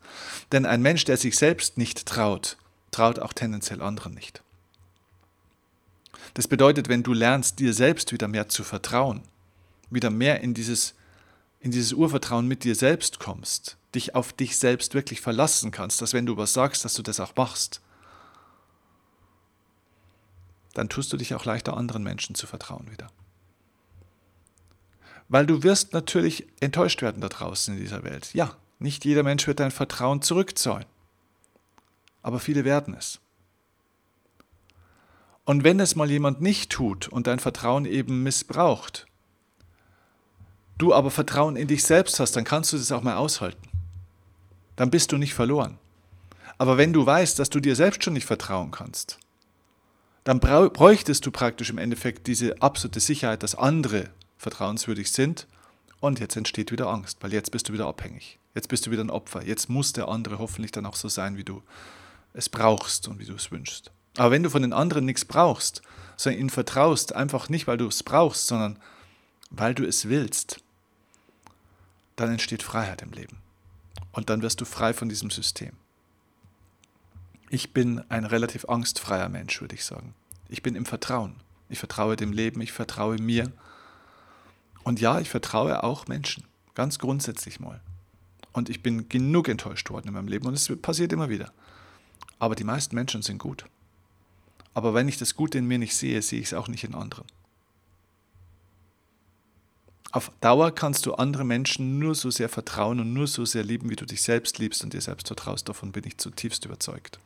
Denn 0.51 0.65
ein 0.65 0.81
Mensch, 0.81 1.05
der 1.05 1.15
sich 1.17 1.37
selbst 1.37 1.77
nicht 1.77 2.07
traut, 2.07 2.57
traut 2.89 3.19
auch 3.19 3.33
tendenziell 3.33 3.83
anderen 3.83 4.15
nicht. 4.15 4.41
Das 6.33 6.47
bedeutet, 6.47 6.89
wenn 6.89 7.03
du 7.03 7.13
lernst, 7.13 7.59
dir 7.59 7.75
selbst 7.75 8.11
wieder 8.11 8.27
mehr 8.27 8.49
zu 8.49 8.63
vertrauen, 8.63 9.21
wieder 9.91 10.09
mehr 10.09 10.41
in 10.41 10.55
dieses, 10.55 10.95
in 11.59 11.69
dieses 11.69 11.93
Urvertrauen 11.93 12.47
mit 12.47 12.63
dir 12.63 12.73
selbst 12.73 13.19
kommst, 13.19 13.77
dich 13.93 14.15
auf 14.15 14.33
dich 14.33 14.57
selbst 14.57 14.95
wirklich 14.95 15.21
verlassen 15.21 15.69
kannst, 15.69 16.01
dass 16.01 16.13
wenn 16.13 16.25
du 16.25 16.35
was 16.35 16.53
sagst, 16.53 16.83
dass 16.83 16.95
du 16.95 17.03
das 17.03 17.19
auch 17.19 17.35
machst, 17.35 17.79
dann 20.73 20.89
tust 20.89 21.13
du 21.13 21.17
dich 21.17 21.35
auch 21.35 21.45
leichter 21.45 21.77
anderen 21.77 22.01
Menschen 22.01 22.33
zu 22.33 22.47
vertrauen 22.47 22.89
wieder. 22.89 23.11
Weil 25.27 25.45
du 25.45 25.63
wirst 25.63 25.93
natürlich 25.93 26.47
enttäuscht 26.59 27.01
werden 27.01 27.21
da 27.21 27.29
draußen 27.29 27.75
in 27.75 27.79
dieser 27.79 28.03
Welt. 28.03 28.33
Ja, 28.33 28.55
nicht 28.79 29.05
jeder 29.05 29.23
Mensch 29.23 29.47
wird 29.47 29.59
dein 29.59 29.71
Vertrauen 29.71 30.21
zurückzahlen. 30.21 30.85
Aber 32.21 32.39
viele 32.39 32.65
werden 32.65 32.95
es. 32.95 33.19
Und 35.45 35.63
wenn 35.63 35.79
es 35.79 35.95
mal 35.95 36.09
jemand 36.09 36.41
nicht 36.41 36.71
tut 36.71 37.07
und 37.07 37.27
dein 37.27 37.39
Vertrauen 37.39 37.85
eben 37.85 38.23
missbraucht, 38.23 39.05
du 40.77 40.93
aber 40.93 41.11
Vertrauen 41.11 41.55
in 41.55 41.67
dich 41.67 41.83
selbst 41.83 42.19
hast, 42.19 42.35
dann 42.35 42.43
kannst 42.43 42.73
du 42.73 42.77
das 42.77 42.91
auch 42.91 43.03
mal 43.03 43.15
aushalten. 43.15 43.69
Dann 44.75 44.89
bist 44.89 45.11
du 45.11 45.17
nicht 45.17 45.33
verloren. 45.33 45.77
Aber 46.57 46.77
wenn 46.77 46.93
du 46.93 47.05
weißt, 47.05 47.37
dass 47.37 47.49
du 47.49 47.59
dir 47.59 47.75
selbst 47.75 48.03
schon 48.03 48.13
nicht 48.13 48.25
vertrauen 48.25 48.71
kannst, 48.71 49.19
dann 50.23 50.39
bräuchtest 50.39 51.25
du 51.25 51.31
praktisch 51.31 51.69
im 51.69 51.77
Endeffekt 51.77 52.25
diese 52.25 52.61
absolute 52.61 52.99
Sicherheit, 52.99 53.43
dass 53.43 53.53
andere 53.53 54.09
vertrauenswürdig 54.45 55.11
sind. 55.11 55.47
Und 55.99 56.19
jetzt 56.19 56.35
entsteht 56.35 56.71
wieder 56.71 56.87
Angst, 56.87 57.17
weil 57.21 57.33
jetzt 57.33 57.51
bist 57.51 57.67
du 57.67 57.73
wieder 57.73 57.87
abhängig. 57.87 58.37
Jetzt 58.53 58.69
bist 58.69 58.85
du 58.85 58.91
wieder 58.91 59.03
ein 59.03 59.09
Opfer. 59.09 59.43
Jetzt 59.43 59.69
muss 59.69 59.91
der 59.91 60.07
andere 60.07 60.37
hoffentlich 60.37 60.71
dann 60.71 60.85
auch 60.85 60.95
so 60.95 61.09
sein, 61.09 61.35
wie 61.35 61.43
du 61.43 61.63
es 62.33 62.47
brauchst 62.47 63.07
und 63.07 63.17
wie 63.17 63.25
du 63.25 63.33
es 63.33 63.51
wünschst. 63.51 63.91
Aber 64.17 64.29
wenn 64.31 64.43
du 64.43 64.51
von 64.51 64.61
den 64.61 64.71
anderen 64.71 65.05
nichts 65.05 65.25
brauchst, 65.25 65.81
sondern 66.15 66.41
ihnen 66.41 66.49
vertraust, 66.51 67.15
einfach 67.15 67.49
nicht, 67.49 67.65
weil 67.65 67.77
du 67.77 67.87
es 67.87 68.03
brauchst, 68.03 68.45
sondern 68.45 68.77
weil 69.49 69.73
du 69.73 69.83
es 69.83 70.07
willst, 70.07 70.61
dann 72.15 72.29
entsteht 72.31 72.61
Freiheit 72.61 73.01
im 73.01 73.11
Leben. 73.11 73.37
Und 74.11 74.29
dann 74.29 74.41
wirst 74.43 74.61
du 74.61 74.65
frei 74.65 74.93
von 74.93 75.09
diesem 75.09 75.31
System. 75.31 75.73
Ich 77.49 77.73
bin 77.73 78.03
ein 78.09 78.25
relativ 78.25 78.65
angstfreier 78.65 79.27
Mensch, 79.27 79.59
würde 79.59 79.75
ich 79.75 79.83
sagen. 79.83 80.13
Ich 80.49 80.61
bin 80.61 80.75
im 80.75 80.85
Vertrauen. 80.85 81.35
Ich 81.67 81.79
vertraue 81.79 82.15
dem 82.15 82.31
Leben, 82.31 82.61
ich 82.61 82.71
vertraue 82.71 83.17
mir 83.17 83.51
und 84.85 85.01
ja, 85.01 85.19
ich 85.19 85.29
vertraue 85.29 85.83
auch 85.83 86.07
Menschen, 86.07 86.45
ganz 86.75 86.99
grundsätzlich 86.99 87.59
mal. 87.59 87.81
Und 88.53 88.69
ich 88.69 88.81
bin 88.83 89.09
genug 89.09 89.49
enttäuscht 89.49 89.89
worden 89.89 90.07
in 90.07 90.13
meinem 90.13 90.27
Leben 90.27 90.47
und 90.47 90.53
es 90.53 90.71
passiert 90.81 91.11
immer 91.11 91.27
wieder. 91.27 91.51
Aber 92.39 92.55
die 92.55 92.63
meisten 92.63 92.95
Menschen 92.95 93.23
sind 93.23 93.39
gut. 93.39 93.65
Aber 94.75 94.93
wenn 94.93 95.07
ich 95.07 95.17
das 95.17 95.35
Gute 95.35 95.57
in 95.57 95.65
mir 95.65 95.79
nicht 95.79 95.95
sehe, 95.95 96.21
sehe 96.21 96.39
ich 96.39 96.47
es 96.47 96.53
auch 96.53 96.67
nicht 96.67 96.83
in 96.83 96.93
anderen. 96.93 97.25
Auf 100.11 100.31
Dauer 100.39 100.73
kannst 100.73 101.07
du 101.07 101.15
andere 101.15 101.43
Menschen 101.43 101.97
nur 101.97 102.13
so 102.13 102.29
sehr 102.29 102.47
vertrauen 102.47 102.99
und 102.99 103.11
nur 103.11 103.27
so 103.27 103.43
sehr 103.43 103.63
lieben, 103.63 103.89
wie 103.89 103.95
du 103.95 104.05
dich 104.05 104.21
selbst 104.21 104.59
liebst 104.59 104.83
und 104.83 104.93
dir 104.93 105.01
selbst 105.01 105.27
vertraust. 105.27 105.67
Davon 105.67 105.91
bin 105.91 106.05
ich 106.05 106.19
zutiefst 106.19 106.63
überzeugt. 106.63 107.19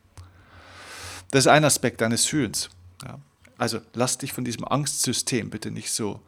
Das 1.32 1.42
ist 1.42 1.48
ein 1.48 1.66
Aspekt 1.66 2.00
deines 2.02 2.26
Fühlens. 2.26 2.70
Ja. 3.04 3.20
Also 3.58 3.82
lass 3.94 4.18
dich 4.18 4.32
von 4.32 4.46
diesem 4.46 4.66
Angstsystem 4.66 5.50
bitte 5.50 5.72
nicht 5.72 5.92
so 5.92 6.22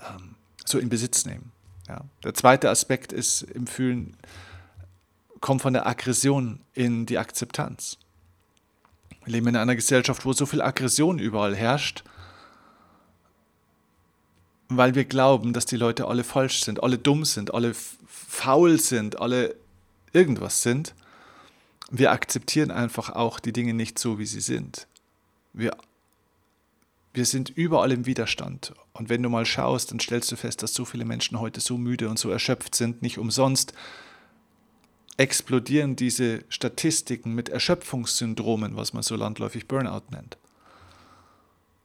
ähm, 0.00 0.31
so 0.64 0.78
in 0.78 0.88
Besitz 0.88 1.24
nehmen. 1.24 1.52
Ja. 1.88 2.04
Der 2.24 2.34
zweite 2.34 2.70
Aspekt 2.70 3.12
ist 3.12 3.42
im 3.42 3.66
Fühlen, 3.66 4.16
kommt 5.40 5.62
von 5.62 5.72
der 5.72 5.86
Aggression 5.86 6.60
in 6.74 7.06
die 7.06 7.18
Akzeptanz. 7.18 7.98
Wir 9.24 9.32
leben 9.32 9.48
in 9.48 9.56
einer 9.56 9.76
Gesellschaft, 9.76 10.24
wo 10.24 10.32
so 10.32 10.46
viel 10.46 10.62
Aggression 10.62 11.18
überall 11.18 11.54
herrscht, 11.54 12.02
weil 14.68 14.94
wir 14.94 15.04
glauben, 15.04 15.52
dass 15.52 15.66
die 15.66 15.76
Leute 15.76 16.06
alle 16.06 16.24
falsch 16.24 16.64
sind, 16.64 16.82
alle 16.82 16.98
dumm 16.98 17.24
sind, 17.24 17.52
alle 17.54 17.74
faul 18.06 18.80
sind, 18.80 19.20
alle 19.20 19.54
irgendwas 20.12 20.62
sind. 20.62 20.94
Wir 21.90 22.10
akzeptieren 22.10 22.70
einfach 22.70 23.10
auch 23.10 23.38
die 23.38 23.52
Dinge 23.52 23.74
nicht 23.74 23.98
so, 23.98 24.18
wie 24.18 24.26
sie 24.26 24.40
sind. 24.40 24.86
Wir, 25.52 25.76
wir 27.14 27.26
sind 27.26 27.50
überall 27.50 27.92
im 27.92 28.06
Widerstand. 28.06 28.72
Und 28.92 29.08
wenn 29.08 29.22
du 29.22 29.28
mal 29.28 29.44
schaust, 29.44 29.90
dann 29.90 30.00
stellst 30.00 30.32
du 30.32 30.36
fest, 30.36 30.62
dass 30.62 30.74
so 30.74 30.84
viele 30.84 31.04
Menschen 31.04 31.40
heute 31.40 31.60
so 31.60 31.76
müde 31.76 32.08
und 32.08 32.18
so 32.18 32.30
erschöpft 32.30 32.74
sind, 32.74 33.02
nicht 33.02 33.18
umsonst 33.18 33.74
explodieren 35.16 35.94
diese 35.94 36.44
Statistiken 36.48 37.34
mit 37.34 37.48
Erschöpfungssyndromen, 37.48 38.76
was 38.76 38.92
man 38.92 39.02
so 39.02 39.14
landläufig 39.14 39.68
Burnout 39.68 40.04
nennt. 40.10 40.38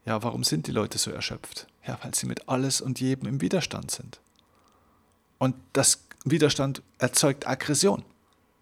Ja, 0.06 0.24
warum 0.24 0.44
sind 0.44 0.68
die 0.68 0.72
Leute 0.72 0.98
so 0.98 1.12
erschöpft? 1.12 1.68
Ja, 1.86 2.00
weil 2.02 2.16
sie 2.16 2.26
mit 2.26 2.48
alles 2.48 2.80
und 2.80 3.00
jedem 3.00 3.28
im 3.28 3.42
Widerstand 3.42 3.92
sind. 3.92 4.22
Und 5.38 5.56
das 5.74 6.06
Widerstand 6.24 6.82
erzeugt 6.98 7.46
Aggression. 7.46 8.04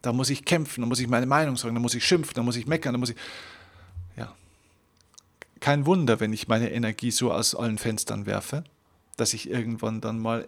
Da 0.02 0.12
muss 0.12 0.30
ich 0.30 0.46
kämpfen, 0.46 0.82
da 0.82 0.88
muss 0.88 1.00
ich 1.00 1.08
meine 1.08 1.26
Meinung 1.26 1.56
sagen, 1.58 1.76
da 1.76 1.82
muss 1.82 1.96
ich 1.96 2.06
schimpfen, 2.06 2.34
da 2.36 2.44
muss 2.44 2.56
ich 2.56 2.68
meckern, 2.68 2.94
da 2.94 2.98
muss 2.98 3.10
ich. 3.10 3.16
Kein 5.66 5.88
Wunder, 5.88 6.20
wenn 6.20 6.32
ich 6.32 6.48
meine 6.48 6.72
Energie 6.72 7.10
so 7.10 7.34
aus 7.34 7.56
allen 7.56 7.80
Fenstern 7.80 8.28
werfe, 8.28 8.64
dass 9.18 9.34
ich 9.34 9.50
irgendwann 9.50 10.00
dann 10.00 10.20
mal 10.20 10.48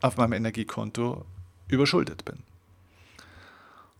auf 0.00 0.16
meinem 0.16 0.32
Energiekonto 0.32 1.26
überschuldet 1.68 2.24
bin. 2.24 2.38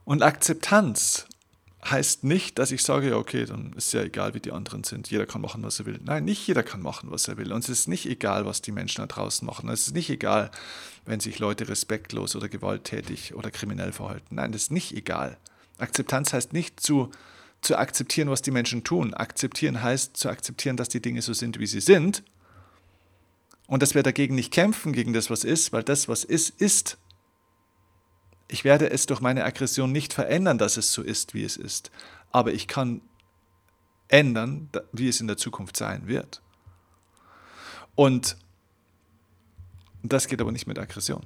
Und 0.06 0.22
Akzeptanz 0.22 1.26
heißt 1.84 2.24
nicht, 2.24 2.58
dass 2.58 2.70
ich 2.70 2.82
sage, 2.82 3.10
ja, 3.10 3.16
okay, 3.16 3.44
dann 3.44 3.74
ist 3.74 3.92
ja 3.92 4.00
egal, 4.00 4.32
wie 4.32 4.40
die 4.40 4.52
anderen 4.52 4.82
sind. 4.82 5.10
Jeder 5.10 5.26
kann 5.26 5.42
machen, 5.42 5.62
was 5.62 5.78
er 5.80 5.84
will. 5.84 6.00
Nein, 6.02 6.24
nicht 6.24 6.46
jeder 6.46 6.62
kann 6.62 6.80
machen, 6.80 7.10
was 7.10 7.28
er 7.28 7.36
will. 7.36 7.52
Und 7.52 7.62
es 7.62 7.68
ist 7.68 7.88
nicht 7.88 8.06
egal, 8.06 8.46
was 8.46 8.62
die 8.62 8.72
Menschen 8.72 9.02
da 9.02 9.06
draußen 9.06 9.44
machen. 9.44 9.68
Es 9.68 9.88
ist 9.88 9.94
nicht 9.94 10.08
egal, 10.08 10.50
wenn 11.04 11.20
sich 11.20 11.38
Leute 11.38 11.68
respektlos 11.68 12.34
oder 12.34 12.48
gewalttätig 12.48 13.34
oder 13.34 13.50
kriminell 13.50 13.92
verhalten. 13.92 14.36
Nein, 14.36 14.52
das 14.52 14.62
ist 14.62 14.72
nicht 14.72 14.96
egal. 14.96 15.36
Akzeptanz 15.76 16.32
heißt 16.32 16.54
nicht 16.54 16.80
zu, 16.80 17.10
zu 17.64 17.76
akzeptieren, 17.78 18.30
was 18.30 18.42
die 18.42 18.50
Menschen 18.50 18.84
tun. 18.84 19.14
Akzeptieren 19.14 19.82
heißt 19.82 20.16
zu 20.16 20.28
akzeptieren, 20.28 20.76
dass 20.76 20.88
die 20.88 21.00
Dinge 21.00 21.22
so 21.22 21.32
sind, 21.32 21.58
wie 21.58 21.66
sie 21.66 21.80
sind. 21.80 22.22
Und 23.66 23.82
dass 23.82 23.94
wir 23.94 24.02
dagegen 24.02 24.34
nicht 24.34 24.52
kämpfen, 24.52 24.92
gegen 24.92 25.12
das, 25.12 25.30
was 25.30 25.42
ist, 25.42 25.72
weil 25.72 25.82
das, 25.82 26.08
was 26.08 26.24
ist, 26.24 26.50
ist. 26.60 26.98
Ich 28.48 28.64
werde 28.64 28.90
es 28.90 29.06
durch 29.06 29.20
meine 29.20 29.44
Aggression 29.44 29.90
nicht 29.90 30.12
verändern, 30.12 30.58
dass 30.58 30.76
es 30.76 30.92
so 30.92 31.02
ist, 31.02 31.32
wie 31.32 31.44
es 31.44 31.56
ist. 31.56 31.90
Aber 32.30 32.52
ich 32.52 32.68
kann 32.68 33.00
ändern, 34.08 34.68
wie 34.92 35.08
es 35.08 35.20
in 35.20 35.26
der 35.26 35.38
Zukunft 35.38 35.76
sein 35.76 36.06
wird. 36.06 36.42
Und 37.94 38.36
das 40.02 40.28
geht 40.28 40.40
aber 40.40 40.52
nicht 40.52 40.66
mit 40.66 40.78
Aggression. 40.78 41.24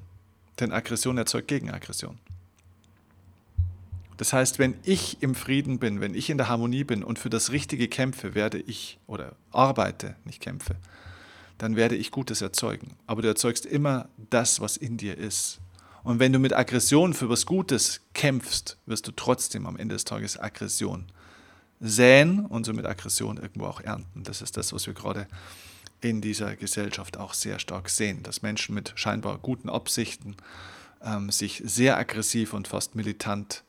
Denn 0.60 0.72
Aggression 0.72 1.18
erzeugt 1.18 1.48
Gegenaggression. 1.48 2.18
Das 4.18 4.32
heißt, 4.32 4.58
wenn 4.58 4.74
ich 4.82 5.22
im 5.22 5.34
Frieden 5.34 5.78
bin, 5.78 6.00
wenn 6.00 6.14
ich 6.14 6.28
in 6.28 6.38
der 6.38 6.48
Harmonie 6.48 6.84
bin 6.84 7.02
und 7.04 7.18
für 7.18 7.30
das 7.30 7.52
Richtige 7.52 7.88
kämpfe, 7.88 8.34
werde 8.34 8.58
ich 8.58 8.98
oder 9.06 9.36
arbeite, 9.52 10.16
nicht 10.24 10.42
kämpfe, 10.42 10.74
dann 11.56 11.76
werde 11.76 11.94
ich 11.94 12.10
Gutes 12.10 12.42
erzeugen. 12.42 12.96
Aber 13.06 13.22
du 13.22 13.28
erzeugst 13.28 13.64
immer 13.64 14.08
das, 14.30 14.60
was 14.60 14.76
in 14.76 14.96
dir 14.96 15.16
ist. 15.16 15.60
Und 16.02 16.18
wenn 16.18 16.32
du 16.32 16.40
mit 16.40 16.52
Aggression 16.52 17.14
für 17.14 17.28
was 17.28 17.46
Gutes 17.46 18.00
kämpfst, 18.12 18.76
wirst 18.86 19.06
du 19.06 19.12
trotzdem 19.12 19.66
am 19.66 19.76
Ende 19.76 19.94
des 19.94 20.04
Tages 20.04 20.38
Aggression 20.38 21.06
säen 21.80 22.44
und 22.44 22.66
so 22.66 22.72
mit 22.72 22.86
Aggression 22.86 23.36
irgendwo 23.36 23.66
auch 23.66 23.80
ernten. 23.80 24.24
Das 24.24 24.42
ist 24.42 24.56
das, 24.56 24.72
was 24.72 24.86
wir 24.88 24.94
gerade 24.94 25.28
in 26.00 26.20
dieser 26.20 26.56
Gesellschaft 26.56 27.18
auch 27.18 27.34
sehr 27.34 27.60
stark 27.60 27.88
sehen, 27.88 28.24
dass 28.24 28.42
Menschen 28.42 28.74
mit 28.74 28.92
scheinbar 28.96 29.38
guten 29.38 29.68
Absichten 29.68 30.36
ähm, 31.04 31.30
sich 31.30 31.62
sehr 31.64 31.96
aggressiv 31.96 32.52
und 32.52 32.66
fast 32.66 32.96
militant 32.96 33.62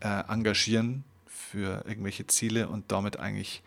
äh, 0.00 0.24
engagieren 0.28 1.04
für 1.26 1.84
irgendwelche 1.86 2.26
Ziele 2.26 2.68
und 2.68 2.90
damit 2.90 3.18
eigentlich 3.18 3.62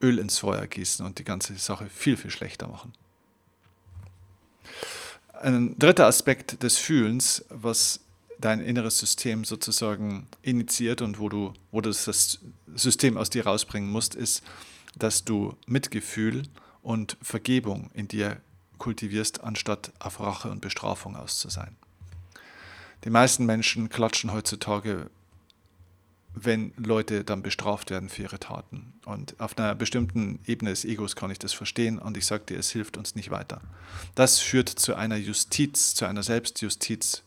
Öl 0.00 0.18
ins 0.18 0.38
Feuer 0.38 0.66
gießen 0.66 1.04
und 1.04 1.18
die 1.18 1.24
ganze 1.24 1.54
Sache 1.56 1.88
viel, 1.88 2.16
viel 2.16 2.30
schlechter 2.30 2.68
machen. 2.68 2.92
Ein 5.40 5.78
dritter 5.78 6.06
Aspekt 6.06 6.62
des 6.62 6.78
Fühlens, 6.78 7.44
was 7.48 8.00
dein 8.38 8.60
inneres 8.60 8.98
System 8.98 9.44
sozusagen 9.44 10.26
initiiert 10.42 11.02
und 11.02 11.18
wo 11.18 11.28
du, 11.28 11.54
wo 11.70 11.80
du 11.80 11.90
das 11.90 12.38
System 12.74 13.16
aus 13.16 13.30
dir 13.30 13.46
rausbringen 13.46 13.90
musst, 13.90 14.14
ist, 14.14 14.42
dass 14.96 15.24
du 15.24 15.56
Mitgefühl 15.66 16.44
und 16.82 17.16
Vergebung 17.22 17.90
in 17.94 18.08
dir 18.08 18.40
kultivierst, 18.78 19.42
anstatt 19.42 19.92
auf 19.98 20.20
Rache 20.20 20.50
und 20.50 20.60
Bestrafung 20.60 21.16
aus. 21.16 21.40
Die 23.04 23.10
meisten 23.10 23.44
Menschen 23.46 23.88
klatschen 23.88 24.32
heutzutage 24.32 25.10
wenn 26.34 26.72
Leute 26.76 27.24
dann 27.24 27.42
bestraft 27.42 27.90
werden 27.90 28.08
für 28.08 28.22
ihre 28.22 28.40
Taten. 28.40 28.92
Und 29.04 29.38
auf 29.38 29.56
einer 29.56 29.74
bestimmten 29.74 30.40
Ebene 30.46 30.70
des 30.70 30.84
Egos 30.84 31.16
kann 31.16 31.30
ich 31.30 31.38
das 31.38 31.52
verstehen 31.52 31.98
und 31.98 32.16
ich 32.16 32.26
sage 32.26 32.44
dir, 32.46 32.58
es 32.58 32.70
hilft 32.70 32.96
uns 32.96 33.14
nicht 33.14 33.30
weiter. 33.30 33.60
Das 34.14 34.40
führt 34.40 34.68
zu 34.68 34.94
einer 34.94 35.16
Justiz, 35.16 35.94
zu 35.94 36.06
einer 36.06 36.22
Selbstjustiz, 36.22 37.22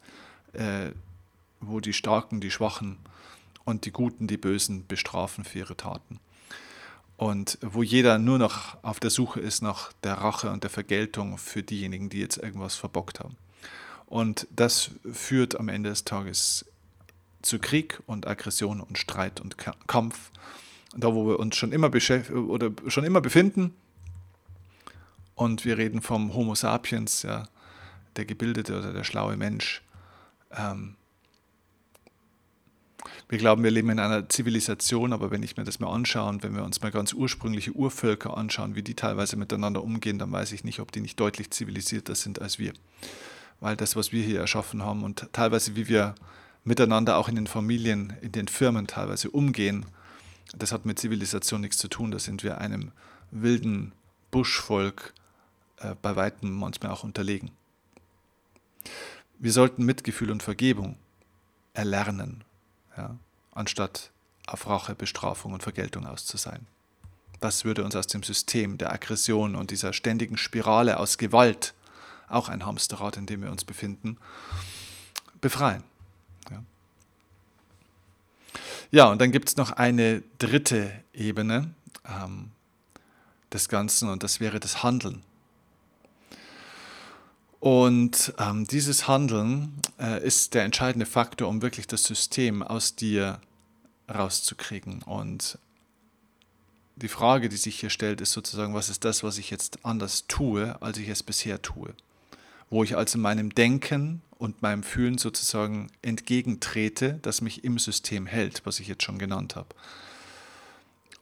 äh, 0.54 0.92
wo 1.62 1.80
die 1.80 1.94
Starken 1.94 2.42
die 2.42 2.52
Schwachen 2.52 2.98
und 3.64 3.86
die 3.86 3.92
Guten 3.92 4.28
die 4.28 4.38
Bösen 4.38 4.86
bestrafen 4.88 5.46
für 5.46 5.60
ihre 5.60 5.78
Taten. 5.78 6.20
Und 7.16 7.58
wo 7.62 7.82
jeder 7.82 8.20
nur 8.20 8.38
noch 8.38 8.78
auf 8.84 9.00
der 9.00 9.10
Suche 9.10 9.40
ist 9.40 9.62
nach 9.62 9.92
der 10.04 10.16
Rache 10.16 10.52
und 10.52 10.64
der 10.64 10.70
Vergeltung 10.70 11.38
für 11.38 11.64
diejenigen, 11.64 12.10
die 12.10 12.20
jetzt 12.20 12.38
irgendwas 12.38 12.76
verbockt 12.76 13.20
haben. 13.20 13.38
Und 14.08 14.48
das 14.56 14.92
führt 15.12 15.60
am 15.60 15.70
Ende 15.70 15.90
des 15.90 16.06
Tages 16.06 16.66
zu 17.42 17.60
Krieg 17.60 18.02
und 18.08 18.26
Aggression 18.26 18.82
und 18.82 18.98
Streit 18.98 19.40
und 19.40 19.58
Kampf. 19.88 20.32
Da, 20.96 21.14
wo 21.14 21.28
wir 21.28 21.40
uns 21.40 21.56
schon 21.56 21.72
immer, 21.72 21.92
oder 22.48 22.72
schon 22.88 23.04
immer 23.04 23.22
befinden. 23.22 23.76
Und 25.36 25.66
wir 25.66 25.78
reden 25.78 26.02
vom 26.02 26.34
Homo 26.34 26.56
sapiens, 26.56 27.22
ja, 27.22 27.48
der 28.16 28.26
gebildete 28.26 28.80
oder 28.80 28.94
der 28.94 29.04
schlaue 29.04 29.38
Mensch. 29.38 29.84
Ähm, 30.52 30.96
wir 33.30 33.38
glauben, 33.38 33.64
wir 33.64 33.72
leben 33.72 33.90
in 33.90 34.00
einer 34.00 34.30
Zivilisation, 34.30 35.12
aber 35.12 35.32
wenn 35.32 35.44
ich 35.44 35.58
mir 35.58 35.66
das 35.66 35.80
mal 35.80 35.94
anschaue 35.94 36.30
und 36.30 36.44
wenn 36.44 36.56
wir 36.56 36.64
uns 36.64 36.82
mal 36.82 36.92
ganz 36.92 37.14
ursprüngliche 37.14 37.72
Urvölker 37.72 38.38
anschauen, 38.38 38.76
wie 38.76 38.84
die 38.84 38.96
teilweise 38.96 39.36
miteinander 39.36 39.84
umgehen, 39.84 40.18
dann 40.18 40.32
weiß 40.32 40.54
ich 40.54 40.64
nicht, 40.64 40.80
ob 40.80 40.92
die 40.94 41.02
nicht 41.02 41.20
deutlich 41.20 41.52
zivilisierter 41.52 42.16
sind 42.16 42.42
als 42.42 42.58
wir. 42.58 42.74
Weil 43.60 43.76
das, 43.76 43.96
was 43.96 44.12
wir 44.12 44.24
hier 44.24 44.40
erschaffen 44.40 44.84
haben 44.84 45.04
und 45.04 45.30
teilweise, 45.34 45.76
wie 45.76 45.88
wir 45.88 46.16
miteinander 46.64 47.18
auch 47.18 47.30
in 47.30 47.36
den 47.36 47.48
Familien, 47.48 48.14
in 48.22 48.32
den 48.32 48.48
Firmen 48.48 48.88
teilweise 48.88 49.32
umgehen, 49.32 49.86
das 50.56 50.72
hat 50.72 50.86
mit 50.86 51.00
Zivilisation 51.00 51.62
nichts 51.62 51.78
zu 51.78 51.88
tun. 51.88 52.12
Da 52.12 52.20
sind 52.20 52.44
wir 52.44 52.60
einem 52.60 52.92
wilden 53.32 53.94
Buschvolk 54.32 55.14
äh, 55.78 55.96
bei 56.02 56.16
weitem 56.16 56.52
manchmal 56.52 56.92
auch 56.92 57.04
unterlegen. 57.04 57.52
Wir 59.40 59.52
sollten 59.52 59.86
Mitgefühl 59.86 60.32
und 60.32 60.44
Vergebung 60.44 60.98
erlernen, 61.74 62.44
ja, 62.96 63.16
anstatt 63.52 64.12
auf 64.48 64.68
Rache, 64.68 64.96
Bestrafung 64.96 65.54
und 65.54 65.64
Vergeltung 65.64 66.08
aus 66.08 66.28
sein. 66.28 66.66
Das 67.40 67.66
würde 67.66 67.84
uns 67.84 67.96
aus 67.96 68.08
dem 68.08 68.24
System 68.24 68.78
der 68.78 68.92
Aggression 68.92 69.56
und 69.56 69.70
dieser 69.70 69.94
ständigen 69.94 70.38
Spirale 70.38 71.00
aus 71.00 71.18
Gewalt, 71.18 71.76
auch 72.28 72.50
ein 72.50 72.66
Hamsterrad, 72.66 73.18
in 73.18 73.26
dem 73.26 73.42
wir 73.42 73.52
uns 73.52 73.64
befinden, 73.64 74.18
befreien. 75.42 75.84
Ja, 76.52 76.64
ja 78.92 79.12
und 79.12 79.20
dann 79.20 79.32
gibt 79.32 79.50
es 79.50 79.58
noch 79.58 79.72
eine 79.72 80.24
dritte 80.40 80.92
Ebene 81.14 81.74
ähm, 82.06 82.52
des 83.52 83.70
Ganzen 83.70 84.10
und 84.10 84.24
das 84.24 84.40
wäre 84.40 84.60
das 84.60 84.84
Handeln. 84.84 85.24
Und 87.60 88.34
ähm, 88.38 88.68
dieses 88.68 89.08
Handeln 89.08 89.82
äh, 90.00 90.24
ist 90.24 90.54
der 90.54 90.64
entscheidende 90.64 91.06
Faktor, 91.06 91.48
um 91.48 91.62
wirklich 91.62 91.88
das 91.88 92.04
System 92.04 92.62
aus 92.62 92.96
dir 92.96 93.42
rauszukriegen. 94.10 95.02
Und 95.04 95.58
die 96.96 97.08
Frage, 97.08 97.50
die 97.50 97.58
sich 97.58 97.80
hier 97.80 97.90
stellt, 97.90 98.22
ist 98.22 98.32
sozusagen, 98.32 98.74
was 98.74 98.90
ist 98.90 99.06
das, 99.06 99.24
was 99.24 99.38
ich 99.38 99.50
jetzt 99.50 99.86
anders 99.86 100.26
tue, 100.28 100.80
als 100.82 100.98
ich 100.98 101.10
es 101.10 101.24
bisher 101.24 101.62
tue? 101.62 101.94
Wo 102.70 102.84
ich 102.84 102.98
also 102.98 103.18
meinem 103.18 103.54
Denken 103.54 104.22
und 104.38 104.62
meinem 104.62 104.84
Fühlen 104.84 105.18
sozusagen 105.18 105.88
entgegentrete, 106.02 107.20
das 107.22 107.42
mich 107.42 107.64
im 107.64 107.80
System 107.80 108.26
hält, 108.26 108.62
was 108.66 108.80
ich 108.80 108.88
jetzt 108.88 109.04
schon 109.04 109.18
genannt 109.18 109.56
habe. 109.56 109.70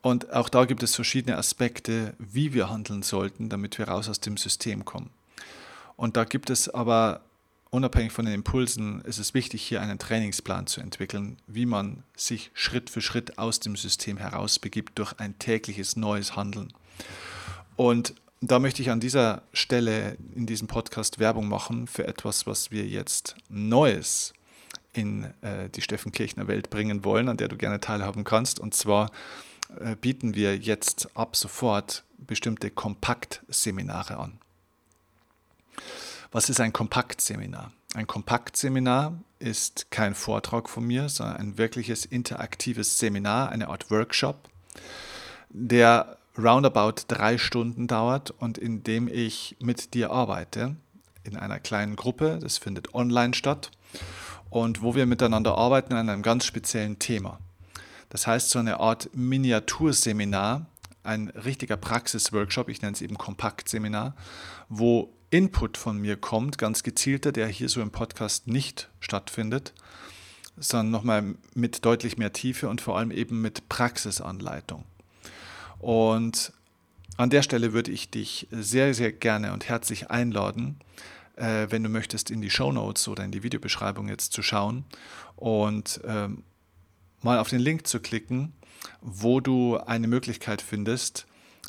Und 0.01 0.31
auch 0.33 0.49
da 0.49 0.65
gibt 0.65 0.83
es 0.83 0.93
verschiedene 0.93 1.37
Aspekte, 1.37 2.13
wie 2.19 2.53
wir 2.53 2.69
handeln 2.69 3.01
sollten, 3.01 3.49
damit 3.49 3.79
wir 3.79 3.87
raus 3.87 4.07
aus 4.07 4.19
dem 4.19 4.37
System 4.37 4.85
kommen. 4.85 5.09
Und 5.95 6.15
da 6.15 6.25
gibt 6.25 6.49
es 6.49 6.69
aber, 6.69 7.21
unabhängig 7.71 8.11
von 8.11 8.25
den 8.25 8.35
Impulsen, 8.35 9.01
ist 9.01 9.17
es 9.17 9.33
wichtig, 9.33 9.63
hier 9.63 9.81
einen 9.81 9.97
Trainingsplan 9.97 10.67
zu 10.67 10.81
entwickeln, 10.81 11.37
wie 11.47 11.65
man 11.65 12.03
sich 12.15 12.51
Schritt 12.53 12.91
für 12.91 13.01
Schritt 13.01 13.39
aus 13.39 13.59
dem 13.59 13.75
System 13.75 14.17
herausbegibt 14.17 14.99
durch 14.99 15.13
ein 15.19 15.39
tägliches 15.39 15.95
neues 15.95 16.35
Handeln. 16.35 16.71
Und 17.75 18.13
da 18.51 18.59
möchte 18.59 18.81
ich 18.81 18.89
an 18.89 18.99
dieser 18.99 19.43
Stelle 19.53 20.17
in 20.33 20.45
diesem 20.45 20.67
Podcast 20.67 21.19
Werbung 21.19 21.47
machen 21.47 21.87
für 21.87 22.07
etwas, 22.07 22.45
was 22.45 22.71
wir 22.71 22.85
jetzt 22.85 23.35
Neues 23.49 24.33
in 24.93 25.25
äh, 25.41 25.69
die 25.69 25.81
Steffen 25.81 26.11
Kirchner 26.11 26.47
Welt 26.47 26.69
bringen 26.69 27.03
wollen, 27.03 27.29
an 27.29 27.37
der 27.37 27.47
du 27.47 27.57
gerne 27.57 27.79
teilhaben 27.79 28.23
kannst. 28.23 28.59
Und 28.59 28.73
zwar 28.73 29.11
äh, 29.79 29.95
bieten 29.95 30.35
wir 30.35 30.57
jetzt 30.57 31.09
ab 31.15 31.35
sofort 31.35 32.03
bestimmte 32.17 32.71
Kompaktseminare 32.71 34.17
an. 34.17 34.39
Was 36.31 36.49
ist 36.49 36.59
ein 36.59 36.73
Kompaktseminar? 36.73 37.71
Ein 37.93 38.07
Kompaktseminar 38.07 39.17
ist 39.39 39.89
kein 39.91 40.15
Vortrag 40.15 40.69
von 40.69 40.85
mir, 40.85 41.07
sondern 41.07 41.37
ein 41.37 41.57
wirkliches 41.57 42.05
interaktives 42.05 42.99
Seminar, 42.99 43.49
eine 43.49 43.69
Art 43.69 43.89
Workshop, 43.89 44.49
der 45.49 46.17
roundabout 46.38 47.03
drei 47.07 47.38
Stunden 47.38 47.88
dauert 47.88 48.31
und 48.31 48.57
in 48.57 48.83
dem 48.83 49.07
ich 49.07 49.55
mit 49.59 49.93
dir 49.93 50.11
arbeite 50.11 50.75
in 51.23 51.38
einer 51.38 51.59
kleinen 51.59 51.95
Gruppe. 51.95 52.39
Das 52.41 52.57
findet 52.57 52.93
online 52.93 53.33
statt 53.33 53.71
und 54.49 54.81
wo 54.81 54.95
wir 54.95 55.05
miteinander 55.05 55.57
arbeiten 55.57 55.93
an 55.93 56.09
einem 56.09 56.21
ganz 56.21 56.45
speziellen 56.45 56.99
Thema. 56.99 57.39
Das 58.09 58.27
heißt, 58.27 58.49
so 58.49 58.59
eine 58.59 58.79
Art 58.79 59.09
Miniaturseminar, 59.13 60.67
ein 61.03 61.29
richtiger 61.29 61.77
Praxisworkshop, 61.77 62.69
ich 62.69 62.81
nenne 62.81 62.93
es 62.93 63.01
eben 63.01 63.17
Kompaktseminar, 63.17 64.15
wo 64.69 65.13
Input 65.29 65.77
von 65.77 65.97
mir 65.97 66.15
kommt, 66.15 66.57
ganz 66.57 66.83
gezielter, 66.83 67.31
der 67.31 67.47
hier 67.47 67.67
so 67.67 67.81
im 67.81 67.91
Podcast 67.91 68.47
nicht 68.47 68.89
stattfindet, 68.99 69.73
sondern 70.57 70.91
nochmal 70.91 71.36
mit 71.53 71.83
deutlich 71.83 72.17
mehr 72.17 72.31
Tiefe 72.31 72.69
und 72.69 72.79
vor 72.79 72.97
allem 72.97 73.11
eben 73.11 73.41
mit 73.41 73.67
Praxisanleitung. 73.67 74.86
Und 75.86 76.51
an 77.15 77.29
der 77.29 77.43
Stelle 77.43 77.71
würde 77.71 77.91
ich 77.91 78.09
dich 78.09 78.47
sehr, 78.49 78.95
sehr 78.95 79.11
gerne 79.11 79.53
und 79.53 79.69
herzlich 79.69 80.09
einladen, 80.09 80.79
äh, 81.36 81.67
wenn 81.69 81.83
du 81.83 81.89
möchtest, 81.89 82.31
in 82.31 82.41
die 82.41 82.49
Show 82.49 82.71
Notes 82.71 83.07
oder 83.07 83.23
in 83.23 83.29
die 83.29 83.43
Videobeschreibung 83.43 84.09
jetzt 84.09 84.33
zu 84.33 84.41
schauen 84.41 84.83
und 85.36 86.01
ähm, 86.03 86.41
mal 87.21 87.38
auf 87.38 87.49
den 87.49 87.59
Link 87.59 87.86
zu 87.86 87.99
klicken, 87.99 88.51
wo 89.01 89.41
du 89.41 89.77
eine 89.77 90.07
Möglichkeit 90.07 90.63
findest, 90.63 91.27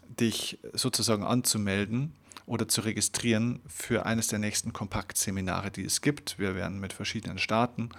dich 0.08 0.60
sozusagen 0.72 1.22
anzumelden 1.22 2.14
oder 2.46 2.68
zu 2.68 2.80
registrieren 2.80 3.60
für 3.66 4.06
eines 4.06 4.28
der 4.28 4.38
nächsten 4.38 4.72
Kompaktseminare, 4.72 5.70
die 5.70 5.84
es 5.84 6.00
gibt. 6.00 6.38
Wir 6.38 6.54
werden 6.54 6.80
mit 6.80 6.94
verschiedenen 6.94 7.36
starten. 7.36 7.90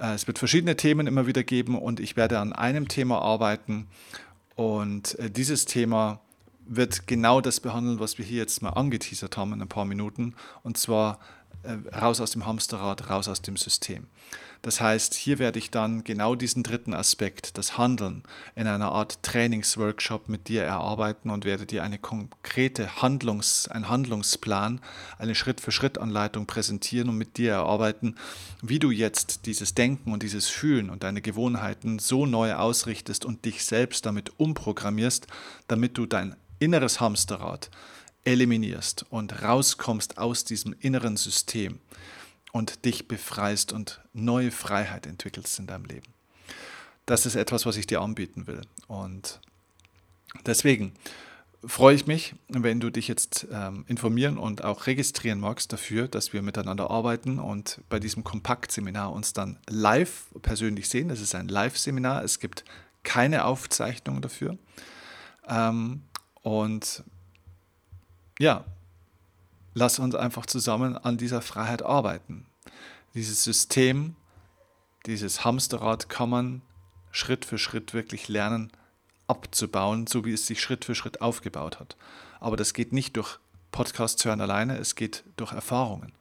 Äh, 0.00 0.14
es 0.14 0.26
wird 0.26 0.40
verschiedene 0.40 0.76
Themen 0.76 1.06
immer 1.06 1.28
wieder 1.28 1.44
geben 1.44 1.78
und 1.78 2.00
ich 2.00 2.16
werde 2.16 2.40
an 2.40 2.52
einem 2.52 2.88
Thema 2.88 3.22
arbeiten 3.22 3.86
und 4.54 5.18
äh, 5.18 5.30
dieses 5.30 5.64
Thema 5.64 6.20
wird 6.66 7.06
genau 7.06 7.40
das 7.40 7.60
behandeln, 7.60 8.00
was 8.00 8.18
wir 8.18 8.24
hier 8.24 8.38
jetzt 8.38 8.62
mal 8.62 8.70
angeteasert 8.70 9.36
haben 9.36 9.52
in 9.52 9.62
ein 9.62 9.68
paar 9.68 9.84
Minuten, 9.84 10.34
und 10.62 10.78
zwar 10.78 11.18
raus 11.94 12.20
aus 12.20 12.32
dem 12.32 12.46
Hamsterrad, 12.46 13.10
raus 13.10 13.28
aus 13.28 13.42
dem 13.42 13.56
System. 13.56 14.06
Das 14.64 14.80
heißt, 14.80 15.12
hier 15.12 15.38
werde 15.38 15.58
ich 15.58 15.70
dann 15.70 16.04
genau 16.04 16.34
diesen 16.34 16.62
dritten 16.62 16.94
Aspekt, 16.94 17.58
das 17.58 17.76
Handeln, 17.76 18.22
in 18.54 18.66
einer 18.66 18.92
Art 18.92 19.22
Trainingsworkshop 19.22 20.30
mit 20.30 20.48
dir 20.48 20.62
erarbeiten 20.62 21.28
und 21.28 21.44
werde 21.44 21.66
dir 21.66 21.82
eine 21.82 21.98
konkrete 21.98 23.02
Handlungs, 23.02 23.68
einen 23.68 23.90
Handlungsplan, 23.90 24.80
eine 25.18 25.34
Schritt-für-Schritt-Anleitung 25.34 26.46
präsentieren 26.46 27.10
und 27.10 27.18
mit 27.18 27.36
dir 27.36 27.52
erarbeiten, 27.52 28.16
wie 28.62 28.78
du 28.78 28.90
jetzt 28.90 29.44
dieses 29.44 29.74
Denken 29.74 30.14
und 30.14 30.22
dieses 30.22 30.48
Fühlen 30.48 30.88
und 30.88 31.02
deine 31.02 31.20
Gewohnheiten 31.20 31.98
so 31.98 32.24
neu 32.24 32.54
ausrichtest 32.54 33.26
und 33.26 33.44
dich 33.44 33.66
selbst 33.66 34.06
damit 34.06 34.32
umprogrammierst, 34.40 35.26
damit 35.68 35.98
du 35.98 36.06
dein 36.06 36.36
inneres 36.58 37.00
Hamsterrad 37.00 37.70
eliminierst 38.24 39.06
und 39.10 39.42
rauskommst 39.42 40.18
aus 40.18 40.44
diesem 40.44 40.74
inneren 40.80 41.16
System 41.16 41.80
und 42.52 42.84
dich 42.84 43.08
befreist 43.08 43.72
und 43.72 44.00
neue 44.12 44.50
Freiheit 44.50 45.06
entwickelst 45.06 45.58
in 45.58 45.66
deinem 45.66 45.84
Leben. 45.84 46.06
Das 47.06 47.26
ist 47.26 47.34
etwas, 47.34 47.66
was 47.66 47.76
ich 47.76 47.86
dir 47.86 48.00
anbieten 48.00 48.46
will. 48.46 48.62
Und 48.86 49.40
deswegen 50.46 50.94
freue 51.66 51.94
ich 51.94 52.06
mich, 52.06 52.34
wenn 52.48 52.80
du 52.80 52.90
dich 52.90 53.08
jetzt 53.08 53.46
ähm, 53.52 53.84
informieren 53.88 54.38
und 54.38 54.64
auch 54.64 54.86
registrieren 54.86 55.40
magst 55.40 55.72
dafür, 55.72 56.08
dass 56.08 56.32
wir 56.32 56.42
miteinander 56.42 56.90
arbeiten 56.90 57.38
und 57.38 57.80
bei 57.88 57.98
diesem 57.98 58.24
Kompaktseminar 58.24 59.12
uns 59.12 59.32
dann 59.32 59.58
live 59.68 60.26
persönlich 60.42 60.88
sehen. 60.88 61.08
Das 61.08 61.20
ist 61.20 61.34
ein 61.34 61.48
Live-Seminar. 61.48 62.22
Es 62.22 62.38
gibt 62.38 62.64
keine 63.02 63.44
Aufzeichnung 63.44 64.22
dafür. 64.22 64.58
Ähm, 65.48 66.02
und 66.42 67.02
ja, 68.38 68.64
lass 69.74 69.98
uns 69.98 70.14
einfach 70.14 70.46
zusammen 70.46 70.96
an 70.96 71.18
dieser 71.18 71.42
Freiheit 71.42 71.82
arbeiten. 71.82 72.46
Dieses 73.14 73.44
System, 73.44 74.16
dieses 75.06 75.44
Hamsterrad 75.44 76.08
kann 76.08 76.30
man 76.30 76.62
Schritt 77.12 77.44
für 77.44 77.58
Schritt 77.58 77.94
wirklich 77.94 78.28
lernen 78.28 78.72
abzubauen, 79.26 80.06
so 80.06 80.24
wie 80.24 80.32
es 80.32 80.46
sich 80.46 80.60
Schritt 80.60 80.84
für 80.84 80.94
Schritt 80.94 81.20
aufgebaut 81.20 81.80
hat. 81.80 81.96
Aber 82.40 82.56
das 82.56 82.74
geht 82.74 82.92
nicht 82.92 83.16
durch 83.16 83.38
Podcasts 83.70 84.24
hören 84.24 84.40
alleine, 84.40 84.78
es 84.78 84.94
geht 84.94 85.24
durch 85.36 85.52
Erfahrungen. 85.52 86.12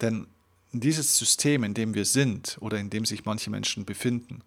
Denn 0.00 0.26
dieses 0.72 1.18
System, 1.18 1.64
in 1.64 1.74
dem 1.74 1.94
wir 1.94 2.04
sind 2.04 2.56
oder 2.60 2.78
in 2.78 2.90
dem 2.90 3.04
sich 3.04 3.24
manche 3.24 3.50
Menschen 3.50 3.84
befinden, 3.84 4.42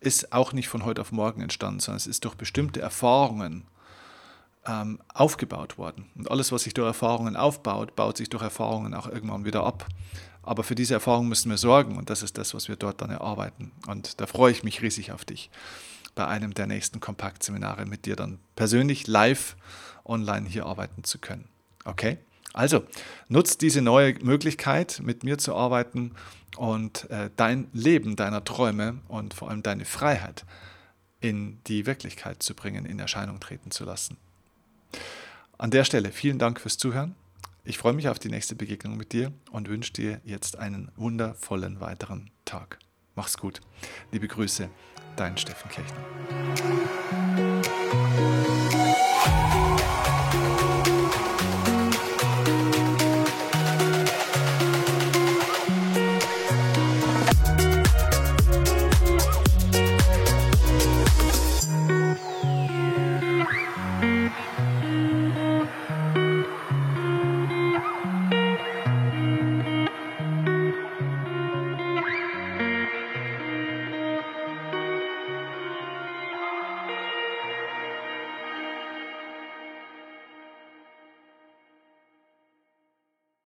ist 0.00 0.32
auch 0.32 0.52
nicht 0.52 0.68
von 0.68 0.84
heute 0.84 1.00
auf 1.00 1.12
morgen 1.12 1.40
entstanden, 1.40 1.80
sondern 1.80 1.96
es 1.96 2.06
ist 2.06 2.24
durch 2.24 2.34
bestimmte 2.34 2.80
Erfahrungen 2.80 3.64
ähm, 4.66 5.00
aufgebaut 5.14 5.78
worden. 5.78 6.06
Und 6.16 6.30
alles, 6.30 6.52
was 6.52 6.62
sich 6.62 6.74
durch 6.74 6.86
Erfahrungen 6.86 7.36
aufbaut, 7.36 7.96
baut 7.96 8.16
sich 8.16 8.28
durch 8.28 8.42
Erfahrungen 8.42 8.94
auch 8.94 9.08
irgendwann 9.08 9.44
wieder 9.44 9.64
ab. 9.64 9.86
Aber 10.42 10.62
für 10.62 10.74
diese 10.74 10.94
Erfahrung 10.94 11.28
müssen 11.28 11.50
wir 11.50 11.58
sorgen 11.58 11.96
und 11.96 12.08
das 12.08 12.22
ist 12.22 12.38
das, 12.38 12.54
was 12.54 12.68
wir 12.68 12.76
dort 12.76 13.00
dann 13.00 13.10
erarbeiten. 13.10 13.72
Und 13.88 14.20
da 14.20 14.26
freue 14.26 14.52
ich 14.52 14.62
mich 14.62 14.80
riesig 14.82 15.12
auf 15.12 15.24
dich 15.24 15.50
bei 16.14 16.26
einem 16.26 16.54
der 16.54 16.66
nächsten 16.66 17.00
Kompaktseminare 17.00 17.84
mit 17.84 18.06
dir 18.06 18.16
dann 18.16 18.38
persönlich 18.54 19.06
live 19.06 19.56
online 20.04 20.48
hier 20.48 20.66
arbeiten 20.66 21.04
zu 21.04 21.18
können. 21.18 21.48
Okay? 21.84 22.18
Also, 22.52 22.84
nutzt 23.28 23.60
diese 23.60 23.82
neue 23.82 24.14
Möglichkeit, 24.22 25.00
mit 25.04 25.24
mir 25.24 25.36
zu 25.36 25.54
arbeiten 25.54 26.12
und 26.56 27.10
äh, 27.10 27.28
dein 27.36 27.68
Leben, 27.74 28.16
deiner 28.16 28.44
Träume 28.44 29.00
und 29.08 29.34
vor 29.34 29.50
allem 29.50 29.62
deine 29.62 29.84
Freiheit 29.84 30.46
in 31.20 31.58
die 31.66 31.84
Wirklichkeit 31.84 32.42
zu 32.42 32.54
bringen, 32.54 32.86
in 32.86 32.98
Erscheinung 32.98 33.40
treten 33.40 33.70
zu 33.70 33.84
lassen. 33.84 34.16
An 35.58 35.70
der 35.70 35.84
Stelle 35.84 36.12
vielen 36.12 36.38
Dank 36.38 36.60
fürs 36.60 36.78
Zuhören. 36.78 37.14
Ich 37.64 37.78
freue 37.78 37.94
mich 37.94 38.08
auf 38.08 38.18
die 38.18 38.28
nächste 38.28 38.54
Begegnung 38.54 38.96
mit 38.96 39.12
dir 39.12 39.32
und 39.50 39.68
wünsche 39.68 39.92
dir 39.92 40.20
jetzt 40.24 40.56
einen 40.56 40.92
wundervollen 40.96 41.80
weiteren 41.80 42.30
Tag. 42.44 42.78
Mach's 43.14 43.38
gut. 43.38 43.60
Liebe 44.12 44.28
Grüße, 44.28 44.68
dein 45.16 45.36
Steffen 45.36 45.70
Kirchner. 45.70 45.96